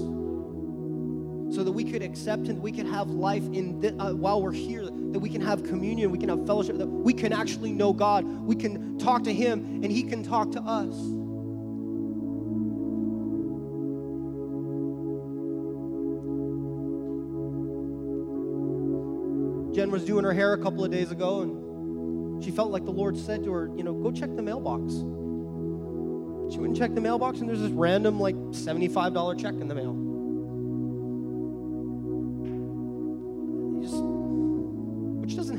so 1.54 1.64
that 1.64 1.72
we 1.72 1.82
could 1.82 2.02
accept 2.02 2.46
and 2.46 2.62
we 2.62 2.70
could 2.70 2.86
have 2.86 3.10
life 3.10 3.44
in 3.52 3.80
thi- 3.80 3.96
uh, 3.98 4.14
while 4.14 4.40
we're 4.40 4.52
here 4.52 4.84
that 5.16 5.20
we 5.20 5.30
can 5.30 5.40
have 5.40 5.64
communion 5.64 6.10
we 6.10 6.18
can 6.18 6.28
have 6.28 6.46
fellowship 6.46 6.76
that 6.76 6.86
we 6.86 7.14
can 7.14 7.32
actually 7.32 7.72
know 7.72 7.90
god. 7.90 8.22
We 8.22 8.54
can 8.54 8.98
talk 8.98 9.24
to 9.24 9.32
him 9.32 9.80
and 9.82 9.90
he 9.90 10.02
can 10.02 10.22
talk 10.22 10.52
to 10.52 10.60
us. 10.60 10.94
Jen 19.74 19.90
was 19.90 20.04
doing 20.04 20.22
her 20.22 20.34
hair 20.34 20.52
a 20.52 20.58
couple 20.58 20.84
of 20.84 20.90
days 20.90 21.10
ago 21.10 21.40
and 21.40 22.44
she 22.44 22.50
felt 22.50 22.70
like 22.70 22.84
the 22.84 22.90
lord 22.90 23.16
said 23.16 23.42
to 23.44 23.52
her 23.52 23.70
you 23.74 23.84
know 23.84 23.94
go 23.94 24.12
check 24.12 24.36
the 24.36 24.42
mailbox. 24.42 24.92
She 26.52 26.58
went 26.58 26.66
and 26.66 26.76
checked 26.76 26.94
the 26.94 27.00
mailbox, 27.00 27.40
and 27.40 27.48
there's 27.48 27.60
this 27.60 27.72
random, 27.72 28.20
like, 28.20 28.36
$75 28.36 29.36
check 29.36 29.54
in 29.54 29.66
the 29.66 29.74
mail. 29.74 30.05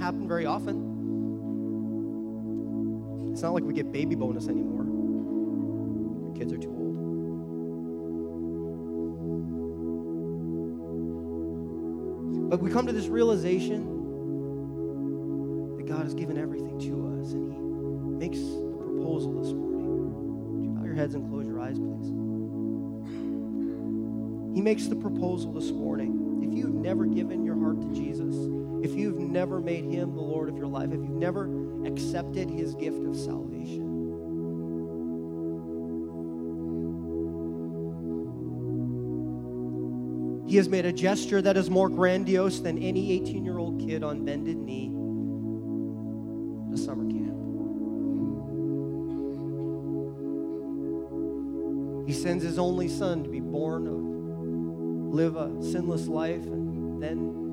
Happen 0.08 0.26
very 0.26 0.46
often. 0.46 0.76
It's 3.34 3.42
not 3.42 3.54
like 3.54 3.66
we 3.66 3.74
get 3.74 3.92
baby 3.92 4.16
bonus 4.16 4.48
anymore. 4.48 4.86
Your 6.28 6.34
kids 6.34 6.54
are 6.54 6.58
too 6.58 6.70
old. 6.70 6.96
But 12.50 12.62
we 12.62 12.70
come 12.72 12.88
to 12.88 12.94
this 12.94 13.08
realization 13.08 13.84
that 15.76 15.86
God 15.86 16.04
has 16.04 16.14
given 16.14 16.38
everything 16.38 16.80
to 16.80 17.20
us, 17.20 17.34
and 17.34 17.52
He 17.52 17.60
makes 18.18 18.40
the 18.40 18.78
proposal 18.80 19.42
this 19.42 19.52
morning. 19.52 20.54
Would 20.54 20.64
you 20.64 20.70
bow 20.70 20.86
your 20.86 20.96
heads 20.96 21.16
and 21.16 21.30
close 21.30 21.46
your 21.46 21.60
eyes, 21.60 21.78
please? 21.78 22.08
He 24.56 24.62
makes 24.62 24.88
the 24.88 24.96
proposal 24.96 25.52
this 25.52 25.70
morning. 25.72 26.40
If 26.44 26.54
you've 26.58 26.74
never 26.74 27.06
given 27.06 27.44
your 27.44 27.60
heart 27.60 27.82
to 27.82 27.90
Jesus, 27.94 28.34
if 28.84 28.94
you've 28.94 29.20
never 29.20 29.60
made 29.60 29.86
Him 29.86 30.16
the 30.16 30.22
Lord 30.22 30.50
of 30.50 30.58
your 30.58 30.68
life, 30.68 30.88
if 30.88 31.00
you've 31.00 31.10
never 31.10 31.86
accepted 31.86 32.50
His 32.50 32.76
gift 32.76 33.04
of 33.04 33.16
salvation, 33.16 33.98
He 40.48 40.56
has 40.56 40.70
made 40.70 40.86
a 40.86 40.94
gesture 40.94 41.42
that 41.42 41.58
is 41.58 41.70
more 41.70 41.90
grandiose 41.90 42.62
than 42.62 42.78
any 42.78 43.12
18 43.12 43.44
year 43.44 43.58
old 43.58 43.82
kid 43.82 44.02
on 44.02 44.24
bended 44.24 44.56
knee 44.56 44.88
at 46.70 46.74
a 46.74 46.78
summer 46.82 47.04
camp. 47.04 47.36
He 52.08 52.14
sends 52.14 52.46
his 52.46 52.58
only 52.58 52.88
son 52.88 53.26
to 53.26 53.30
be 53.30 53.42
born 53.42 53.88
of, 53.88 55.14
live 55.14 55.36
a 55.36 55.62
sinless 55.62 56.08
life, 56.08 56.46
and 56.46 57.04
then 57.04 57.47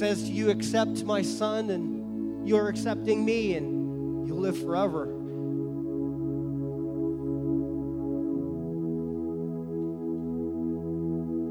says 0.00 0.22
to 0.22 0.32
you, 0.32 0.48
Accept 0.48 1.04
my 1.04 1.20
son, 1.20 1.68
and 1.68 2.48
you're 2.48 2.70
accepting 2.70 3.22
me, 3.22 3.54
and 3.54 4.26
you'll 4.26 4.40
live 4.40 4.58
forever. 4.58 5.02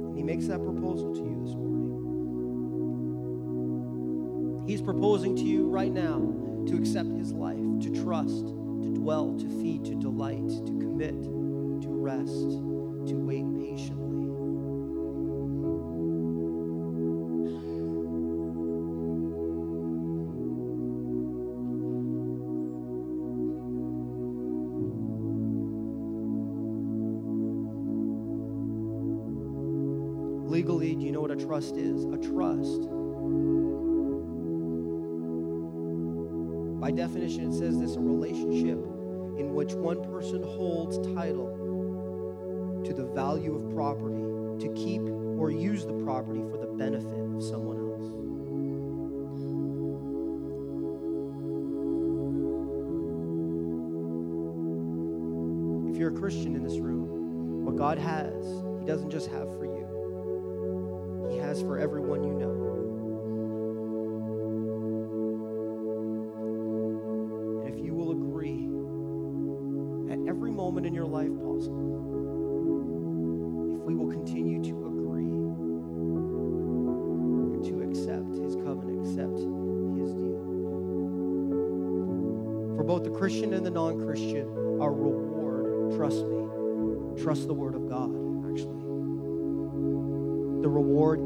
And 0.07 0.17
he 0.17 0.23
makes 0.23 0.47
that 0.47 0.63
proposal 0.63 1.13
to 1.13 1.19
you 1.19 1.39
this 1.45 1.53
morning. 1.53 1.85
He's 4.67 4.81
proposing 4.81 5.35
to 5.35 5.43
you 5.43 5.67
right 5.67 5.93
now 5.93 6.17
to 6.69 6.75
accept 6.75 7.11
his 7.11 7.31
life, 7.31 7.59
to 7.81 7.91
trust, 8.03 8.47
to 8.47 8.91
dwell, 8.95 9.37
to 9.37 9.47
feed, 9.61 9.85
to 9.85 9.93
delight, 9.93 10.49
to 10.49 10.71
commit, 10.79 11.21
to 11.21 11.87
rest, 11.87 12.58
Legally, 30.49 30.95
do 30.95 31.05
you 31.05 31.11
know 31.11 31.21
what 31.21 31.31
a 31.31 31.35
trust 31.35 31.77
is? 31.77 32.05
A 32.05 32.17
trust 32.17 32.89
by 36.79 36.91
definition, 36.91 37.49
it 37.49 37.53
says 37.53 37.77
this 37.79 37.95
a 37.97 37.99
relationship 37.99 38.79
in 39.37 39.53
which 39.53 39.73
one 39.73 40.03
person 40.03 40.41
holds 40.41 40.97
title 41.13 42.81
to 42.83 42.93
the 42.93 43.05
value 43.13 43.55
of 43.55 43.69
property 43.75 44.23
to 44.65 44.73
keep 44.73 45.01
or 45.37 45.51
use 45.51 45.85
the 45.85 45.93
property 46.03 46.41
for 46.49 46.57
the 46.57 46.65
benefit 46.65 47.05
of 47.05 47.43
someone 47.43 47.77
else. 47.77 48.07
If 55.93 55.99
you're 55.99 56.09
a 56.09 56.19
Christian 56.19 56.55
in 56.55 56.63
this 56.63 56.79
room, 56.79 57.65
what 57.65 57.75
God 57.75 57.99
has, 57.99 58.45
He 58.79 58.85
doesn't 58.85 59.11
just 59.11 59.27
have 59.27 59.47
for 59.57 59.65
you, 59.65 59.98
has 61.49 61.63
for 61.63 61.79
everyone 61.79 62.23
you 62.23 62.33
know. 62.35 62.78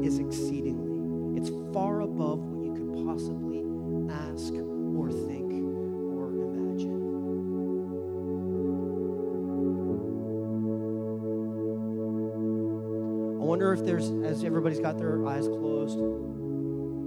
Is 0.04 0.18
exceedingly, 0.18 1.40
it's 1.40 1.50
far 1.72 2.02
above 2.02 2.38
what 2.38 2.62
you 2.62 2.74
could 2.74 3.06
possibly 3.06 3.64
ask 4.12 4.52
or 4.52 5.10
think 5.10 5.50
or 6.12 6.28
imagine. 6.28 7.00
I 13.40 13.44
wonder 13.44 13.72
if 13.72 13.82
there's, 13.84 14.10
as 14.24 14.44
everybody's 14.44 14.80
got 14.80 14.98
their 14.98 15.26
eyes 15.26 15.48
closed, 15.48 15.98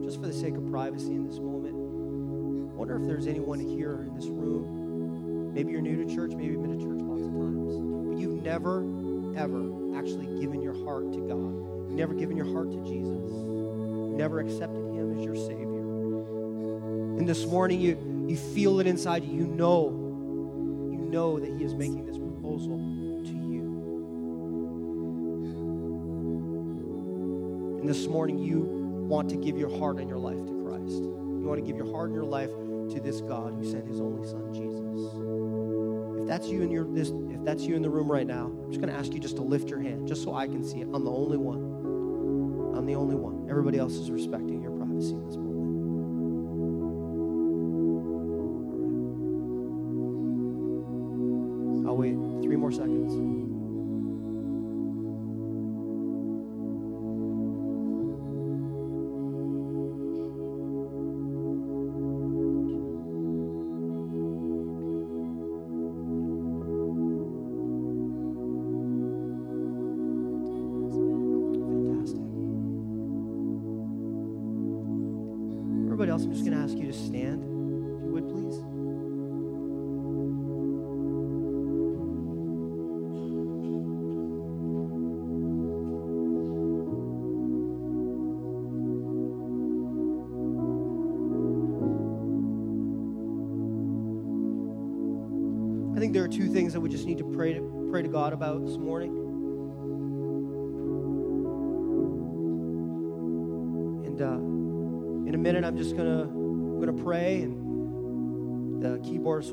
just 0.04 0.20
for 0.20 0.26
the 0.26 0.34
sake 0.34 0.56
of 0.56 0.66
privacy 0.72 1.12
in 1.14 1.28
this 1.28 1.38
moment, 1.38 1.76
I 1.76 2.76
wonder 2.76 3.00
if 3.00 3.06
there's 3.08 3.28
anyone 3.28 3.60
here 3.60 4.06
in 4.08 4.16
this 4.16 4.26
room. 4.26 5.54
Maybe 5.54 5.72
you're 5.72 5.82
new 5.82 6.04
to 6.04 6.16
church, 6.16 6.32
maybe 6.32 6.54
you've 6.54 6.64
been 6.64 6.80
to 6.80 6.84
church 6.84 7.02
lots 7.02 7.22
of 7.22 7.30
times, 7.30 7.78
but 8.10 8.18
you've 8.18 8.41
never, 8.41 8.80
ever 9.38 9.95
actually 9.95 10.26
given 10.41 10.64
your 10.64 10.74
heart 10.84 11.14
to 11.14 11.20
God. 11.20 11.66
Never 11.98 12.14
given 12.14 12.38
your 12.38 12.45
heart 12.54 12.72
to 12.72 12.78
Jesus. 12.84 13.32
Never 13.34 14.39
accepted 14.39 14.84
Him 14.93 15.18
as 15.18 15.26
your 15.26 15.36
Savior. 15.36 15.82
And 17.18 17.28
this 17.28 17.43
morning, 17.48 17.82
you, 17.82 18.28
you 18.30 18.38
feel 18.38 18.80
it 18.80 18.86
inside 18.86 19.24
you. 19.24 19.32
You 19.32 19.48
know, 19.48 19.89
you 20.91 21.00
know 21.00 21.39
that 21.39 21.50
He 21.58 21.64
is 21.64 21.74
making 21.74 22.06
this 22.06 22.20
proposal 22.20 22.78
to 23.26 23.32
you. 23.32 23.64
And 27.80 27.89
this 27.89 28.06
morning, 28.06 28.38
you 28.38 28.60
want 28.60 29.30
to 29.32 29.36
give 29.36 29.58
your 29.58 29.76
heart 29.80 29.98
and 29.98 30.08
your 30.08 30.20
life 30.20 30.38
to 30.38 30.54
Christ. 30.64 31.02
You 31.02 31.45
want 31.48 31.60
to 31.60 31.66
give 31.66 31.78
your 31.78 31.91
heart 31.91 32.10
and 32.10 32.16
your 32.16 32.26
life 32.26 32.52
to 32.93 33.00
this 33.04 33.22
God 33.22 33.56
who 33.56 33.66
sent 33.68 33.88
His 33.88 34.00
only 34.00 34.28
Son, 34.28 34.54
Jesus. 34.54 36.22
If 36.22 36.28
that's 36.28 36.48
you 36.48 36.62
in 36.62 36.70
your 36.70 36.86
this, 36.86 37.10
if 37.10 37.43
that's 37.43 37.64
you 37.64 37.76
in 37.76 37.82
the 37.82 37.89
room 37.89 38.12
right 38.12 38.28
now, 38.28 38.52
I'm 38.54 38.70
just 38.72 38.80
going 38.80 38.93
to 38.93 39.00
ask 39.00 39.14
you 39.14 39.20
just 39.20 39.38
to 39.38 39.41
lift 39.41 39.68
your 39.72 39.80
hand, 39.80 40.08
just 40.08 40.22
so 40.22 40.36
I 40.36 40.45
can 40.45 40.64
see 40.64 40.82
it. 40.82 40.88
I'm 40.93 41.04
the 41.04 41.12
only 41.12 41.38
one. 41.38 41.66
I'm 42.78 42.86
the 42.86 42.93
only 42.93 43.15
one. 43.15 43.47
Everybody 43.49 43.80
else 43.80 43.93
is 43.93 44.11
respecting 44.11 44.61
your 44.61 44.69
privacy 44.71 45.15
in 45.15 45.25
this 45.25 45.36
moment. 45.36 45.57
I'll 51.88 51.97
wait 51.97 52.13
three 52.43 52.55
more 52.55 52.71
seconds. 52.71 53.16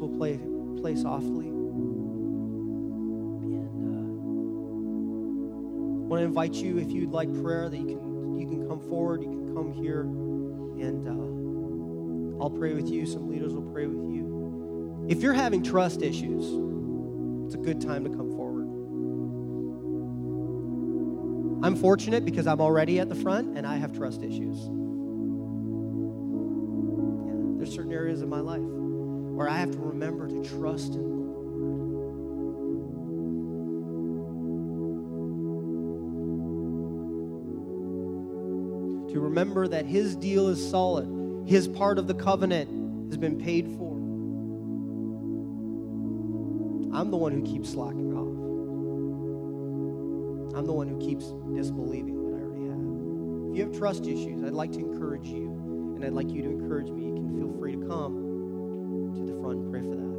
Play 0.08 0.40
softly. 0.94 1.46
And 3.46 3.84
uh, 3.88 4.04
I 6.04 6.08
want 6.08 6.20
to 6.20 6.24
invite 6.24 6.54
you, 6.54 6.78
if 6.78 6.90
you'd 6.90 7.10
like 7.10 7.32
prayer, 7.42 7.70
that 7.70 7.76
you 7.76 7.86
can 7.86 8.38
you 8.38 8.46
can 8.46 8.68
come 8.68 8.80
forward. 8.80 9.22
You 9.22 9.30
can 9.30 9.54
come 9.54 9.72
here, 9.72 10.02
and 10.02 11.08
uh, 11.08 12.42
I'll 12.42 12.50
pray 12.50 12.74
with 12.74 12.88
you. 12.88 13.06
Some 13.06 13.30
leaders 13.30 13.54
will 13.54 13.70
pray 13.72 13.86
with 13.86 14.04
you. 14.12 15.06
If 15.08 15.22
you're 15.22 15.32
having 15.32 15.62
trust 15.62 16.02
issues, 16.02 16.44
it's 17.46 17.54
a 17.54 17.58
good 17.58 17.80
time 17.80 18.04
to 18.04 18.10
come 18.10 18.30
forward. 18.30 18.64
I'm 21.64 21.76
fortunate 21.76 22.26
because 22.26 22.46
I'm 22.46 22.60
already 22.60 23.00
at 23.00 23.08
the 23.08 23.14
front 23.14 23.56
and 23.56 23.66
I 23.66 23.76
have 23.76 23.92
trust 23.92 24.22
issues. 24.22 24.58
Yeah, 27.26 27.56
there's 27.56 27.74
certain 27.74 27.92
areas 27.92 28.20
of 28.20 28.28
my 28.28 28.40
life 28.40 28.60
where 29.34 29.48
I 29.48 29.58
have 29.58 29.72
to 29.72 29.78
remember 29.78 30.28
to 30.28 30.44
trust 30.44 30.94
in 30.94 31.02
the 31.02 31.08
Lord. 31.08 31.34
To 39.12 39.20
remember 39.20 39.66
that 39.68 39.86
His 39.86 40.14
deal 40.14 40.48
is 40.48 40.70
solid, 40.70 41.08
His 41.48 41.66
part 41.66 41.98
of 41.98 42.06
the 42.06 42.14
covenant 42.14 43.10
has 43.10 43.16
been 43.16 43.36
paid 43.38 43.66
for. 43.76 43.94
I'm 46.96 47.10
the 47.10 47.16
one 47.16 47.32
who 47.32 47.42
keeps 47.42 47.70
slacking 47.70 48.12
off. 48.14 48.28
I'm 50.56 50.64
the 50.64 50.72
one 50.72 50.86
who 50.86 51.00
keeps 51.00 51.24
disbelieving 51.56 52.22
what 52.22 52.34
I 52.34 52.42
already 52.44 52.68
have. 52.68 53.50
If 53.50 53.56
you 53.58 53.64
have 53.64 53.76
trust 53.76 54.06
issues, 54.06 54.44
I'd 54.44 54.52
like 54.52 54.70
to 54.72 54.78
encourage 54.78 55.26
you, 55.26 55.50
and 55.96 56.04
I'd 56.04 56.12
like 56.12 56.30
you 56.30 56.42
to 56.42 56.48
encourage 56.50 56.90
me. 56.90 57.06
You 57.06 57.14
can 57.14 57.36
feel 57.36 57.52
free 57.58 57.72
to 57.72 57.84
come 57.88 58.23
front 59.44 59.58
and 59.60 59.70
pray 59.70 59.80
for 59.80 59.96
that. 59.96 60.14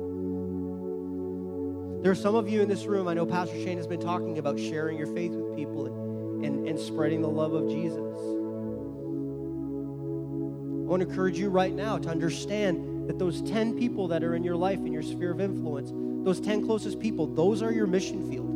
There 2.04 2.12
are 2.12 2.16
some 2.16 2.36
of 2.36 2.48
you 2.48 2.62
in 2.62 2.70
this 2.70 2.86
room, 2.86 3.08
I 3.08 3.16
know 3.16 3.26
Pastor 3.26 3.56
Shane 3.56 3.78
has 3.78 3.88
been 3.88 4.00
talking 4.00 4.38
about 4.38 4.60
sharing 4.60 4.96
your 4.98 5.08
faith 5.08 5.32
with 5.32 5.56
people 5.56 5.88
and, 5.88 6.46
and, 6.46 6.68
and 6.68 6.80
spreading 6.80 7.24
the 7.24 7.30
love 7.30 7.54
of 7.54 7.68
Jesus. 7.68 7.98
I 10.86 10.88
want 10.88 11.02
to 11.02 11.10
encourage 11.10 11.40
you 11.40 11.50
right 11.50 11.74
now 11.74 11.98
to 11.98 12.08
understand 12.10 13.10
that 13.10 13.18
those 13.18 13.42
10 13.42 13.76
people 13.80 14.08
that 14.10 14.24
are 14.24 14.36
in 14.36 14.44
your 14.44 14.56
life, 14.56 14.78
in 14.78 14.94
your 14.94 15.02
sphere 15.02 15.32
of 15.32 15.42
influence, 15.42 15.92
those 16.24 16.40
10 16.40 16.64
closest 16.64 17.00
people, 17.00 17.26
those 17.26 17.64
are 17.64 17.72
your 17.72 17.88
mission 17.88 18.30
field. 18.30 18.52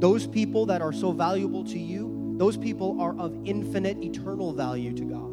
Those 0.00 0.26
people 0.26 0.66
that 0.66 0.82
are 0.82 0.92
so 0.92 1.12
valuable 1.12 1.62
to 1.64 1.78
you, 1.78 2.34
those 2.36 2.56
people 2.56 3.00
are 3.00 3.16
of 3.16 3.36
infinite, 3.44 4.02
eternal 4.02 4.52
value 4.52 4.92
to 4.92 5.04
God. 5.04 5.29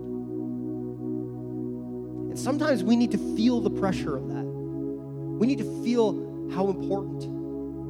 Sometimes 2.47 2.81
we 2.81 2.95
need 2.95 3.11
to 3.11 3.17
feel 3.35 3.59
the 3.59 3.69
pressure 3.69 4.15
of 4.15 4.29
that. 4.29 4.45
We 4.45 5.47
need 5.47 5.57
to 5.57 5.83
feel 5.83 6.49
how 6.53 6.69
important 6.69 7.19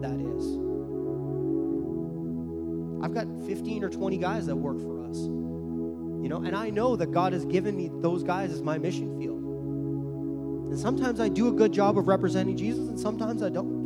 that 0.01 0.19
is. 0.19 0.45
I've 3.03 3.13
got 3.13 3.27
15 3.45 3.83
or 3.83 3.89
20 3.91 4.17
guys 4.17 4.47
that 4.47 4.55
work 4.55 4.79
for 4.79 5.05
us. 5.05 5.17
You 5.19 6.27
know, 6.27 6.37
and 6.37 6.55
I 6.55 6.71
know 6.71 6.95
that 6.95 7.11
God 7.11 7.33
has 7.33 7.45
given 7.45 7.77
me 7.77 7.91
those 8.01 8.23
guys 8.23 8.51
as 8.51 8.63
my 8.63 8.79
mission 8.79 9.19
field. 9.19 9.43
And 10.71 10.79
sometimes 10.79 11.19
I 11.19 11.29
do 11.29 11.49
a 11.49 11.51
good 11.51 11.71
job 11.71 11.99
of 11.99 12.07
representing 12.07 12.57
Jesus, 12.57 12.89
and 12.89 12.99
sometimes 12.99 13.43
I 13.43 13.49
don't. 13.49 13.77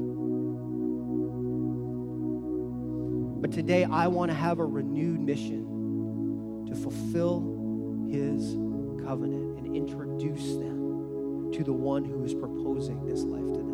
But 3.41 3.51
today 3.51 3.83
I 3.83 4.07
want 4.07 4.31
to 4.31 4.35
have 4.35 4.59
a 4.59 4.65
renewed 4.65 5.19
mission 5.19 6.65
to 6.69 6.75
fulfill 6.75 8.07
his 8.09 8.53
covenant 9.05 9.50
introduce 9.75 10.55
them 10.55 11.51
to 11.53 11.63
the 11.63 11.73
one 11.73 12.03
who 12.05 12.23
is 12.23 12.33
proposing 12.33 13.05
this 13.05 13.23
life 13.23 13.53
to 13.53 13.59
them. 13.59 13.71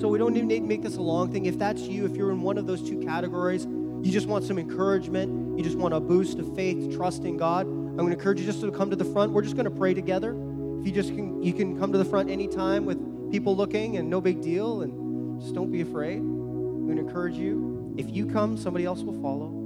So 0.00 0.08
we 0.08 0.18
don't 0.18 0.36
even 0.36 0.48
need 0.48 0.60
to 0.60 0.66
make 0.66 0.82
this 0.82 0.96
a 0.96 1.02
long 1.02 1.30
thing. 1.30 1.46
If 1.46 1.58
that's 1.58 1.82
you, 1.82 2.06
if 2.06 2.16
you're 2.16 2.32
in 2.32 2.42
one 2.42 2.58
of 2.58 2.66
those 2.66 2.82
two 2.82 2.98
categories, 3.00 3.66
you 3.66 4.10
just 4.10 4.26
want 4.26 4.44
some 4.44 4.58
encouragement, 4.58 5.56
you 5.56 5.62
just 5.62 5.76
want 5.76 5.94
a 5.94 6.00
boost 6.00 6.38
of 6.38 6.56
faith, 6.56 6.96
trust 6.96 7.24
in 7.24 7.36
God, 7.36 7.66
I'm 7.66 7.98
going 7.98 8.08
to 8.08 8.16
encourage 8.16 8.40
you 8.40 8.46
just 8.46 8.62
to 8.62 8.72
come 8.72 8.88
to 8.88 8.96
the 8.96 9.04
front. 9.04 9.32
We're 9.32 9.42
just 9.42 9.54
going 9.54 9.66
to 9.66 9.70
pray 9.70 9.92
together. 9.92 10.34
If 10.80 10.86
you 10.86 10.92
just 10.92 11.10
can, 11.10 11.42
you 11.42 11.52
can 11.52 11.78
come 11.78 11.92
to 11.92 11.98
the 11.98 12.06
front 12.06 12.30
anytime 12.30 12.86
with 12.86 13.30
people 13.30 13.54
looking 13.54 13.98
and 13.98 14.08
no 14.08 14.18
big 14.18 14.40
deal 14.40 14.80
and 14.80 15.40
just 15.40 15.54
don't 15.54 15.70
be 15.70 15.82
afraid. 15.82 16.16
I'm 16.16 16.86
going 16.86 16.96
to 16.96 17.02
encourage 17.02 17.36
you. 17.36 17.94
If 17.98 18.10
you 18.10 18.24
come, 18.24 18.56
somebody 18.56 18.86
else 18.86 19.02
will 19.02 19.20
follow. 19.20 19.61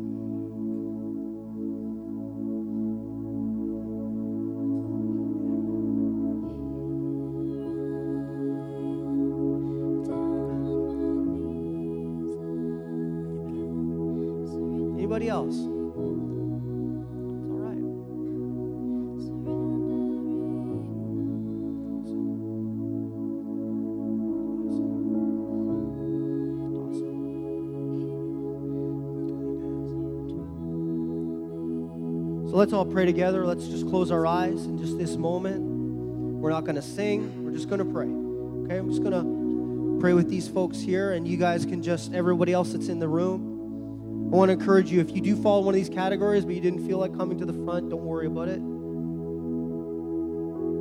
Let's 32.67 32.75
all 32.75 32.85
pray 32.85 33.07
together. 33.07 33.47
Let's 33.47 33.69
just 33.69 33.89
close 33.89 34.11
our 34.11 34.27
eyes 34.27 34.65
in 34.65 34.77
just 34.77 34.99
this 34.99 35.15
moment. 35.15 35.61
We're 35.61 36.51
not 36.51 36.65
going 36.65 36.75
to 36.75 36.83
sing, 36.83 37.45
we're 37.45 37.53
just 37.53 37.69
going 37.69 37.79
to 37.79 37.85
pray. 37.85 38.09
Okay? 38.09 38.77
I'm 38.77 38.91
just 38.91 39.05
going 39.05 39.13
to 39.13 40.01
pray 40.01 40.15
with 40.15 40.29
these 40.29 40.49
folks 40.49 40.81
here, 40.81 41.13
and 41.13 41.29
you 41.29 41.37
guys 41.37 41.65
can 41.65 41.81
just, 41.81 42.13
everybody 42.13 42.53
else 42.53 42.73
that's 42.73 42.89
in 42.89 42.99
the 42.99 43.07
room. 43.07 44.33
I 44.33 44.37
want 44.37 44.49
to 44.49 44.55
encourage 44.55 44.91
you 44.91 45.01
if 45.01 45.15
you 45.15 45.21
do 45.21 45.41
fall 45.41 45.61
in 45.61 45.67
one 45.67 45.77
of 45.77 45.81
these 45.81 45.89
categories, 45.89 46.45
but 46.45 46.57
you 46.57 46.61
didn't 46.61 46.85
feel 46.89 46.99
like 46.99 47.17
coming 47.17 47.39
to 47.39 47.45
the 47.45 47.53
front, 47.53 47.89
don't 47.89 48.03
worry 48.03 48.27
about 48.27 48.49
it. 48.49 48.59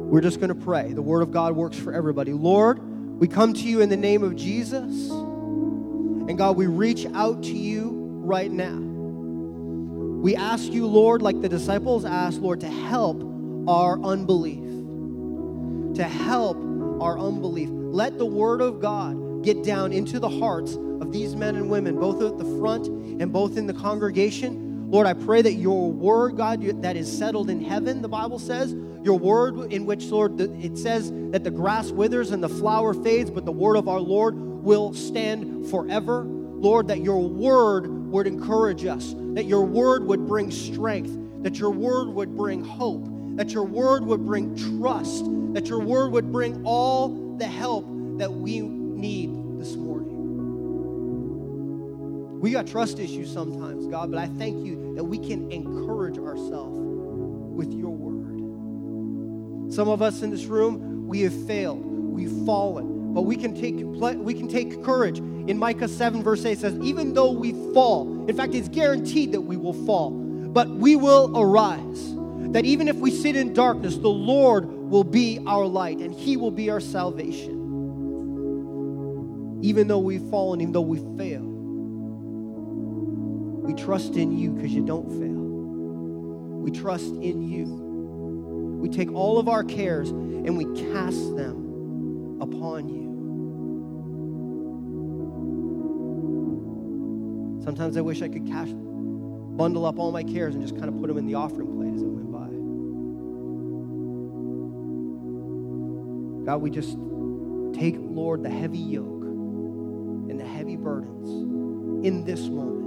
We're 0.09 0.21
just 0.21 0.39
going 0.39 0.49
to 0.49 0.55
pray. 0.55 0.91
The 0.91 1.03
Word 1.03 1.21
of 1.21 1.31
God 1.31 1.55
works 1.55 1.77
for 1.77 1.93
everybody. 1.93 2.33
Lord, 2.33 2.79
we 3.19 3.27
come 3.27 3.53
to 3.53 3.61
you 3.61 3.81
in 3.81 3.89
the 3.89 3.97
name 3.97 4.23
of 4.23 4.35
Jesus. 4.35 5.11
And 5.11 6.35
God, 6.35 6.57
we 6.57 6.65
reach 6.65 7.05
out 7.13 7.43
to 7.43 7.53
you 7.55 7.91
right 8.23 8.49
now. 8.49 8.84
We 10.25 10.35
ask 10.35 10.73
you, 10.73 10.87
Lord, 10.87 11.21
like 11.21 11.39
the 11.41 11.47
disciples 11.47 12.03
asked, 12.03 12.39
Lord, 12.39 12.59
to 12.61 12.67
help 12.67 13.21
our 13.67 14.01
unbelief. 14.01 14.63
To 15.97 16.03
help 16.03 16.57
our 16.99 17.19
unbelief. 17.19 17.69
Let 17.71 18.17
the 18.17 18.25
Word 18.25 18.59
of 18.59 18.79
God 18.79 19.43
get 19.43 19.63
down 19.63 19.93
into 19.93 20.19
the 20.19 20.27
hearts 20.27 20.73
of 20.73 21.11
these 21.11 21.35
men 21.35 21.55
and 21.55 21.69
women, 21.69 21.99
both 21.99 22.23
at 22.23 22.39
the 22.39 22.59
front 22.59 22.87
and 22.87 23.31
both 23.31 23.55
in 23.55 23.67
the 23.67 23.73
congregation. 23.75 24.89
Lord, 24.89 25.05
I 25.05 25.13
pray 25.13 25.43
that 25.43 25.53
your 25.53 25.91
word, 25.91 26.37
God, 26.37 26.59
that 26.81 26.97
is 26.97 27.15
settled 27.15 27.51
in 27.51 27.61
heaven, 27.61 28.01
the 28.01 28.09
Bible 28.09 28.39
says, 28.39 28.73
your 29.03 29.19
word 29.19 29.71
in 29.71 29.85
which, 29.85 30.05
Lord, 30.05 30.41
it 30.41 30.75
says 30.75 31.11
that 31.33 31.43
the 31.43 31.51
grass 31.51 31.91
withers 31.91 32.31
and 32.31 32.41
the 32.41 32.49
flower 32.49 32.95
fades, 32.95 33.29
but 33.29 33.45
the 33.45 33.51
word 33.51 33.75
of 33.75 33.87
our 33.87 33.99
Lord 33.99 34.33
will 34.35 34.91
stand 34.91 35.69
forever. 35.69 36.23
Lord, 36.23 36.87
that 36.87 37.01
your 37.01 37.29
word 37.29 37.94
would 38.15 38.27
encourage 38.27 38.85
us, 38.85 39.13
that 39.33 39.43
your 39.43 39.65
word 39.65 40.05
would 40.05 40.25
bring 40.25 40.49
strength, 40.49 41.11
that 41.43 41.59
your 41.59 41.69
word 41.69 42.07
would 42.07 42.33
bring 42.33 42.63
hope, 42.63 43.05
that 43.35 43.49
your 43.51 43.65
word 43.65 44.05
would 44.05 44.25
bring 44.25 44.55
trust, 44.55 45.25
that 45.53 45.67
your 45.67 45.81
word 45.81 46.13
would 46.13 46.31
bring 46.31 46.65
all 46.65 47.09
the 47.37 47.45
help 47.45 47.85
that 48.17 48.31
we 48.31 48.61
need 48.61 49.59
this 49.59 49.75
morning. 49.75 50.15
We 52.39 52.51
got 52.51 52.67
trust 52.67 52.99
issues 52.99 53.29
sometimes, 53.33 53.85
God, 53.87 54.11
but 54.11 54.17
I 54.17 54.27
thank 54.27 54.65
you 54.65 54.95
that 54.95 55.03
we 55.03 55.17
can 55.17 55.51
encourage 55.51 56.17
ourselves 56.17 56.79
with 56.79 57.73
your 57.73 57.91
word. 57.91 59.73
Some 59.73 59.89
of 59.89 60.01
us 60.01 60.21
in 60.21 60.29
this 60.29 60.45
room, 60.45 61.05
we 61.05 61.19
have 61.23 61.47
failed, 61.47 61.83
we've 61.83 62.45
fallen, 62.45 63.13
but 63.13 63.23
we 63.23 63.35
can 63.35 63.53
take 63.53 63.75
we 63.75 64.33
can 64.33 64.47
take 64.47 64.81
courage. 64.85 65.19
In 65.47 65.59
Micah 65.59 65.87
7 65.87 66.23
verse 66.23 66.43
8 66.43 66.57
says, 66.57 66.75
even 66.81 67.13
though 67.13 67.31
we 67.31 67.51
fall, 67.73 68.27
in 68.27 68.35
fact, 68.35 68.55
it's 68.55 68.67
guaranteed 68.67 69.31
that 69.33 69.41
we 69.41 69.57
will 69.57 69.73
fall, 69.85 70.09
but 70.11 70.69
we 70.69 70.95
will 70.95 71.31
arise. 71.37 72.15
That 72.53 72.65
even 72.65 72.87
if 72.87 72.95
we 72.95 73.11
sit 73.11 73.35
in 73.35 73.53
darkness, 73.53 73.97
the 73.97 74.07
Lord 74.07 74.65
will 74.65 75.03
be 75.03 75.39
our 75.45 75.65
light 75.65 75.97
and 75.99 76.13
he 76.13 76.37
will 76.37 76.51
be 76.51 76.69
our 76.69 76.79
salvation. 76.79 77.61
Even 79.61 79.87
though 79.87 79.99
we've 79.99 80.27
fallen, 80.29 80.61
even 80.61 80.73
though 80.73 80.81
we 80.81 80.97
fail, 81.17 81.41
we 83.61 83.73
trust 83.73 84.15
in 84.15 84.37
you 84.37 84.51
because 84.51 84.71
you 84.71 84.85
don't 84.85 85.09
fail. 85.09 85.41
We 86.61 86.71
trust 86.71 87.13
in 87.13 87.41
you. 87.41 87.65
We 88.79 88.89
take 88.89 89.11
all 89.13 89.37
of 89.37 89.47
our 89.49 89.63
cares 89.63 90.09
and 90.09 90.57
we 90.57 90.65
cast 90.91 91.35
them 91.35 92.39
upon 92.41 92.87
you. 92.89 93.04
Sometimes 97.65 97.97
I 97.97 98.01
wish 98.01 98.21
I 98.21 98.27
could 98.27 98.45
cash, 98.45 98.69
bundle 98.69 99.87
up 99.87 99.97
all 99.97 100.11
my 100.11 100.23
cares 100.23 100.53
and 100.53 100.63
just 100.63 100.77
kind 100.77 100.87
of 100.87 100.99
put 100.99 101.07
them 101.07 101.17
in 101.17 101.25
the 101.25 101.33
offering 101.33 101.75
plate 101.75 101.95
as 101.95 102.03
it 102.03 102.07
went 102.07 102.31
by. 102.31 102.45
God, 106.45 106.61
we 106.61 106.69
just 106.69 106.95
take, 107.73 107.95
Lord, 107.97 108.43
the 108.43 108.51
heavy 108.51 108.77
yoke 108.77 109.23
and 110.29 110.39
the 110.39 110.45
heavy 110.45 110.75
burdens 110.75 112.05
in 112.05 112.23
this 112.23 112.41
moment. 112.41 112.85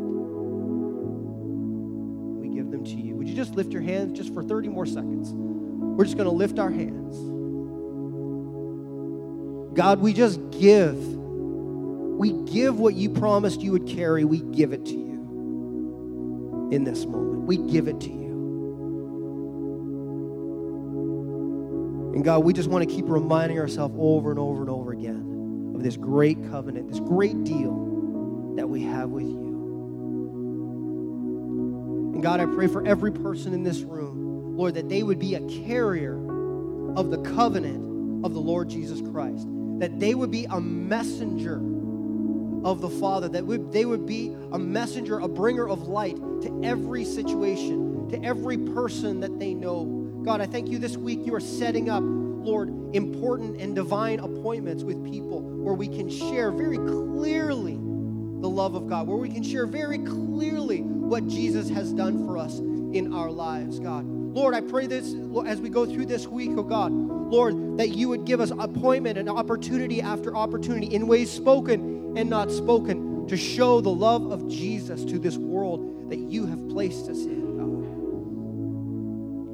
We 2.40 2.48
give 2.54 2.70
them 2.70 2.84
to 2.84 2.94
you. 2.94 3.16
Would 3.16 3.28
you 3.28 3.34
just 3.34 3.56
lift 3.56 3.72
your 3.72 3.82
hands 3.82 4.16
just 4.16 4.32
for 4.32 4.44
30 4.44 4.68
more 4.68 4.86
seconds? 4.86 5.32
We're 5.34 6.04
just 6.04 6.16
going 6.16 6.28
to 6.28 6.34
lift 6.34 6.60
our 6.60 6.70
hands. 6.70 7.16
God, 9.76 9.98
we 9.98 10.12
just 10.12 10.38
give. 10.52 11.17
We 12.18 12.32
give 12.32 12.80
what 12.80 12.94
you 12.94 13.10
promised 13.10 13.60
you 13.60 13.70
would 13.70 13.86
carry. 13.86 14.24
We 14.24 14.40
give 14.40 14.72
it 14.72 14.84
to 14.86 14.92
you 14.92 16.68
in 16.72 16.82
this 16.82 17.06
moment. 17.06 17.42
We 17.42 17.58
give 17.58 17.86
it 17.86 18.00
to 18.00 18.10
you. 18.10 18.18
And 22.16 22.24
God, 22.24 22.42
we 22.42 22.52
just 22.52 22.68
want 22.68 22.88
to 22.88 22.92
keep 22.92 23.04
reminding 23.08 23.60
ourselves 23.60 23.94
over 23.96 24.30
and 24.30 24.38
over 24.40 24.62
and 24.62 24.68
over 24.68 24.90
again 24.90 25.74
of 25.76 25.84
this 25.84 25.96
great 25.96 26.42
covenant, 26.50 26.88
this 26.88 26.98
great 26.98 27.44
deal 27.44 28.54
that 28.56 28.68
we 28.68 28.82
have 28.82 29.10
with 29.10 29.22
you. 29.22 29.38
And 32.14 32.20
God, 32.20 32.40
I 32.40 32.46
pray 32.46 32.66
for 32.66 32.84
every 32.84 33.12
person 33.12 33.54
in 33.54 33.62
this 33.62 33.82
room, 33.82 34.56
Lord, 34.56 34.74
that 34.74 34.88
they 34.88 35.04
would 35.04 35.20
be 35.20 35.36
a 35.36 35.40
carrier 35.64 36.16
of 36.96 37.12
the 37.12 37.18
covenant 37.18 38.24
of 38.24 38.34
the 38.34 38.40
Lord 38.40 38.68
Jesus 38.68 39.00
Christ, 39.12 39.46
that 39.78 40.00
they 40.00 40.16
would 40.16 40.32
be 40.32 40.46
a 40.46 40.60
messenger 40.60 41.60
of 42.64 42.80
the 42.80 42.90
Father, 42.90 43.28
that 43.28 43.70
they 43.72 43.84
would 43.84 44.06
be 44.06 44.34
a 44.52 44.58
messenger, 44.58 45.18
a 45.20 45.28
bringer 45.28 45.68
of 45.68 45.88
light 45.88 46.16
to 46.42 46.60
every 46.64 47.04
situation, 47.04 48.08
to 48.10 48.22
every 48.24 48.58
person 48.58 49.20
that 49.20 49.38
they 49.38 49.54
know. 49.54 49.84
God, 50.24 50.40
I 50.40 50.46
thank 50.46 50.68
you 50.68 50.78
this 50.78 50.96
week 50.96 51.24
you 51.24 51.34
are 51.34 51.40
setting 51.40 51.88
up, 51.88 52.02
Lord, 52.02 52.68
important 52.94 53.60
and 53.60 53.74
divine 53.74 54.20
appointments 54.20 54.82
with 54.82 55.04
people 55.04 55.40
where 55.40 55.74
we 55.74 55.88
can 55.88 56.08
share 56.08 56.50
very 56.50 56.78
clearly 56.78 57.74
the 57.74 58.48
love 58.48 58.74
of 58.74 58.88
God, 58.88 59.06
where 59.06 59.16
we 59.16 59.28
can 59.28 59.42
share 59.42 59.66
very 59.66 59.98
clearly 59.98 60.82
what 60.82 61.26
Jesus 61.26 61.68
has 61.70 61.92
done 61.92 62.26
for 62.26 62.38
us 62.38 62.58
in 62.58 63.12
our 63.12 63.30
lives, 63.30 63.78
God. 63.78 64.04
Lord, 64.06 64.54
I 64.54 64.60
pray 64.60 64.86
this 64.86 65.14
as 65.46 65.60
we 65.60 65.68
go 65.68 65.84
through 65.84 66.06
this 66.06 66.26
week, 66.26 66.50
oh 66.54 66.62
God, 66.62 66.92
Lord, 66.92 67.78
that 67.78 67.88
you 67.88 68.08
would 68.08 68.24
give 68.24 68.40
us 68.40 68.50
appointment 68.50 69.18
and 69.18 69.28
opportunity 69.28 70.00
after 70.00 70.36
opportunity 70.36 70.86
in 70.86 71.06
ways 71.06 71.30
spoken 71.30 71.97
and 72.18 72.28
not 72.28 72.50
spoken 72.50 73.28
to 73.28 73.36
show 73.36 73.80
the 73.80 73.88
love 73.88 74.32
of 74.32 74.48
Jesus 74.48 75.04
to 75.04 75.20
this 75.20 75.36
world 75.36 76.10
that 76.10 76.18
you 76.18 76.46
have 76.46 76.68
placed 76.68 77.08
us 77.08 77.18
in, 77.18 77.56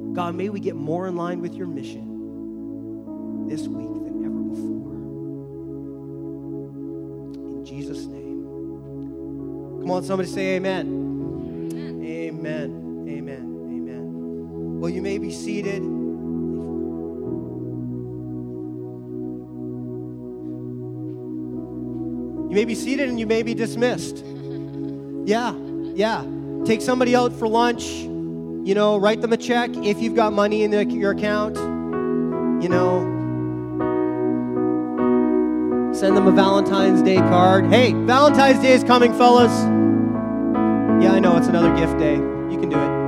God. 0.09 0.15
God, 0.15 0.33
may 0.33 0.49
we 0.49 0.59
get 0.59 0.75
more 0.75 1.07
in 1.07 1.15
line 1.15 1.41
with 1.41 1.53
your 1.53 1.67
mission 1.67 3.45
this 3.47 3.67
week 3.67 3.87
than 3.87 4.25
ever 4.25 4.41
before. 4.41 4.93
In 7.59 7.65
Jesus' 7.65 8.07
name. 8.07 8.41
Come 9.81 9.91
on, 9.91 10.03
somebody 10.03 10.27
say 10.27 10.55
amen. 10.55 10.87
Amen. 12.03 13.05
Amen. 13.07 13.41
Amen. 13.69 14.79
Well, 14.79 14.89
you 14.89 15.03
may 15.03 15.19
be 15.19 15.31
seated. 15.31 15.83
You 22.55 22.61
may 22.61 22.65
be 22.65 22.75
seated 22.75 23.09
and 23.09 23.19
you 23.19 23.27
may 23.27 23.43
be 23.43 23.53
dismissed. 23.53 24.23
Yeah, 25.25 25.53
yeah. 25.93 26.25
Take 26.63 26.81
somebody 26.81 27.13
out 27.13 27.33
for 27.33 27.49
lunch. 27.49 27.83
You 27.83 28.73
know, 28.73 28.95
write 28.95 29.19
them 29.19 29.33
a 29.33 29.37
check 29.37 29.71
if 29.75 30.01
you've 30.01 30.15
got 30.15 30.31
money 30.31 30.63
in 30.63 30.71
the, 30.71 30.85
your 30.85 31.11
account. 31.11 31.57
You 32.63 32.69
know, 32.69 33.01
send 35.93 36.15
them 36.15 36.27
a 36.27 36.31
Valentine's 36.31 37.01
Day 37.01 37.17
card. 37.17 37.65
Hey, 37.65 37.91
Valentine's 37.91 38.61
Day 38.61 38.71
is 38.71 38.85
coming, 38.85 39.11
fellas. 39.17 39.51
Yeah, 41.03 41.11
I 41.11 41.19
know 41.19 41.35
it's 41.35 41.47
another 41.47 41.75
gift 41.75 41.97
day. 41.99 42.15
You 42.15 42.57
can 42.57 42.69
do 42.69 42.79
it. 42.79 43.04